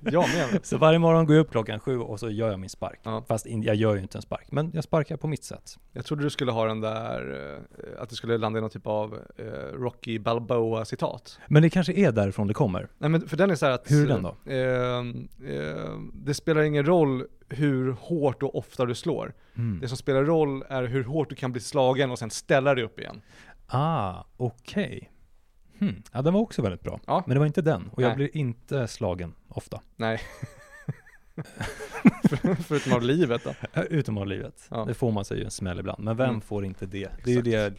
jag 0.12 0.24
med. 0.28 0.60
Så 0.62 0.78
varje 0.78 0.98
morgon 0.98 1.26
går 1.26 1.36
jag 1.36 1.42
upp 1.42 1.50
klockan 1.50 1.80
sju 1.80 1.98
och 1.98 2.20
så 2.20 2.30
gör 2.30 2.50
jag 2.50 2.60
min 2.60 2.70
spark. 2.70 3.00
Ja. 3.02 3.24
Fast 3.28 3.46
in, 3.46 3.62
jag 3.62 3.74
gör 3.74 3.94
ju 3.94 4.02
inte 4.02 4.18
en 4.18 4.22
spark, 4.22 4.52
men 4.52 4.70
jag 4.74 4.84
sparkar 4.84 5.16
på 5.16 5.26
mitt 5.26 5.44
sätt. 5.44 5.78
Jag 5.92 6.04
trodde 6.04 6.22
du 6.22 6.30
skulle 6.30 6.52
ha 6.52 6.66
den 6.66 6.80
där, 6.80 7.58
eh, 7.78 8.02
att 8.02 8.08
du 8.08 8.16
skulle 8.16 8.38
landa 8.38 8.58
i 8.58 8.60
någon 8.60 8.70
typ 8.70 8.86
av 8.86 9.18
eh, 9.36 9.44
Rocky 9.72 10.18
Balboa 10.18 10.84
citat. 10.84 11.38
Men 11.48 11.62
det 11.62 11.70
kanske 11.70 11.92
är 11.92 12.12
därifrån 12.12 12.46
det 12.46 12.54
kommer. 12.54 12.88
Nej 12.98 13.10
men 13.10 13.28
för 13.28 13.36
den 13.36 13.50
är 13.50 13.54
så 13.54 13.66
att 13.66 13.90
Hur 13.90 14.04
är 14.04 14.08
den 14.08 14.22
då? 14.22 14.36
Eh, 14.46 14.98
eh, 15.54 15.98
det 16.14 16.34
spelar 16.34 16.62
ingen 16.62 16.86
roll 16.86 17.24
hur 17.48 17.92
hårt 17.92 18.42
och 18.42 18.58
ofta 18.58 18.84
du 18.84 18.94
slår. 18.94 19.34
Mm. 19.56 19.80
Det 19.80 19.88
som 19.88 19.96
spelar 19.96 20.24
roll 20.24 20.64
är 20.68 20.82
hur 20.82 21.04
hårt 21.04 21.28
du 21.28 21.34
kan 21.34 21.52
bli 21.52 21.60
slagen 21.60 22.10
och 22.10 22.18
sen 22.18 22.30
ställa 22.30 22.74
dig 22.74 22.84
upp 22.84 23.00
igen. 23.00 23.22
Ah, 23.66 24.24
okej. 24.36 25.10
Hmm. 25.80 26.02
Ja, 26.12 26.22
den 26.22 26.34
var 26.34 26.40
också 26.40 26.62
väldigt 26.62 26.82
bra. 26.82 27.00
Ja. 27.06 27.22
Men 27.26 27.34
det 27.34 27.38
var 27.38 27.46
inte 27.46 27.62
den. 27.62 27.88
Och 27.92 28.02
jag 28.02 28.08
Nej. 28.08 28.16
blir 28.16 28.36
inte 28.36 28.88
slagen 28.88 29.34
ofta. 29.48 29.80
Nej. 29.96 30.20
För, 32.28 32.54
förutom 32.62 32.92
av 32.92 33.02
livet 33.02 33.42
då. 33.44 33.80
Utom 33.90 34.18
av 34.18 34.26
livet. 34.26 34.66
Ja. 34.70 34.84
Det 34.84 34.94
får 34.94 35.12
man 35.12 35.24
sig 35.24 35.38
ju 35.38 35.44
en 35.44 35.50
smäll 35.50 35.78
ibland. 35.80 36.04
Men 36.04 36.16
vem 36.16 36.28
Mm. 36.28 36.40
får 36.40 36.64
inte 36.64 36.86
det? 36.86 37.08
Det 37.24 37.30
är 37.30 37.34
ju 37.34 37.42
det, 37.42 37.74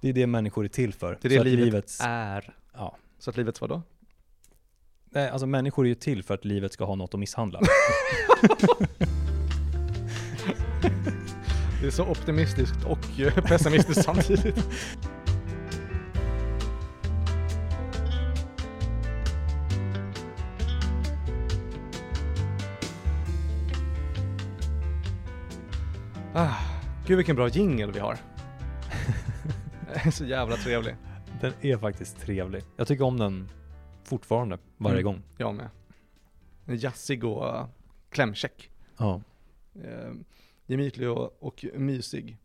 det, 0.00 0.08
är 0.08 0.12
det 0.12 0.26
människor 0.26 0.64
är 0.64 0.68
till 0.68 0.92
för. 0.94 1.18
Det 1.20 1.28
är 1.28 1.30
det 1.30 1.36
Så 1.38 1.44
livet 1.44 1.64
livets, 1.64 2.00
är. 2.04 2.54
Ja. 2.74 2.96
Så 3.18 3.30
att 3.30 3.36
livets 3.36 3.60
vadå? 3.60 3.82
Nej, 5.04 5.28
alltså 5.30 5.46
människor 5.46 5.84
är 5.84 5.88
ju 5.88 5.94
till 5.94 6.22
för 6.22 6.34
att 6.34 6.44
livet 6.44 6.72
ska 6.72 6.84
ha 6.84 6.94
något 6.94 7.14
att 7.14 7.20
misshandla. 7.20 7.60
Det 11.80 11.86
är 11.86 11.90
så 11.90 12.06
optimistiskt 12.06 12.84
och 12.84 13.20
eh, 13.20 13.34
pessimistiskt 13.44 14.04
samtidigt. 14.04 14.64
Ah, 26.36 26.56
gud 27.06 27.16
vilken 27.16 27.36
bra 27.36 27.48
jingel 27.48 27.92
vi 27.92 27.98
har. 28.00 28.16
Den 29.86 30.00
är 30.06 30.10
så 30.10 30.24
jävla 30.24 30.56
trevlig. 30.56 30.96
den 31.40 31.52
är 31.60 31.76
faktiskt 31.76 32.20
trevlig. 32.20 32.64
Jag 32.76 32.88
tycker 32.88 33.04
om 33.04 33.18
den 33.18 33.48
fortfarande, 34.04 34.58
varje 34.76 35.00
Mm. 35.00 35.04
gång. 35.04 35.22
Jag 35.36 35.54
med. 35.54 35.68
Den 36.64 36.74
är 36.74 36.84
jazzig 36.84 37.24
och 37.24 37.44
uh, 37.54 37.66
klämkäck. 38.10 38.70
Ja. 38.98 39.20
eh, 39.84 40.12
gemytlig 40.66 41.08
och, 41.10 41.42
och 41.42 41.64
mysig. 41.74 42.36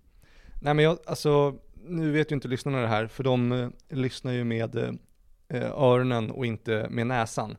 Nej 0.62 0.74
men 0.74 0.86
jag, 0.86 0.98
alltså, 1.06 1.56
nu 1.86 2.12
vet 2.12 2.32
ju 2.32 2.36
inte 2.36 2.48
lyssnarna 2.48 2.82
det 2.82 2.88
här, 2.88 3.08
för 3.08 3.24
de 3.24 3.52
eh, 3.52 3.70
lyssnar 3.90 4.32
ju 4.32 4.44
med 4.44 4.76
eh, 5.48 5.72
öronen 5.72 6.32
och 6.32 6.46
inte 6.46 6.88
med 6.90 7.08
näsan. 7.08 7.58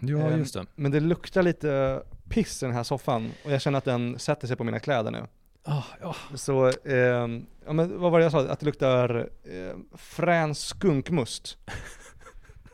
Ja, 0.00 0.30
just 0.30 0.54
det. 0.54 0.66
Men 0.74 0.92
det 0.92 1.00
luktar 1.00 1.42
lite 1.42 2.02
piss 2.28 2.62
i 2.62 2.66
den 2.66 2.74
här 2.74 2.82
soffan 2.82 3.30
och 3.44 3.52
jag 3.52 3.60
känner 3.62 3.78
att 3.78 3.84
den 3.84 4.18
sätter 4.18 4.46
sig 4.46 4.56
på 4.56 4.64
mina 4.64 4.78
kläder 4.80 5.10
nu. 5.10 5.26
Ah, 5.64 5.82
ja. 6.00 6.16
Så, 6.34 6.66
eh, 6.68 6.96
ja 7.66 7.72
men 7.72 8.00
vad 8.00 8.12
var 8.12 8.18
det 8.18 8.24
jag 8.24 8.32
sa? 8.32 8.40
Att 8.48 8.60
det 8.60 8.66
luktar 8.66 9.28
eh, 9.44 9.76
frän 9.96 10.54
skunkmust. 10.54 11.58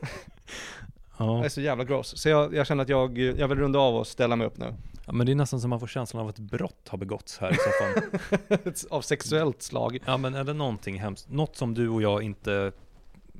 Det 0.01 1.25
Ja. 1.25 1.45
är 1.45 1.49
så 1.49 1.61
jävla 1.61 1.83
gross. 1.83 2.17
Så 2.21 2.29
jag, 2.29 2.53
jag 2.53 2.67
känner 2.67 2.83
att 2.83 2.89
jag, 2.89 3.17
jag 3.17 3.47
vill 3.47 3.57
runda 3.57 3.79
av 3.79 3.95
och 3.95 4.07
ställa 4.07 4.35
mig 4.35 4.47
upp 4.47 4.57
nu. 4.57 4.73
ja, 5.05 5.11
men 5.13 5.25
det 5.25 5.31
är 5.33 5.35
nästan 5.35 5.61
som 5.61 5.69
man 5.69 5.79
får 5.79 5.87
känslan 5.87 6.21
av 6.23 6.29
att 6.29 6.35
ett 6.39 6.43
brott 6.51 6.87
har 6.89 6.97
begåtts 6.97 7.37
här 7.37 7.51
i 7.51 7.55
soffan. 7.55 8.73
Av 8.97 9.01
sexuellt 9.01 9.61
slag. 9.61 9.99
ja, 10.05 10.17
men 10.17 10.35
eller 10.35 10.53
någonting 10.53 10.99
hemskt. 10.99 11.29
Något 11.29 11.55
som 11.55 11.73
du 11.73 11.89
och 11.89 12.01
jag 12.01 12.23
inte 12.23 12.71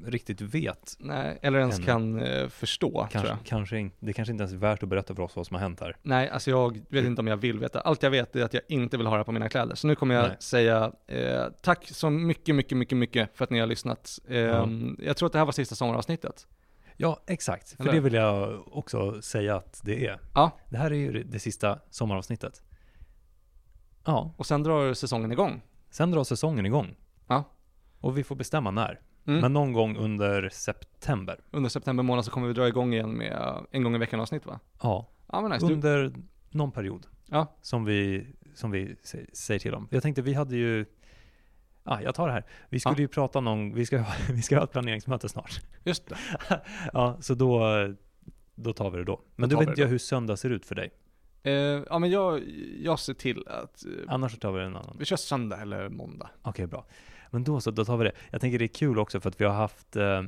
riktigt 0.05 0.41
vet. 0.41 0.95
Nej, 0.99 1.39
eller 1.41 1.59
ens 1.59 1.75
Ännu. 1.77 1.85
kan 1.85 2.21
eh, 2.21 2.47
förstå 2.47 2.89
tror 2.91 3.07
Kanske, 3.11 3.29
jag. 3.29 3.37
kanske 3.45 3.77
inte, 3.79 3.95
det 3.99 4.13
kanske 4.13 4.31
inte 4.31 4.41
ens 4.41 4.53
är 4.53 4.57
värt 4.57 4.83
att 4.83 4.89
berätta 4.89 5.15
för 5.15 5.23
oss 5.23 5.35
vad 5.35 5.47
som 5.47 5.55
har 5.55 5.61
hänt 5.61 5.79
här. 5.79 5.95
Nej, 6.01 6.29
alltså 6.29 6.49
jag 6.49 6.79
vet 6.89 7.05
inte 7.05 7.21
om 7.21 7.27
jag 7.27 7.37
vill 7.37 7.59
veta. 7.59 7.81
Allt 7.81 8.03
jag 8.03 8.11
vet 8.11 8.35
är 8.35 8.43
att 8.43 8.53
jag 8.53 8.63
inte 8.67 8.97
vill 8.97 9.07
ha 9.07 9.17
det 9.17 9.23
på 9.23 9.31
mina 9.31 9.49
kläder. 9.49 9.75
Så 9.75 9.87
nu 9.87 9.95
kommer 9.95 10.15
jag 10.15 10.27
Nej. 10.27 10.37
säga 10.39 10.91
eh, 11.07 11.43
tack 11.61 11.87
så 11.87 12.09
mycket, 12.09 12.55
mycket, 12.55 12.77
mycket, 12.77 12.97
mycket 12.97 13.29
för 13.37 13.43
att 13.43 13.49
ni 13.49 13.59
har 13.59 13.67
lyssnat. 13.67 14.19
Eh, 14.27 14.37
Jag 14.99 15.17
tror 15.17 15.25
att 15.27 15.33
det 15.33 15.37
här 15.39 15.45
var 15.45 15.51
sista 15.51 15.75
sommaravsnittet. 15.75 16.47
Ja, 17.01 17.23
exakt. 17.27 17.69
För 17.69 17.83
Eller? 17.83 17.93
det 17.93 17.99
vill 17.99 18.13
jag 18.13 18.63
också 18.77 19.21
säga 19.21 19.55
att 19.55 19.81
det 19.83 20.05
är. 20.07 20.19
Ja. 20.35 20.51
Det 20.69 20.77
här 20.77 20.91
är 20.91 20.95
ju 20.95 21.11
det- 21.11 21.23
det 21.23 21.39
sista 21.39 21.79
sommaravsnittet. 21.89 22.61
Ja, 24.05 24.33
Och 24.37 24.45
sen 24.45 24.63
drar 24.63 24.93
säsongen 24.93 25.31
igång. 25.31 25.61
sen 25.89 26.11
drar 26.11 26.23
säsongen 26.23 26.65
igång. 26.65 26.95
Ja. 27.27 27.43
Och 27.99 28.17
vi 28.17 28.23
får 28.23 28.35
bestämma 28.35 28.71
när. 28.71 28.99
Mm. 29.29 29.41
Men 29.41 29.53
någon 29.53 29.73
gång 29.73 29.97
under 29.97 30.49
september. 30.49 31.39
Under 31.51 31.69
september 31.69 32.03
månad 32.03 32.25
så 32.25 32.31
kommer 32.31 32.47
vi 32.47 32.53
dra 32.53 32.67
igång 32.67 32.93
igen 32.93 33.17
med 33.17 33.31
eh, 33.31 33.57
en 33.71 33.83
gång 33.83 33.95
i 33.95 33.97
veckan 33.97 34.19
avsnitt 34.19 34.45
va? 34.45 34.59
Ja, 34.81 35.09
Ja 35.31 35.41
men 35.41 35.51
nice. 35.51 35.67
Du, 35.67 35.73
under 35.73 36.13
någon 36.49 36.71
period 36.71 37.05
Ja. 37.25 37.57
som 37.61 37.85
vi, 37.85 38.27
som 38.55 38.71
vi 38.71 38.95
sä- 39.03 39.33
säger 39.33 39.59
till 39.59 39.73
om. 39.73 39.87
Jag 39.91 40.03
tänkte, 40.03 40.21
vi 40.21 40.33
hade 40.33 40.55
ju, 40.55 40.85
ja, 41.83 42.01
jag 42.01 42.15
tar 42.15 42.27
det 42.27 42.33
här. 42.33 42.45
Vi 42.69 42.79
skulle 42.79 42.95
Ja. 42.95 43.01
ju 43.01 43.07
prata 43.07 43.41
någon, 43.41 43.73
vi 43.73 43.85
ska, 43.85 44.05
vi 44.31 44.41
ska 44.41 44.57
ha 44.57 44.63
ett 44.63 44.71
planeringsmöte 44.71 45.29
snart. 45.29 45.61
Just 45.83 46.09
det. 46.09 46.17
ja, 46.93 47.17
så 47.21 47.33
då, 47.33 47.63
då 48.55 48.73
tar 48.73 48.89
vi 48.91 48.97
det 48.97 49.03
då. 49.03 49.21
Men 49.35 49.49
Då 49.49 49.55
tar 49.55 49.59
vet 49.65 49.69
inte 49.69 49.85
hur 49.85 49.97
söndag 49.97 50.37
ser 50.37 50.49
ut 50.49 50.65
för 50.65 50.75
dig. 50.75 50.91
Eh, 51.43 51.53
ja 51.53 51.99
men 51.99 52.09
jag, 52.11 52.41
jag 52.83 52.99
ser 52.99 53.13
till 53.13 53.43
att 53.47 53.85
eh, 53.85 53.91
Annars 54.07 54.31
så 54.31 54.37
tar 54.37 54.51
vi 54.51 54.63
en 54.63 54.75
annan. 54.75 54.95
vi 54.99 55.05
kör 55.05 55.15
söndag 55.15 55.61
eller 55.61 55.89
måndag. 55.89 56.29
Okej, 56.41 56.67
bra. 56.67 56.85
Men 57.31 57.43
då 57.43 57.61
så, 57.61 57.71
då 57.71 57.85
tar 57.85 57.97
vi 57.97 58.03
det. 58.03 58.11
Jag 58.31 58.41
tänker 58.41 58.59
det 58.59 58.65
är 58.65 58.67
kul 58.67 58.99
också 58.99 59.19
för 59.19 59.29
att 59.29 59.41
vi 59.41 59.45
har 59.45 59.53
haft, 59.53 59.95
eh, 59.95 60.21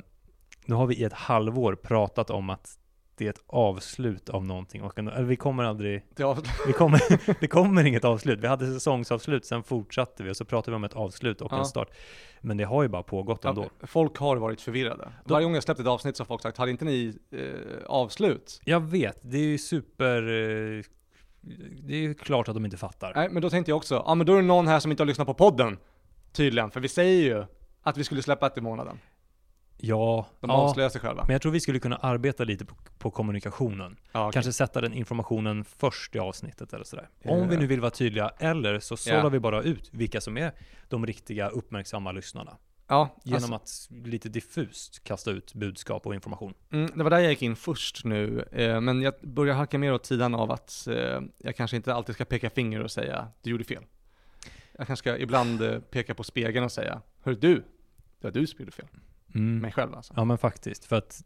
nu 0.66 0.74
har 0.74 0.86
vi 0.86 0.94
i 0.96 1.04
ett 1.04 1.12
halvår 1.12 1.74
pratat 1.74 2.30
om 2.30 2.50
att 2.50 2.78
det 3.16 3.26
är 3.26 3.30
ett 3.30 3.42
avslut 3.46 4.28
av 4.28 4.44
någonting 4.44 4.82
och 4.82 4.98
eller 4.98 5.22
vi 5.22 5.36
kommer 5.36 5.64
aldrig, 5.64 6.04
vi 6.66 6.72
kommer, 6.72 7.00
det 7.40 7.46
kommer 7.46 7.84
inget 7.84 8.04
avslut. 8.04 8.40
Vi 8.40 8.46
hade 8.46 8.66
säsongsavslut, 8.74 9.44
sen 9.46 9.62
fortsatte 9.62 10.22
vi 10.22 10.30
och 10.30 10.36
så 10.36 10.44
pratade 10.44 10.70
vi 10.70 10.76
om 10.76 10.84
ett 10.84 10.94
avslut 10.94 11.40
och 11.40 11.52
Ja. 11.52 11.58
en 11.58 11.64
start. 11.64 11.88
Men 12.40 12.56
det 12.56 12.64
har 12.64 12.82
ju 12.82 12.88
bara 12.88 13.02
pågått 13.02 13.44
ändå. 13.44 13.66
Ja, 13.80 13.86
folk 13.86 14.16
har 14.18 14.36
varit 14.36 14.60
förvirrade. 14.60 15.12
Då- 15.24 15.34
Varje 15.34 15.44
gång 15.44 15.54
jag 15.54 15.62
släppt 15.62 15.80
ett 15.80 15.86
avsnitt 15.86 16.16
så 16.16 16.20
har 16.22 16.26
folk 16.26 16.42
sagt, 16.42 16.58
hade 16.58 16.70
inte 16.70 16.84
ni 16.84 17.18
eh, 17.30 17.86
avslut? 17.86 18.60
Jag 18.64 18.80
vet, 18.80 19.18
det 19.22 19.36
är 19.38 19.42
ju 19.46 19.58
super, 19.58 20.22
eh, 20.22 20.82
det 21.82 21.94
är 21.94 21.98
ju 22.00 22.14
klart 22.14 22.48
att 22.48 22.54
de 22.54 22.64
inte 22.64 22.76
fattar. 22.76 23.12
Nej, 23.14 23.28
men 23.30 23.42
då 23.42 23.50
tänkte 23.50 23.70
jag 23.70 23.76
också, 23.76 24.02
ja 24.06 24.14
men 24.14 24.26
då 24.26 24.32
är 24.32 24.36
det 24.36 24.42
någon 24.42 24.66
här 24.66 24.80
som 24.80 24.90
inte 24.90 25.02
har 25.02 25.06
lyssnat 25.06 25.26
på 25.26 25.34
podden. 25.34 25.78
Tydligen, 26.32 26.70
för 26.70 26.80
vi 26.80 26.88
säger 26.88 27.22
ju 27.22 27.44
att 27.82 27.96
vi 27.96 28.04
skulle 28.04 28.22
släppa 28.22 28.46
ett 28.46 28.58
i 28.58 28.60
månaden. 28.60 28.98
Ja, 29.84 30.26
De 30.40 30.50
ja. 30.50 30.56
avslöjar 30.56 30.90
sig 30.90 31.00
själva. 31.00 31.24
Men 31.26 31.32
jag 31.32 31.42
tror 31.42 31.52
vi 31.52 31.60
skulle 31.60 31.78
kunna 31.78 31.96
arbeta 31.96 32.44
lite 32.44 32.64
på, 32.64 32.74
på 32.98 33.10
kommunikationen. 33.10 33.96
Ja, 34.12 34.20
okej. 34.28 34.32
Kanske 34.32 34.52
sätta 34.52 34.80
den 34.80 34.92
informationen 34.92 35.64
först 35.64 36.16
i 36.16 36.18
avsnittet 36.18 36.72
eller 36.72 36.84
sådär. 36.84 37.08
Om 37.24 37.48
vi 37.48 37.56
nu 37.56 37.66
vill 37.66 37.80
vara 37.80 37.90
tydliga, 37.90 38.28
eller 38.38 38.78
så 38.80 38.96
sållar 38.96 39.18
Ja. 39.22 39.28
vi 39.28 39.40
bara 39.40 39.62
ut 39.62 39.88
vilka 39.92 40.20
som 40.20 40.36
är 40.38 40.52
de 40.88 41.06
riktiga 41.06 41.48
uppmärksamma 41.48 42.12
lyssnarna. 42.12 42.56
ja, 42.88 43.16
Genom 43.24 43.52
alltså, 43.52 43.94
att 43.94 44.06
lite 44.06 44.28
diffust 44.28 45.04
kasta 45.04 45.30
ut 45.30 45.54
budskap 45.54 46.06
och 46.06 46.14
information. 46.14 46.54
mm, 46.72 46.90
det 46.94 47.02
var 47.02 47.10
där 47.10 47.18
jag 47.18 47.30
gick 47.30 47.42
in 47.42 47.56
först 47.56 48.04
nu, 48.04 48.48
eh, 48.52 48.80
men 48.80 49.02
jag 49.02 49.14
börjar 49.22 49.54
hacka 49.54 49.78
mer 49.78 49.92
åt 49.94 50.06
sidan 50.06 50.34
av 50.34 50.50
att 50.50 50.86
eh, 50.90 51.20
jag 51.38 51.56
kanske 51.56 51.76
inte 51.76 51.94
alltid 51.94 52.14
ska 52.14 52.24
peka 52.24 52.50
finger 52.50 52.80
och 52.80 52.90
säga, 52.90 53.28
du 53.42 53.50
gjorde 53.50 53.64
fel. 53.64 53.84
Jag 54.78 54.86
kanske 54.86 54.96
ska 55.02 55.18
ibland 55.18 55.62
eh, 55.62 55.78
peka 55.80 56.14
på 56.14 56.24
spegeln 56.24 56.64
och 56.64 56.72
säga, 56.72 57.02
hör 57.22 57.32
du, 57.34 57.54
det 58.20 58.26
var 58.26 58.30
du 58.30 58.46
som 58.46 58.58
gjorde 58.60 58.72
fel. 58.72 58.86
Mm. 59.34 59.58
Mig 59.58 59.72
själv 59.72 59.94
alltså. 59.94 60.14
Ja 60.16 60.24
men 60.24 60.38
faktiskt, 60.38 60.84
för 60.84 60.96
att 60.96 61.22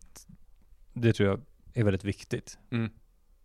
det 0.92 1.12
tror 1.12 1.28
jag 1.28 1.40
är 1.74 1.84
väldigt 1.84 2.04
viktigt 2.04 2.58
Mm. 2.70 2.90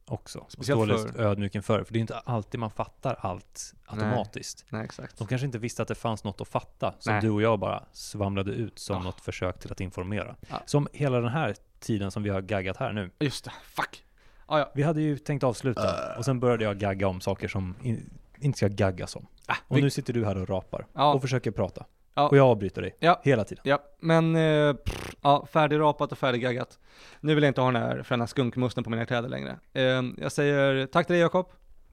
också. 0.06 0.46
Speciellt 0.50 0.82
Speciellt 0.82 1.02
Stå 1.10 1.12
för- 1.18 1.24
ödmjuk 1.24 1.56
inför, 1.56 1.84
för 1.84 1.94
det 1.94 2.00
är 2.00 2.02
inte 2.02 2.18
alltid 2.18 2.60
man 2.60 2.72
fattar 2.72 3.16
allt 3.20 3.74
automatiskt. 3.86 4.66
Nej, 4.70 4.84
exakt. 4.86 5.18
De 5.18 5.28
kanske 5.28 5.46
inte 5.46 5.58
visste 5.60 5.82
att 5.82 5.88
det 5.88 5.96
fanns 5.96 6.24
något 6.24 6.42
att 6.42 6.48
fatta, 6.48 6.94
som 7.00 7.14
Nej. 7.14 7.22
du 7.22 7.30
och 7.30 7.42
jag 7.42 7.60
bara 7.60 7.84
svamlade 7.92 8.52
ut 8.52 8.80
som 8.80 8.96
Ja. 8.98 9.04
något 9.04 9.22
försök 9.22 9.60
till 9.60 9.72
att 9.72 9.82
informera. 9.82 10.36
Ja. 10.50 10.62
Som 10.66 10.88
hela 10.94 11.20
den 11.20 11.30
här 11.32 11.56
tiden 11.80 12.12
som 12.12 12.24
vi 12.24 12.30
har 12.30 12.42
gaggat 12.42 12.78
här 12.78 12.94
nu. 12.94 13.12
Just 13.20 13.46
det, 13.46 13.52
fuck. 13.64 14.06
Ah, 14.46 14.60
ja. 14.60 14.72
Vi 14.76 14.84
hade 14.84 15.02
ju 15.02 15.18
tänkt 15.18 15.44
avsluta, 15.44 16.12
Äh. 16.14 16.18
och 16.18 16.26
sen 16.26 16.40
började 16.40 16.64
jag 16.64 16.78
gagga 16.80 17.08
om 17.08 17.22
saker 17.22 17.48
som 17.48 17.76
in, 17.82 18.10
inte 18.40 18.58
ska 18.58 18.68
gaggas 18.68 19.16
om. 19.16 19.28
Ah, 19.52 19.56
Och 19.68 19.78
vi, 19.78 19.82
nu 19.82 19.90
sitter 19.90 20.14
du 20.14 20.26
här 20.26 20.38
och 20.38 20.50
rapar, 20.50 20.86
Ja. 20.94 21.14
och 21.14 21.22
försöker 21.22 21.52
prata. 21.52 21.86
Ja. 22.14 22.28
Och 22.30 22.38
jag 22.38 22.48
avbryter 22.48 22.82
dig, 22.82 22.96
Ja. 23.00 23.22
hela 23.24 23.44
tiden. 23.44 23.62
Ja, 23.68 23.80
men 24.00 24.36
eh, 24.36 24.74
pff, 24.74 25.16
ja, 25.22 25.46
färdigrapat 25.52 26.12
och 26.12 26.18
färdiggaggat. 26.18 26.80
Nu 27.20 27.36
vill 27.36 27.44
jag 27.44 27.50
inte 27.50 27.62
ha 27.62 27.72
den 27.72 27.82
här 27.82 28.04
fräna 28.04 28.28
skunkmusten 28.28 28.84
på 28.84 28.90
mina 28.90 29.06
kläder 29.06 29.30
längre. 29.30 29.60
Eh, 29.74 30.02
jag 30.18 30.32
säger 30.32 30.86
tack 30.86 31.08
till 31.08 31.14
dig 31.14 31.22
Jakob. 31.22 31.46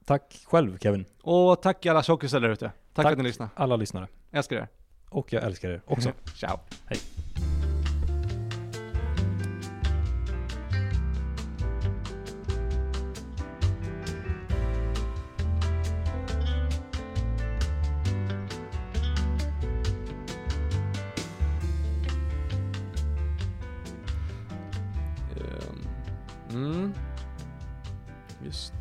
Tack 0.05 0.43
själv 0.47 0.77
Kevin, 0.77 1.05
Och 1.21 1.61
tack 1.61 1.85
alla 1.85 2.03
tjockisar 2.03 2.39
där 2.39 2.49
ute. 2.49 2.65
Tack, 2.65 2.73
Tack. 2.93 3.05
för 3.05 3.11
att 3.11 3.17
ni 3.17 3.23
lyssnade. 3.23 3.51
alla 3.55 3.75
lyssnare. 3.75 4.07
Älskar 4.31 4.55
er. 4.55 4.67
Och 5.09 5.33
jag 5.33 5.43
älskar 5.43 5.69
er 5.69 5.81
också. 5.85 6.11
Ciao. 6.35 6.59
Hej. 6.85 6.97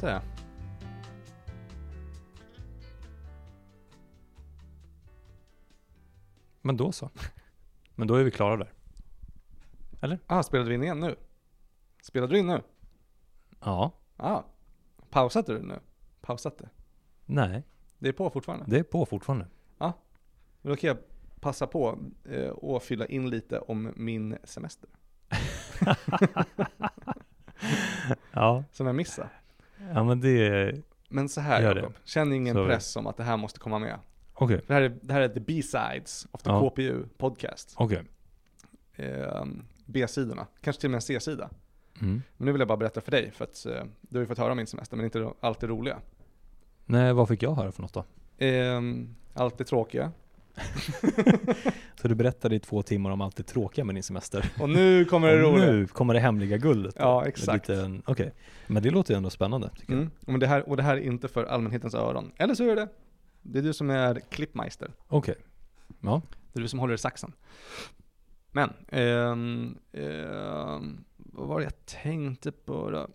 Det. 0.01 0.23
Men 6.63 6.77
då 6.77 6.93
så. 6.93 7.11
Men 7.95 8.09
då 8.09 8.15
är 8.15 8.25
vi 8.25 8.31
klara 8.31 8.57
där. 8.57 10.19
Ah, 10.27 10.43
spelade 10.43 10.69
vi 10.69 10.75
in 10.75 10.83
igen 10.83 11.01
nu? 11.01 11.17
Spelade 12.03 12.33
du 12.33 12.39
in 12.39 12.47
nu? 12.47 12.63
Ja. 13.61 13.93
Ah. 14.17 14.43
Pausade 15.11 15.55
du 15.55 15.63
nu? 15.63 15.81
Pausat 16.21 16.59
det? 16.59 16.69
Nej, 17.27 17.63
Det 17.99 18.09
är 18.09 18.13
på 18.13 18.31
fortfarande? 18.31 18.65
det 18.69 18.79
är 18.79 18.83
på 18.83 19.07
fortfarande. 19.07 19.47
Då 20.63 20.77
kan 20.77 20.89
jag 20.89 20.99
passa 21.41 21.67
på 21.67 21.99
eh, 22.25 22.49
och 22.49 22.83
fylla 22.83 23.07
in 23.07 23.31
lite 23.31 23.59
om 23.59 23.93
min 23.97 24.39
semester. 24.45 24.91
Ja, 28.33 28.65
Som 28.73 28.87
jag 28.87 28.97
missade. 28.97 29.29
Ja 29.95 30.05
men 30.05 30.21
det. 30.21 30.75
Men 31.09 31.29
så 31.29 31.41
här 31.41 31.75
det. 31.75 31.81
Jakob, 31.81 31.93
känn 32.05 32.33
ingen 32.33 32.55
Så- 32.55 32.67
press 32.67 32.97
om 32.97 33.07
att 33.07 33.17
det 33.17 33.23
här 33.25 33.37
måste 33.37 33.61
komma 33.61 33.79
med. 33.79 33.99
Okej, 34.35 34.61
Det 34.67 34.75
här 34.75 34.83
är, 34.83 34.97
det 35.03 35.13
här 35.13 35.21
är 35.21 35.29
the 35.29 35.41
B-sides 35.41 36.27
of 36.31 36.43
the 36.43 36.51
Ja. 36.51 36.61
KPU 36.71 37.05
podcast. 37.19 37.75
okej. 37.77 38.03
Ehm, 38.97 39.65
B-sidorna, 39.87 40.47
kanske 40.61 40.81
till 40.81 40.87
och 40.87 40.91
med 40.91 40.97
en 40.97 41.03
C-sida. 41.03 41.51
Mm. 42.01 42.23
Men 42.37 42.47
nu 42.47 42.53
vill 42.53 42.59
jag 42.61 42.69
bara 42.69 42.77
berätta 42.79 43.01
för 43.01 43.11
dig, 43.11 43.31
för 43.31 43.45
att 43.45 43.67
eh, 43.67 43.83
du 44.01 44.17
har 44.19 44.21
ju 44.21 44.27
fått 44.27 44.39
höra 44.39 44.51
om 44.51 44.57
min 44.57 44.67
semester, 44.67 44.97
men 44.97 45.05
inte 45.05 45.31
alltid 45.41 45.69
roliga. 45.69 45.99
Nej, 46.87 47.13
vad 47.13 47.29
fick 47.29 47.43
jag 47.43 47.55
höra 47.55 47.73
för 47.73 47.83
något 47.83 47.93
då? 47.93 48.05
Ehm, 48.39 49.15
allt 49.35 49.59
det 49.59 49.65
tråkiga. 49.65 50.13
Så 52.01 52.09
du 52.09 52.15
berättade 52.15 52.55
i 52.57 52.61
två 52.61 52.83
timmar 52.83 53.11
om 53.11 53.21
allt 53.21 53.37
det 53.37 53.43
tråkiga 53.43 53.85
med 53.85 53.95
din 53.95 54.03
semester. 54.03 54.53
Och 54.61 54.71
nu 54.71 55.05
kommer 55.05 55.29
det 55.29 55.45
Och 55.45 55.53
roliga. 55.53 55.71
nu 55.73 55.87
kommer 55.87 56.15
det 56.15 56.21
hemliga 56.21 56.57
guldet. 56.57 56.95
då. 56.97 57.03
Ja, 57.03 57.27
exakt. 57.27 57.71
Okej, 58.05 58.33
men 58.67 58.83
det 58.83 58.91
låter 58.91 59.15
ju 59.15 59.17
ändå 59.17 59.31
spännande. 59.31 59.71
Mm. 59.89 60.11
Men 60.21 60.41
det 60.41 60.47
här, 60.47 60.69
och 60.69 60.77
det 60.77 60.83
här 60.83 60.97
är 60.97 61.01
inte 61.01 61.29
för 61.29 61.45
allmänhetens 61.45 61.95
öron. 61.95 62.33
Eller 62.37 62.55
så 62.55 62.65
är 62.65 62.77
det 62.77 62.89
det. 63.43 63.59
är 63.59 63.63
du 63.63 63.73
som 63.73 63.91
är 63.91 64.21
klippmeister. 64.31 64.91
Okej. 65.09 65.35
Ja. 66.01 66.23
Det 66.53 66.59
är 66.59 66.63
du 66.63 66.69
som 66.69 66.79
håller 66.79 66.95
i 66.95 66.99
saxen. 66.99 67.33
Men, 68.53 68.73
ehm, 68.89 69.79
ehm, 69.93 71.05
vad 71.17 71.49
var 71.49 71.59
det 71.59 71.65
jag 71.65 71.87
tänkte 72.03 72.53
på 72.53 72.91
då? 72.91 73.09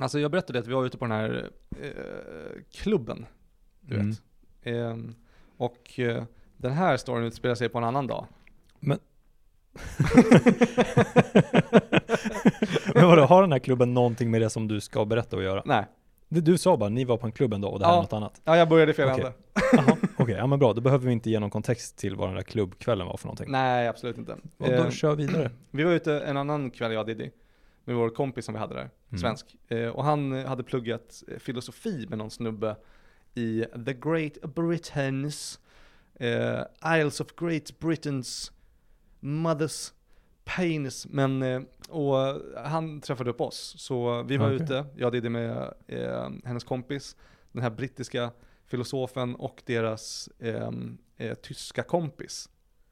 Alltså 0.00 0.18
jag 0.18 0.30
berättade 0.30 0.58
att 0.58 0.66
vi 0.66 0.72
var 0.72 0.86
ute 0.86 0.98
på 0.98 1.04
den 1.04 1.12
här 1.12 1.50
eh, 1.82 2.62
klubben, 2.72 3.26
du 3.80 3.94
Mm. 3.94 4.08
vet. 4.10 4.22
Ehm, 4.62 5.14
och 5.56 5.98
eh, 6.00 6.24
den 6.56 6.72
här 6.72 6.96
storyn 6.96 7.24
utspelar 7.26 7.54
sig 7.54 7.68
på 7.68 7.78
en 7.78 7.84
annan 7.84 8.06
dag. 8.06 8.26
Men... 8.80 8.98
men 12.94 13.06
vadå, 13.06 13.22
har 13.22 13.42
den 13.42 13.52
här 13.52 13.58
klubben 13.58 13.94
någonting 13.94 14.30
med 14.30 14.40
det 14.40 14.50
som 14.50 14.68
du 14.68 14.80
ska 14.80 15.04
berätta 15.04 15.36
att 15.36 15.42
göra? 15.42 15.62
Nej, 15.64 15.84
Det 16.28 16.40
Du 16.40 16.58
sa 16.58 16.76
bara, 16.76 16.88
ni 16.88 17.04
var 17.04 17.16
på 17.16 17.26
en 17.26 17.32
klubb 17.32 17.52
en 17.54 17.60
dag 17.60 17.72
och 17.72 17.78
det 17.78 17.84
här 17.86 17.92
Ja. 17.92 17.98
är 17.98 18.02
något 18.02 18.12
annat. 18.12 18.40
ja, 18.44 18.56
jag 18.56 18.68
började 18.68 18.92
fel 18.94 19.08
Okej. 19.12 19.24
ände. 19.24 19.96
Okej, 20.16 20.34
ja 20.34 20.46
men 20.46 20.58
bra. 20.58 20.72
Då 20.72 20.80
behöver 20.80 21.06
vi 21.06 21.12
inte 21.12 21.30
ge 21.30 21.40
någon 21.40 21.50
kontext 21.50 21.96
till 21.98 22.16
vad 22.16 22.28
den 22.28 22.34
där 22.36 22.42
klubbkvällen 22.42 23.06
var 23.06 23.16
för 23.16 23.26
någonting. 23.26 23.46
Nej, 23.50 23.88
absolut 23.88 24.18
inte. 24.18 24.32
Och 24.32 24.66
då 24.68 24.72
Ehm, 24.72 24.90
kör 24.90 25.14
vidare. 25.16 25.50
Vi 25.70 25.84
var 25.84 25.92
ute 25.92 26.20
en 26.20 26.36
annan 26.36 26.70
kväll, 26.70 26.92
jag 26.92 27.00
och 27.00 27.06
Diddy, 27.06 27.30
med 27.84 27.96
vår 27.96 28.10
kompis 28.10 28.44
som 28.44 28.54
vi 28.54 28.60
hade 28.60 28.74
där, 28.74 28.90
Mm. 29.10 29.18
svensk. 29.20 29.46
Eh, 29.68 29.88
och 29.88 30.04
han 30.04 30.32
eh, 30.32 30.46
hade 30.46 30.62
pluggat 30.62 31.22
eh, 31.28 31.38
filosofi 31.38 32.06
med 32.08 32.18
någon 32.18 32.30
snubbe 32.30 32.76
i 33.34 33.64
The 33.86 33.92
Great 33.92 34.32
Britain's, 34.42 35.58
eh, 36.20 36.62
Isles 36.98 37.20
of 37.20 37.26
Great 37.36 37.72
Britain's 37.80 38.50
Mother's 39.20 39.92
Penis. 40.44 41.06
Men, 41.10 41.42
eh, 41.42 41.60
och 41.88 42.16
han 42.64 43.00
träffade 43.00 43.30
upp 43.30 43.40
oss. 43.40 43.74
Så 43.78 44.22
vi 44.22 44.36
var 44.36 44.46
Okej. 44.46 44.62
ute, 44.64 44.86
jag 44.96 45.06
och 45.06 45.12
Diddy 45.12 45.28
med 45.28 45.74
eh, 45.86 46.28
hennes 46.44 46.64
kompis, 46.64 47.16
den 47.52 47.62
här 47.62 47.70
brittiska 47.70 48.30
filosofen 48.66 49.34
och 49.34 49.62
deras 49.66 50.28
eh, 50.38 50.70
eh, 51.16 51.34
tyska 51.34 51.82
kompis, 51.82 52.48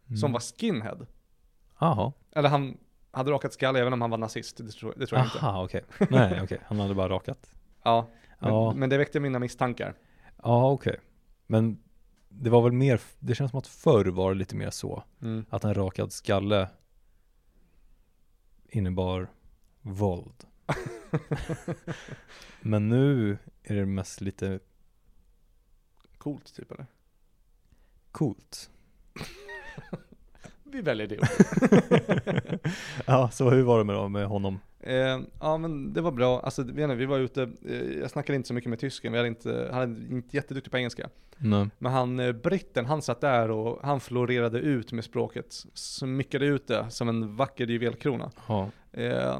Mm. 0.06 0.16
som 0.16 0.32
var 0.32 0.40
skinhead. 0.40 1.06
Jaha, 1.80 2.12
Eller 2.32 2.48
han 2.48 2.76
hade 3.10 3.30
rakat 3.30 3.52
skalle 3.52 3.80
även 3.80 3.92
om 3.92 4.00
han 4.00 4.10
var 4.10 4.18
nazist, 4.18 4.56
det 4.56 4.68
tror, 4.72 4.94
det 4.96 5.06
tror 5.06 5.18
jag 5.18 5.26
inte. 5.26 5.38
aha 5.38 5.64
okej. 5.64 5.84
Nej 6.10 6.40
okej, 6.42 6.60
han 6.66 6.80
hade 6.80 6.94
bara 6.94 7.08
rakat. 7.08 7.50
Ja, 7.82 8.08
men, 8.38 8.50
Ja, 8.54 8.72
men 8.74 8.90
det 8.90 8.98
väckte 8.98 9.20
mina 9.20 9.38
misstankar. 9.38 9.94
ja 10.42 10.70
okej. 10.70 11.00
Men 11.46 11.78
det 12.40 12.50
var 12.50 12.62
väl 12.62 12.72
mer, 12.72 13.00
det 13.18 13.34
känns 13.34 13.50
som 13.50 13.58
att 13.58 13.66
förr 13.66 14.04
var 14.04 14.32
det 14.32 14.38
lite 14.38 14.56
mer 14.56 14.70
så. 14.70 15.04
Mm. 15.22 15.44
Att 15.50 15.64
en 15.64 15.74
rakad 15.74 16.12
skalle 16.12 16.68
innebar 18.68 19.30
våld. 19.82 20.44
Men 22.60 22.88
nu 22.88 23.38
är 23.62 23.74
det 23.74 23.86
mest 23.86 24.20
lite 24.20 24.60
Coolt 26.18 26.54
typ 26.54 26.72
eller? 26.72 26.86
coolt. 28.12 28.70
Vi 30.62 30.80
väljer 30.80 31.06
det. 31.06 31.28
ja, 33.06 33.30
så 33.30 33.50
hur 33.50 33.62
var 33.62 33.78
det 33.78 33.84
med, 33.84 33.96
då, 33.96 34.08
med 34.08 34.26
honom? 34.26 34.60
Eh, 34.86 35.20
ja 35.40 35.58
men 35.58 35.92
det 35.92 36.00
var 36.00 36.10
bra, 36.10 36.40
alltså 36.40 36.62
vet 36.62 36.78
inte, 36.78 36.94
vi 36.94 37.06
var 37.06 37.18
ute, 37.18 37.42
eh, 37.68 37.98
jag 38.00 38.10
snackade 38.10 38.36
inte 38.36 38.48
så 38.48 38.54
mycket 38.54 38.70
med 38.70 38.78
tysken, 38.78 39.12
vi 39.12 39.18
hade 39.18 39.28
inte, 39.28 39.68
han 39.72 39.82
är 39.82 40.12
inte 40.12 40.36
jätteduktig 40.36 40.70
på 40.70 40.78
engelska. 40.78 41.08
Nej. 41.36 41.68
Men 41.78 41.92
han, 41.92 42.20
eh, 42.20 42.32
britten, 42.32 42.86
han 42.86 43.02
satt 43.02 43.20
där 43.20 43.50
och 43.50 43.78
han 43.82 44.00
florerade 44.00 44.58
ut 44.58 44.92
med 44.92 45.04
språket, 45.04 45.52
smyckade 45.74 46.46
ut 46.46 46.66
det 46.66 46.90
som 46.90 47.08
en 47.08 47.36
vacker 47.36 47.66
juvelkrona. 47.66 48.30
Ja. 48.48 48.70
Eh, 48.92 49.38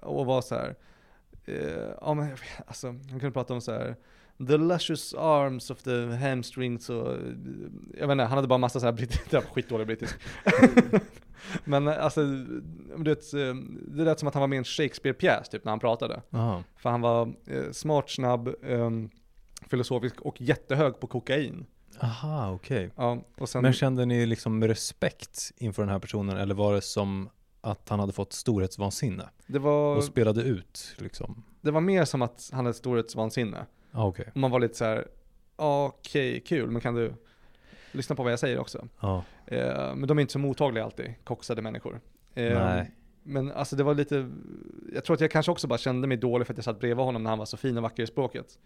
och 0.00 0.26
var 0.26 0.42
så 0.42 0.54
här. 0.54 0.74
Eh, 1.44 1.90
ja 2.00 2.14
men 2.14 2.36
alltså, 2.66 2.86
han 2.86 3.20
kunde 3.20 3.30
prata 3.30 3.54
om 3.54 3.60
så 3.60 3.72
här. 3.72 3.96
The 4.46 4.56
luscious 4.56 5.14
arms 5.14 5.70
of 5.70 5.82
the 5.82 6.06
hamstrings 6.06 6.90
och, 6.90 7.12
eh, 7.12 7.18
jag 7.98 8.06
vet 8.06 8.12
inte, 8.12 8.24
han 8.24 8.36
hade 8.38 8.48
bara 8.48 8.58
massa 8.58 8.80
så 8.80 8.86
här 8.86 8.92
brittisk, 8.92 9.22
det 9.30 9.36
var 9.36 9.42
skitdålig 9.42 9.86
brittisk. 9.86 10.16
men 11.64 11.88
eh, 11.88 12.04
alltså, 12.04 12.24
du 12.96 13.04
vet, 13.04 13.34
eh, 13.34 13.54
det 13.86 14.04
lät 14.04 14.18
som 14.18 14.28
att 14.28 14.34
han 14.34 14.40
var 14.40 14.48
med 14.48 14.56
i 14.56 14.58
en 14.58 14.64
Shakespeare-pjäs 14.64 15.48
typ 15.48 15.64
när 15.64 15.72
han 15.72 15.80
pratade. 15.80 16.22
Aha. 16.32 16.62
För 16.76 16.90
han 16.90 17.00
var 17.00 17.34
eh, 17.46 17.70
smart, 17.72 18.10
snabb, 18.10 18.54
ehm, 18.64 19.10
filosofisk 19.66 20.20
och 20.20 20.40
jättehög 20.40 21.00
på 21.00 21.06
kokain. 21.06 21.66
Aha, 22.00 22.52
okej. 22.52 22.90
Ja, 22.96 23.22
och 23.38 23.48
sen, 23.48 23.62
Men 23.62 23.72
kände 23.72 24.04
ni 24.04 24.26
liksom 24.26 24.64
respekt 24.64 25.52
inför 25.56 25.82
den 25.82 25.88
här 25.88 25.98
personen 25.98 26.36
eller 26.36 26.54
var 26.54 26.74
det 26.74 26.82
som 26.82 27.30
att 27.60 27.88
han 27.88 28.00
hade 28.00 28.12
fått 28.12 28.32
storhetsvansinne 28.32 29.28
det, 29.46 29.58
var, 29.58 29.96
och 29.96 30.04
spelade 30.04 30.42
ut 30.42 30.96
liksom? 30.98 31.44
det 31.60 31.70
var 31.70 31.80
mer 31.80 32.04
som 32.04 32.22
att 32.22 32.50
han 32.52 32.66
hade 32.66 32.78
storhetsvansinne. 32.78 33.66
Ja, 33.92 34.06
okej. 34.06 34.28
Och 34.30 34.36
man 34.36 34.50
var 34.50 34.60
lite 34.60 34.74
så 34.74 34.84
här, 34.84 35.08
okej, 35.56 36.40
kul, 36.40 36.70
men 36.70 36.80
kan 36.80 36.94
du 36.94 37.14
lyssna 37.92 38.16
på 38.16 38.22
vad 38.22 38.32
jag 38.32 38.38
säger 38.38 38.58
också? 38.58 38.88
Ja. 39.00 39.24
Eh, 39.46 39.94
men 39.94 40.06
de 40.06 40.18
är 40.18 40.20
inte 40.20 40.32
så 40.32 40.38
mottagliga 40.38 40.84
alltid, 40.84 41.14
koxade 41.24 41.62
människor. 41.62 42.00
Eh. 42.34 42.82
Men 43.22 43.52
alltså 43.52 43.76
det 43.76 43.82
var 43.82 43.94
lite, 43.94 44.30
jag 44.92 45.04
tror 45.04 45.14
att 45.14 45.20
jag 45.20 45.30
kanske 45.30 45.52
också 45.52 45.66
bara 45.66 45.78
kände 45.78 46.08
mig 46.08 46.16
dålig 46.16 46.46
för 46.46 46.54
att 46.54 46.58
jag 46.58 46.64
satt 46.64 46.80
bredvid 46.80 47.04
honom 47.04 47.22
när 47.22 47.30
han 47.30 47.38
var 47.38 47.46
så 47.46 47.56
fin 47.56 47.76
och 47.76 47.82
vacker 47.82 48.02
i 48.02 48.06
språket. 48.06 48.58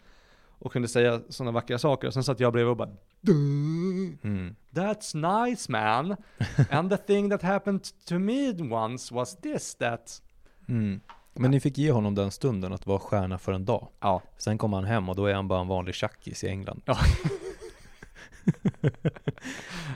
Och 0.58 0.72
kunde 0.72 0.88
säga 0.88 1.20
sådana 1.28 1.50
vackra 1.52 1.78
saker. 1.78 2.08
Och 2.08 2.14
sen 2.14 2.24
satt 2.24 2.40
jag 2.40 2.52
bredvid 2.52 2.70
och 2.70 2.76
bara 2.76 2.90
Mm. 3.28 4.56
That's 4.70 5.44
nice 5.46 5.72
man. 5.72 6.16
And 6.70 6.90
the 6.90 6.96
thing 6.96 7.30
that 7.30 7.42
happened 7.42 7.84
to 8.08 8.18
me 8.18 8.52
once 8.52 9.14
was 9.14 9.36
this 9.36 9.74
that 9.74 10.20
Mm. 10.68 11.00
Men 11.34 11.50
ni 11.50 11.60
fick 11.60 11.78
ge 11.78 11.90
honom 11.90 12.14
den 12.14 12.30
stunden 12.30 12.72
att 12.72 12.86
vara 12.86 12.98
stjärna 12.98 13.38
för 13.38 13.52
en 13.52 13.64
dag. 13.64 13.88
Ja. 14.00 14.22
Sen 14.38 14.58
kom 14.58 14.72
han 14.72 14.84
hem 14.84 15.08
och 15.08 15.16
då 15.16 15.26
är 15.26 15.34
han 15.34 15.48
bara 15.48 15.60
en 15.60 15.68
vanlig 15.68 15.94
tjackis 15.94 16.44
i 16.44 16.48
England. 16.48 16.82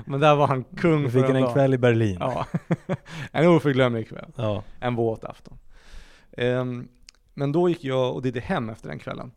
Men 0.05 0.21
där 0.21 0.35
var 0.37 0.47
han 0.47 0.65
kung 0.65 1.03
Då 1.03 1.11
för 1.11 1.19
fick 1.19 1.27
han 1.27 1.37
en 1.37 1.43
dag. 1.43 1.53
kväll 1.53 1.75
i 1.75 1.79
Berlin. 1.79 2.17
Ja. 2.21 2.47
en 3.33 3.47
oförglömlig 3.49 4.09
kväll. 4.09 4.33
Ja. 4.37 4.63
En 4.81 4.95
våt 4.95 5.25
afton. 5.25 5.59
Ehm, 6.33 6.89
men 7.35 7.53
då 7.53 7.69
gick 7.69 7.85
jag 7.85 8.15
och 8.15 8.23
Diddy 8.23 8.41
hem 8.41 8.69
efter 8.69 8.89
den 8.89 8.99
kvällen. 8.99 9.31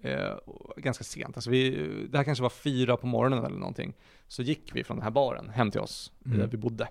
Eh, 0.00 0.26
och 0.30 0.82
ganska 0.82 1.04
sent, 1.04 1.36
alltså 1.36 1.50
vi, 1.50 1.70
det 2.10 2.16
här 2.16 2.24
kanske 2.24 2.42
var 2.42 2.50
fyra 2.50 2.96
på 2.96 3.06
morgonen 3.06 3.44
eller 3.44 3.58
någonting. 3.58 3.94
Så 4.28 4.42
gick 4.42 4.70
vi 4.74 4.84
från 4.84 4.96
den 4.96 5.04
här 5.04 5.10
baren 5.10 5.48
hem 5.48 5.70
till 5.70 5.80
oss, 5.80 6.12
Mm. 6.26 6.38
där 6.38 6.46
vi 6.46 6.56
bodde. 6.56 6.88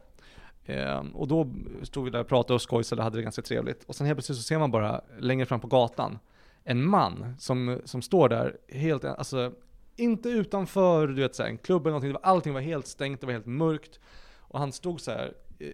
Ehm, 0.66 1.16
och 1.16 1.28
då 1.28 1.48
stod 1.84 2.06
vi 2.06 2.10
där 2.12 2.20
och 2.20 2.28
pratade 2.28 2.54
och 2.54 2.62
skojsade 2.62 3.00
och 3.00 3.04
hade 3.04 3.18
det 3.18 3.24
ganska 3.24 3.42
trevligt. 3.42 3.84
Och 3.84 3.96
sen 3.96 4.08
helt 4.08 4.18
plötsligt 4.18 4.38
så 4.38 4.44
ser 4.44 4.60
man 4.60 4.72
bara 4.72 5.02
längre 5.20 5.46
fram 5.46 5.60
på 5.60 5.68
gatan 5.68 6.20
en 6.64 6.86
man 6.86 7.36
som, 7.40 7.82
som 7.86 8.02
står 8.02 8.30
där 8.30 8.58
helt, 8.70 9.06
alltså 9.06 9.54
inte 9.96 10.30
utanför 10.30 11.08
du 11.08 11.22
vet, 11.22 11.36
så 11.36 11.44
här, 11.44 11.50
en 11.50 11.58
klubb 11.58 11.82
eller 11.88 11.92
någonting, 11.92 12.16
allting 12.24 12.54
var 12.54 12.62
helt 12.62 12.88
stängt, 12.88 13.22
det 13.22 13.26
var 13.28 13.34
helt 13.34 13.46
mörkt. 13.46 14.00
Och 14.40 14.60
han 14.60 14.72
stod 14.72 15.02
så 15.02 15.12
här 15.12 15.34
eh, 15.60 15.70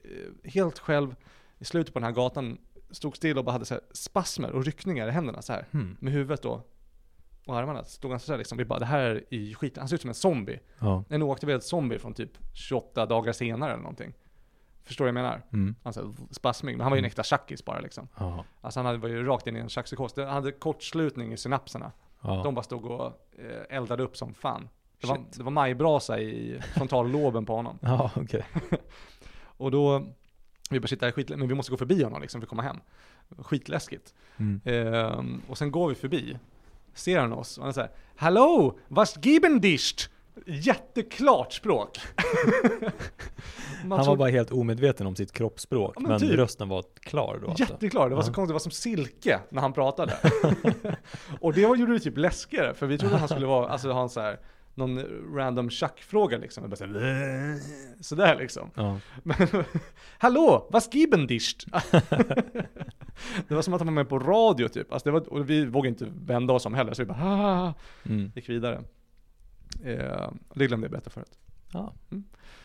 helt 0.51 0.79
själv 0.79 1.15
i 1.59 1.65
slutet 1.65 1.93
på 1.93 1.99
den 1.99 2.05
här 2.05 2.11
gatan, 2.13 2.57
stod 2.91 3.15
still 3.15 3.37
och 3.37 3.45
bara 3.45 3.51
hade 3.51 3.65
så 3.65 3.79
spasmer 3.91 4.51
och 4.51 4.65
ryckningar 4.65 5.07
i 5.07 5.11
händerna 5.11 5.41
så 5.41 5.53
här 5.53 5.65
Hmm. 5.71 5.97
med 5.99 6.13
huvudet 6.13 6.41
då. 6.41 6.63
Och 7.45 7.57
armarna 7.57 7.83
stod 7.83 8.11
han 8.11 8.19
så 8.19 8.31
här 8.31 8.37
liksom, 8.37 8.57
vi 8.57 8.65
bara 8.65 8.79
det 8.79 8.85
här 8.85 8.99
är 9.01 9.23
i 9.33 9.53
skit. 9.53 9.77
Han 9.77 9.87
ser 9.87 9.95
ut 9.95 10.01
som 10.01 10.09
en 10.09 10.13
zombie. 10.13 10.59
Ja. 10.79 11.03
En 11.09 11.21
oaktiverad 11.21 11.63
zombie 11.63 11.99
från 11.99 12.13
typ 12.13 12.31
28 12.53 13.05
dagar 13.05 13.33
senare 13.33 13.71
eller 13.71 13.81
någonting. 13.81 14.13
Förstår 14.83 15.05
du 15.05 15.11
vad 15.11 15.19
jag 15.19 15.23
menar? 15.23 15.41
Mm. 15.53 15.75
Alltså 15.83 16.13
spasmig, 16.31 16.77
men 16.77 16.81
han 16.81 16.91
var 16.91 16.97
ju 16.97 16.99
en 16.99 17.05
äkta 17.05 17.23
tjackis 17.23 17.65
bara 17.65 17.79
liksom. 17.79 18.07
Ja. 18.17 18.45
Alltså 18.61 18.79
han 18.79 18.85
hade, 18.85 18.97
var 18.97 19.09
ju 19.09 19.25
rakt 19.25 19.47
in 19.47 19.55
i 19.55 19.59
en 19.59 19.69
tjackpsykos. 19.69 20.17
Han 20.17 20.27
hade 20.27 20.51
kortslutning 20.51 21.33
i 21.33 21.37
synapserna. 21.37 21.91
Ja. 22.21 22.41
De 22.43 22.55
bara 22.55 22.63
stod 22.63 22.85
och 22.85 23.05
eh, 23.37 23.77
eldade 23.77 24.03
upp 24.03 24.17
som 24.17 24.33
fan. 24.33 24.69
Det 25.01 25.07
var, 25.07 25.15
Shit. 25.15 25.37
det 25.37 25.43
var 25.43 25.51
majbrasa 25.51 26.19
i 26.19 26.61
frontalloben 26.73 27.45
på 27.45 27.55
honom. 27.55 27.79
Ja, 27.81 28.11
okej. 28.15 28.45
Och 29.57 29.71
då, 29.71 30.05
vi 30.69 30.79
bara 30.79 30.87
sitter 30.87 31.05
här 31.07 31.11
skit, 31.11 31.29
men 31.29 31.47
vi 31.47 31.55
måste 31.55 31.71
gå 31.71 31.77
förbi 31.77 32.03
honom 32.03 32.21
liksom 32.21 32.41
för 32.41 32.45
att 32.45 32.49
komma 32.49 32.61
hem. 32.61 32.77
Skitläskigt. 33.37 34.13
Mm. 34.37 34.61
Ehm, 34.65 35.41
och 35.49 35.57
sen 35.57 35.71
går 35.71 35.89
vi 35.89 35.95
förbi, 35.95 36.37
ser 36.93 37.19
han 37.19 37.33
oss 37.33 37.57
och 37.57 37.63
han 37.63 37.73
säger 37.73 37.89
Hallå, 38.15 38.77
was 38.87 39.17
giben 39.21 39.61
discht? 39.61 40.09
Jätteklart 40.45 41.53
språk. 41.53 41.99
Han 43.81 43.89
var 44.05 44.15
bara 44.15 44.29
helt 44.29 44.51
omedveten 44.51 45.07
om 45.07 45.15
sitt 45.15 45.31
kroppsspråk, 45.31 45.93
Ja, 45.95 45.99
men 46.01 46.09
men, 46.11 46.19
typ. 46.19 46.31
rösten 46.31 46.69
var 46.69 46.83
klar 46.99 47.39
då 47.41 47.49
alltså. 47.49 47.63
Jätteklar, 47.63 48.09
det 48.09 48.15
var 48.15 48.21
så 48.21 48.33
konstigt, 48.33 48.49
det 48.49 48.53
var 48.53 48.59
som 48.59 48.71
silke 48.71 49.39
när 49.49 49.61
han 49.61 49.73
pratade. 49.73 50.17
och 51.41 51.53
det 51.53 51.65
var- 51.65 51.75
gjorde 51.75 51.93
det 51.93 51.99
typ 51.99 52.17
läskigare, 52.17 52.73
för 52.73 52.87
vi 52.87 52.97
trodde 52.97 53.17
han 53.17 53.27
skulle 53.27 53.45
vara, 53.45 53.67
alltså 53.69 53.91
ha 53.91 54.01
en 54.01 54.09
så 54.09 54.21
här, 54.21 54.39
någon 54.75 54.99
random 55.35 55.69
tjackfråga 55.69 56.37
liksom. 56.37 56.69
Bara 56.69 56.75
så 56.75 56.85
här, 56.85 57.57
sådär 58.03 58.35
liksom. 58.39 58.71
Ja. 58.75 58.99
Men, 59.23 59.35
hallå, 60.17 60.67
was 60.71 60.89
giben 60.93 61.27
discht? 61.27 61.65
det 63.47 63.55
var 63.55 63.61
som 63.61 63.73
att 63.73 63.79
han 63.81 63.87
var 63.87 63.93
med 63.93 64.09
på 64.09 64.19
radio 64.19 64.67
typ. 64.67 64.93
Alltså 64.93 65.09
det 65.09 65.13
var, 65.13 65.33
och 65.33 65.49
vi 65.49 65.65
vågade 65.65 65.89
inte 65.89 66.07
vända 66.25 66.53
oss 66.53 66.65
om 66.65 66.73
heller, 66.73 66.93
så 66.93 67.01
vi 67.01 67.05
bara 67.05 67.19
"Ah", 67.23 67.73
Mm. 68.05 68.31
gick 68.35 68.49
vidare. 68.49 68.83
Eh, 69.83 70.31
det 70.53 70.67
glömde 70.67 70.85
jag 70.85 70.91
berätta 70.91 71.09
förut. 71.09 71.39
Ja. 71.73 71.93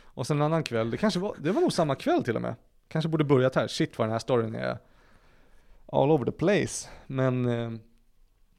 Och 0.02 0.26
sen 0.26 0.36
en 0.36 0.42
annan 0.42 0.62
kväll, 0.62 0.90
det 0.90 0.96
kanske 0.96 1.20
var, 1.20 1.36
det 1.38 1.52
var 1.52 1.60
nog 1.60 1.72
samma 1.72 1.94
kväll 1.94 2.24
till 2.24 2.36
och 2.36 2.42
med. 2.42 2.54
Kanske 2.88 3.08
borde 3.08 3.24
börjat 3.24 3.54
här, 3.54 3.68
shit 3.68 3.98
vad 3.98 4.08
den 4.08 4.12
här 4.12 4.18
storyn 4.18 4.54
är 4.54 4.78
all 5.86 6.10
over 6.10 6.24
the 6.24 6.32
place. 6.32 6.88
Men 7.06 7.46
eh, 7.46 7.72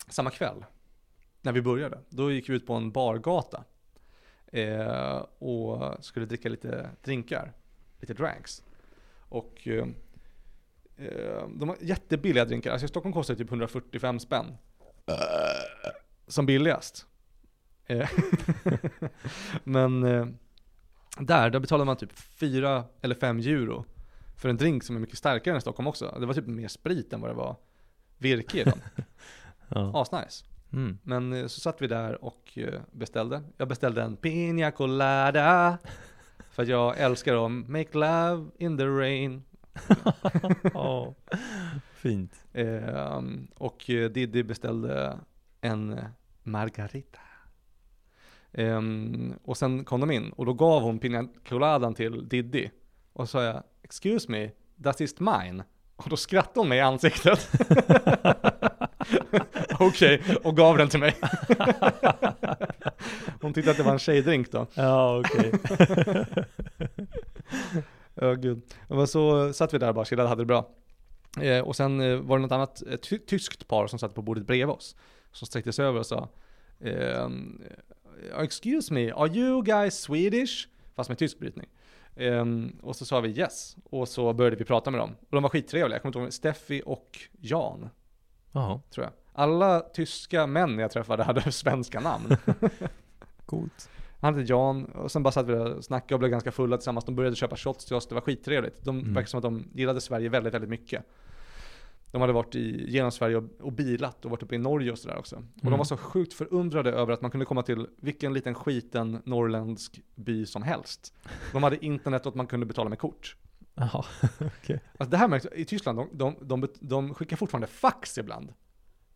samma 0.07 0.29
kväll, 0.29 0.65
när 1.41 1.51
vi 1.51 1.61
började, 1.61 1.99
då 2.09 2.31
gick 2.31 2.49
vi 2.49 2.53
ut 2.53 2.67
på 2.67 2.73
en 2.73 2.91
bargata. 2.91 3.63
Eh, 4.51 5.25
och 5.39 6.05
skulle 6.05 6.25
dricka 6.25 6.49
lite 6.49 6.89
drinkar, 7.03 7.53
lite 7.99 8.13
drinks. 8.13 8.63
Och 9.29 9.67
eh, 9.67 9.87
eh, 10.97 11.47
de 11.55 11.69
har 11.69 11.77
jättebilliga 11.81 12.45
drinkar, 12.45 12.71
alltså 12.71 12.85
i 12.85 12.87
Stockholm 12.87 13.13
kostar 13.13 13.33
det 13.33 13.37
typ 13.37 13.49
145 13.49 14.19
spänn. 14.19 14.57
Som 16.27 16.45
billigast. 16.45 17.06
Eh, 17.87 18.09
Men 19.63 20.03
eh, 20.03 20.27
där, 21.19 21.49
där 21.49 21.59
betalade 21.59 21.85
man 21.85 21.97
typ 21.97 22.19
4 22.19 22.83
eller 23.01 23.15
5 23.15 23.39
euro 23.39 23.85
för 24.35 24.49
en 24.49 24.57
drink 24.57 24.83
som 24.83 24.95
är 24.95 24.99
mycket 24.99 25.17
starkare 25.17 25.55
än 25.55 25.61
Stockholm 25.61 25.87
också. 25.87 26.17
Det 26.19 26.25
var 26.25 26.33
typ 26.33 26.47
mer 26.47 26.67
sprit 26.67 27.13
än 27.13 27.21
vad 27.21 27.29
det 27.29 27.35
var 27.35 27.55
virke 28.17 28.61
i 28.61 28.63
den. 28.63 28.81
Ja. 29.69 30.01
Asnice. 30.01 30.45
Mm. 30.73 30.97
Men 31.03 31.33
eh, 31.33 31.47
så 31.47 31.59
satt 31.59 31.81
vi 31.81 31.87
där 31.87 32.25
och 32.25 32.57
beställde. 32.91 33.43
Jag 33.57 33.67
beställde 33.67 34.01
en 34.01 34.17
Pina 34.17 34.71
Colada. 34.71 35.77
För 36.51 36.63
att 36.63 36.69
jag 36.69 36.97
älskar 36.99 37.45
att 37.45 37.51
make 37.51 37.97
love 37.97 38.49
in 38.57 38.77
the 38.77 38.85
rain. 38.85 39.43
Ja. 40.73 41.13
Fint. 41.93 42.45
Eh, 42.53 43.21
och 43.55 43.83
Diddy 43.87 44.43
beställde 44.43 45.19
en 45.61 45.99
Margarita. 46.43 47.19
Ehm, 48.53 49.33
och 49.43 49.57
sen 49.57 49.85
kom 49.85 49.99
de 49.99 50.11
in 50.11 50.29
och 50.29 50.45
då 50.45 50.53
gav 50.53 50.81
hon 50.81 50.99
Pina 50.99 51.27
Coladan 51.49 51.93
till 51.93 52.27
Diddy. 52.29 52.69
Och 53.13 53.29
så 53.29 53.31
sa 53.31 53.43
jag, 53.43 53.63
excuse 53.83 54.31
me, 54.31 54.49
that 54.83 55.01
is 55.01 55.19
mine. 55.19 55.63
Och 55.95 56.09
då 56.09 56.17
skrattade 56.17 56.59
hon 56.59 56.69
mig 56.69 56.77
i 56.77 56.81
ansiktet. 56.81 57.49
Okej, 59.79 60.21
och 60.43 60.57
gav 60.57 60.77
den 60.77 60.89
till 60.89 60.99
mig. 60.99 61.15
hon 63.41 63.53
tyckte 63.53 63.71
att 63.71 63.77
det 63.77 63.83
var 63.83 63.91
en 63.91 63.99
tjejdrink 63.99 64.51
då. 64.51 64.67
Ja, 64.73 65.19
okej. 65.19 65.51
Ja, 68.21 68.33
gud. 68.33 68.61
Men 68.87 69.07
så 69.07 69.53
satt 69.53 69.73
vi 69.73 69.77
där 69.77 69.93
bara, 69.93 70.05
chillade, 70.05 70.29
hade 70.29 70.41
det 70.41 70.45
bra. 70.45 70.69
Eh, 71.41 71.59
och 71.59 71.75
sen 71.75 72.01
eh, 72.01 72.17
var 72.17 72.37
det 72.37 72.41
något 72.41 72.51
annat 72.51 72.81
ett 72.81 73.09
ty- 73.09 73.19
tyskt 73.19 73.67
par 73.67 73.87
som 73.87 73.99
satt 73.99 74.15
på 74.15 74.21
bordet 74.21 74.47
bredvid 74.47 74.75
oss. 74.75 74.95
Som 75.31 75.47
sträckte 75.47 75.73
sig 75.73 75.85
över 75.85 75.99
och 75.99 76.05
sa 76.05 76.29
ehm, 76.79 77.61
Excuse 78.39 78.93
me, 78.93 79.11
are 79.11 79.27
you 79.37 79.63
guys 79.63 79.99
Swedish? 80.01 80.67
Fast 80.95 81.09
med 81.09 81.17
tysk 81.17 81.39
brytning. 81.39 81.67
Ehm, 82.15 82.75
och 82.81 82.95
så 82.95 83.05
sa 83.05 83.19
vi 83.21 83.29
yes. 83.29 83.77
Och 83.83 84.07
så 84.07 84.33
började 84.33 84.55
vi 84.55 84.63
prata 84.65 84.91
med 84.91 84.99
dem. 84.99 85.09
Och 85.19 85.27
de 85.29 85.43
var 85.43 85.49
skittrevliga. 85.49 85.95
Jag 85.95 86.01
kommer 86.01 86.09
inte 86.09 86.19
ihåg, 86.19 86.33
Steffi 86.33 86.81
och 86.85 87.19
Jan. 87.41 87.89
Jaha, 88.51 88.79
tror 88.89 89.03
jag. 89.05 89.13
Alla 89.33 89.79
tyska 89.79 90.47
män 90.47 90.79
jag 90.79 90.91
träffade 90.91 91.23
hade 91.23 91.41
svenska 91.51 91.99
namn. 91.99 92.37
coolt. 93.45 93.89
Han 94.21 94.35
hette 94.35 94.49
Jan, 94.53 94.85
och 94.85 95.11
sen 95.11 95.23
bara 95.23 95.31
satt 95.31 95.45
vi 95.47 95.53
där 95.53 95.73
och 95.73 95.83
snackade 95.85 96.13
och 96.15 96.19
blev 96.19 96.31
ganska 96.31 96.51
fulla 96.51 96.77
tillsammans. 96.77 97.05
De 97.05 97.15
började 97.15 97.35
köpa 97.35 97.55
shots 97.55 97.85
till 97.85 97.95
oss, 97.95 98.07
det 98.07 98.15
var 98.15 98.21
skittrevligt. 98.21 98.83
De 98.85 98.99
Mm. 98.99 99.13
verkar 99.13 99.27
som 99.27 99.37
att 99.37 99.43
de 99.43 99.67
gillade 99.73 100.01
Sverige 100.01 100.29
väldigt, 100.29 100.53
väldigt 100.53 100.69
mycket. 100.69 101.03
De 102.11 102.21
hade 102.21 102.33
varit 102.33 102.55
i, 102.55 102.89
genom 102.91 103.11
Sverige 103.11 103.37
och, 103.37 103.43
och 103.61 103.73
bilat 103.73 104.25
och 104.25 104.31
varit 104.31 104.43
uppe 104.43 104.55
i 104.55 104.57
Norge 104.57 104.91
och 104.91 104.99
sådär 104.99 105.17
också. 105.17 105.35
Och 105.35 105.41
de 105.55 105.67
Mm. 105.67 105.77
var 105.77 105.85
så 105.85 105.97
sjukt 105.97 106.33
förundrade 106.33 106.91
över 106.91 107.13
att 107.13 107.21
man 107.21 107.31
kunde 107.31 107.45
komma 107.45 107.63
till 107.63 107.87
vilken 107.97 108.33
liten 108.33 108.53
skiten 108.55 109.21
norrländsk 109.25 110.01
by 110.15 110.45
som 110.45 110.63
helst. 110.63 111.13
De 111.53 111.63
hade 111.63 111.85
internet 111.85 112.25
och 112.25 112.29
att 112.29 112.35
man 112.35 112.47
kunde 112.47 112.65
betala 112.65 112.89
med 112.89 112.99
kort. 112.99 113.35
Jaha, 113.75 114.05
Alltså 114.97 115.09
det 115.11 115.17
här 115.17 115.27
märks, 115.27 115.45
i 115.55 115.65
Tyskland, 115.65 115.97
de, 115.97 116.07
de, 116.13 116.35
de, 116.61 116.67
de 116.79 117.13
skickar 117.13 117.37
fortfarande 117.37 117.67
fax 117.67 118.17
ibland. 118.17 118.53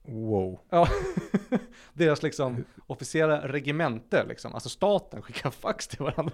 wow. 0.04 0.60
Ja, 0.70 0.88
deras 1.94 2.24
liksom 2.24 2.64
officiella 2.88 3.48
regemente 3.48 4.26
liksom, 4.28 4.54
alltså 4.54 4.70
staten 4.70 5.22
skickar 5.22 5.50
fax 5.52 5.88
till 5.88 6.00
varandra. 6.00 6.34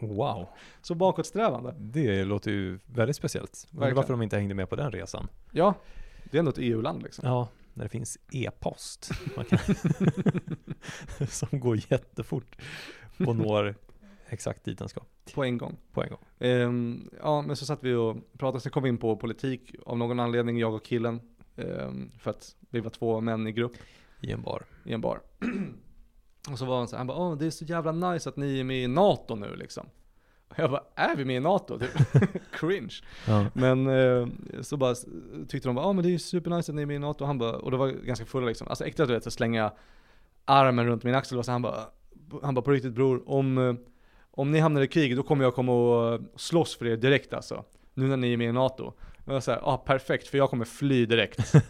Wow, 0.00 0.48
Så 0.82 0.94
bakåtsträvande. 0.94 1.74
det 1.78 2.24
låter 2.24 2.50
ju 2.50 2.78
väldigt 2.86 3.16
speciellt. 3.16 3.66
Verkligen. 3.70 3.96
varför 3.96 4.12
de 4.12 4.22
inte 4.22 4.36
hängde 4.36 4.54
med 4.54 4.68
på 4.70 4.76
den 4.76 4.90
resan. 4.92 5.28
Ja, 5.52 5.74
det 6.30 6.36
är 6.36 6.38
ändå 6.38 6.50
ett 6.50 6.58
EU-land 6.58 7.02
liksom. 7.02 7.28
Ja, 7.28 7.48
när 7.74 7.84
det 7.84 7.88
finns 7.88 8.18
e-post. 8.32 9.10
Kan 9.48 9.58
som 11.28 11.60
går 11.60 11.78
jättefort 11.92 12.56
och 13.26 13.36
når 13.36 13.74
exakt 14.28 14.64
dit 14.64 14.78
den 14.78 14.88
ska 14.88 15.00
På 15.34 15.44
en 15.44 15.58
gång. 15.58 15.76
på 15.92 16.02
en 16.02 16.08
gång. 16.08 16.18
Ehm, 16.38 17.10
ja, 17.22 17.42
men 17.42 17.56
så 17.56 17.66
satt 17.66 17.82
vi 17.84 17.94
och 17.94 18.16
pratade, 18.38 18.60
sen 18.60 18.72
kom 18.72 18.82
vi 18.82 18.88
in 18.88 18.98
på 18.98 19.16
politik 19.16 19.74
av 19.86 19.98
någon 19.98 20.20
anledning, 20.20 20.58
jag 20.58 20.74
och 20.74 20.84
killen. 20.84 21.20
Ehm, 21.56 22.10
för 22.18 22.30
att 22.30 22.56
vi 22.70 22.80
var 22.80 22.90
två 22.90 23.20
män 23.20 23.46
i 23.46 23.52
grupp 23.52 23.72
I 24.20 24.32
en 24.32 24.42
bar. 24.42 24.64
i 24.84 24.92
en 24.92 25.00
bar. 25.00 25.20
och 26.50 26.58
så 26.58 26.64
var 26.64 26.78
han 26.78 26.88
så 26.88 26.96
här, 26.96 26.98
han 26.98 27.06
bara, 27.06 27.18
åh 27.18 27.38
det 27.38 27.46
är 27.46 27.50
så 27.50 27.64
jävla 27.64 27.92
nice 27.92 28.28
att 28.28 28.36
ni 28.36 28.60
är 28.60 28.64
med 28.64 28.82
i 28.82 28.88
NATO 28.88 29.34
nu 29.34 29.56
liksom. 29.56 29.86
Och 30.48 30.58
jag 30.58 30.70
bara, 30.70 30.82
är 30.94 31.16
vi 31.16 31.24
med 31.24 31.36
i 31.36 31.40
NATO? 31.40 31.78
Typ. 31.78 31.90
Cringe. 32.52 32.94
Ja. 33.26 33.46
Men 33.52 33.86
eh, 33.86 34.28
så 34.60 34.76
bara 34.76 34.94
tyckte 35.48 35.68
de 35.68 35.74
bara, 35.74 35.86
ja 35.86 35.92
men 35.92 36.04
det 36.04 36.14
är 36.14 36.18
supernice 36.18 36.72
att 36.72 36.76
ni 36.76 36.82
är 36.82 36.86
med 36.86 36.96
i 36.96 36.98
NATO. 36.98 37.24
Han 37.24 37.38
bara, 37.38 37.56
och 37.56 37.70
det 37.70 37.76
var 37.76 37.88
ganska 37.88 38.26
fulla 38.26 38.46
liksom. 38.46 38.68
Alltså 38.68 38.84
äkta 38.84 39.06
du 39.06 39.12
vet, 39.12 39.24
så 39.24 39.30
slänga 39.30 39.72
armen 40.44 40.86
runt 40.86 41.04
min 41.04 41.14
axel 41.14 41.38
och 41.38 41.44
så 41.44 41.52
han 41.52 41.62
bara, 41.62 41.80
han 42.42 42.54
bara 42.54 42.62
på 42.62 42.70
riktigt 42.70 42.92
bror, 42.92 43.22
om, 43.26 43.58
eh, 43.58 43.74
om 44.30 44.50
ni 44.50 44.58
hamnar 44.58 44.82
i 44.82 44.88
krig 44.88 45.16
då 45.16 45.22
kommer 45.22 45.44
jag 45.44 45.54
komma 45.54 45.72
och 45.72 46.20
slåss 46.36 46.76
för 46.76 46.86
er 46.86 46.96
direkt 46.96 47.32
alltså. 47.32 47.64
Nu 47.94 48.08
när 48.08 48.16
ni 48.16 48.32
är 48.32 48.36
med 48.36 48.48
i 48.48 48.52
NATO. 48.52 48.84
Och 48.84 49.28
jag 49.28 49.32
var 49.32 49.40
såhär, 49.40 49.60
ah, 49.62 49.76
perfekt 49.76 50.28
för 50.28 50.38
jag 50.38 50.50
kommer 50.50 50.64
fly 50.64 51.06
direkt. 51.06 51.52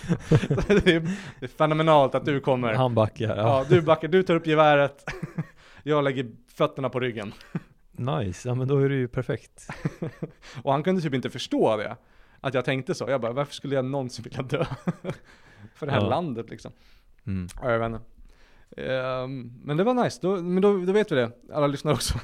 det, 0.84 0.86
är, 0.94 1.46
fenomenalt 1.46 2.14
att 2.14 2.24
du 2.24 2.40
kommer. 2.40 2.74
Han 2.74 2.94
backar. 2.94 3.28
Ja, 3.28 3.36
Ja. 3.36 3.64
du 3.68 3.82
backar, 3.82 4.08
du 4.08 4.22
tar 4.22 4.34
upp 4.34 4.46
geväret. 4.46 5.04
jag 5.82 6.04
lägger 6.04 6.30
fötterna 6.54 6.88
på 6.88 7.00
ryggen. 7.00 7.32
Nice, 7.92 8.48
ja 8.48 8.54
men 8.54 8.68
då 8.68 8.78
är 8.78 8.88
det 8.88 8.94
ju 8.94 9.08
perfekt. 9.08 9.68
Och 10.62 10.72
han 10.72 10.82
kunde 10.82 11.02
typ 11.02 11.14
inte 11.14 11.30
förstå 11.30 11.76
det. 11.76 11.96
Att 12.40 12.54
jag 12.54 12.64
tänkte 12.64 12.94
så. 12.94 13.04
Jag 13.10 13.20
bara, 13.20 13.32
varför 13.32 13.54
skulle 13.54 13.74
jag 13.74 13.84
någonsin 13.84 14.22
vilja 14.24 14.42
dö? 14.42 14.64
För 15.74 15.86
det 15.86 15.92
här 15.92 16.00
Ja. 16.00 16.08
landet 16.08 16.50
liksom. 16.50 16.72
Mm. 17.26 17.48
Ja, 17.62 17.70
jag 17.70 17.78
vet 17.78 17.86
inte. 17.86 18.00
Ehm, 18.92 19.52
men 19.64 19.76
det 19.76 19.84
var 19.84 19.94
nice, 19.94 20.18
då, 20.22 20.36
men 20.36 20.62
då, 20.62 20.78
då 20.78 20.92
vet 20.92 21.12
vi 21.12 21.16
det, 21.16 21.30
alla 21.52 21.66
lyssnar 21.66 21.92
också. 21.92 22.18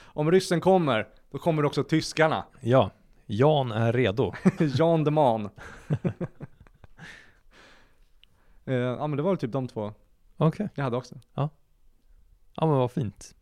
Om 0.00 0.30
ryssen 0.30 0.60
kommer, 0.60 1.06
då 1.32 1.38
kommer 1.38 1.64
också 1.64 1.84
tyskarna. 1.84 2.44
Ja, 2.60 2.90
Jan 3.26 3.72
är 3.72 3.92
redo. 3.92 4.32
Jan 4.58 5.04
de 5.04 5.14
Man. 5.14 5.48
Ehm, 8.68 8.98
ja 8.98 9.06
men 9.06 9.16
det 9.16 9.22
var 9.22 9.30
väl 9.30 9.38
typ 9.38 9.52
de 9.52 9.68
två 9.68 9.92
Okej, 10.36 10.68
jag 10.74 10.84
hade 10.84 10.96
också. 10.96 11.14
ja 11.34 11.50
men 12.60 12.68
vad 12.68 12.90
fint. 12.92 13.34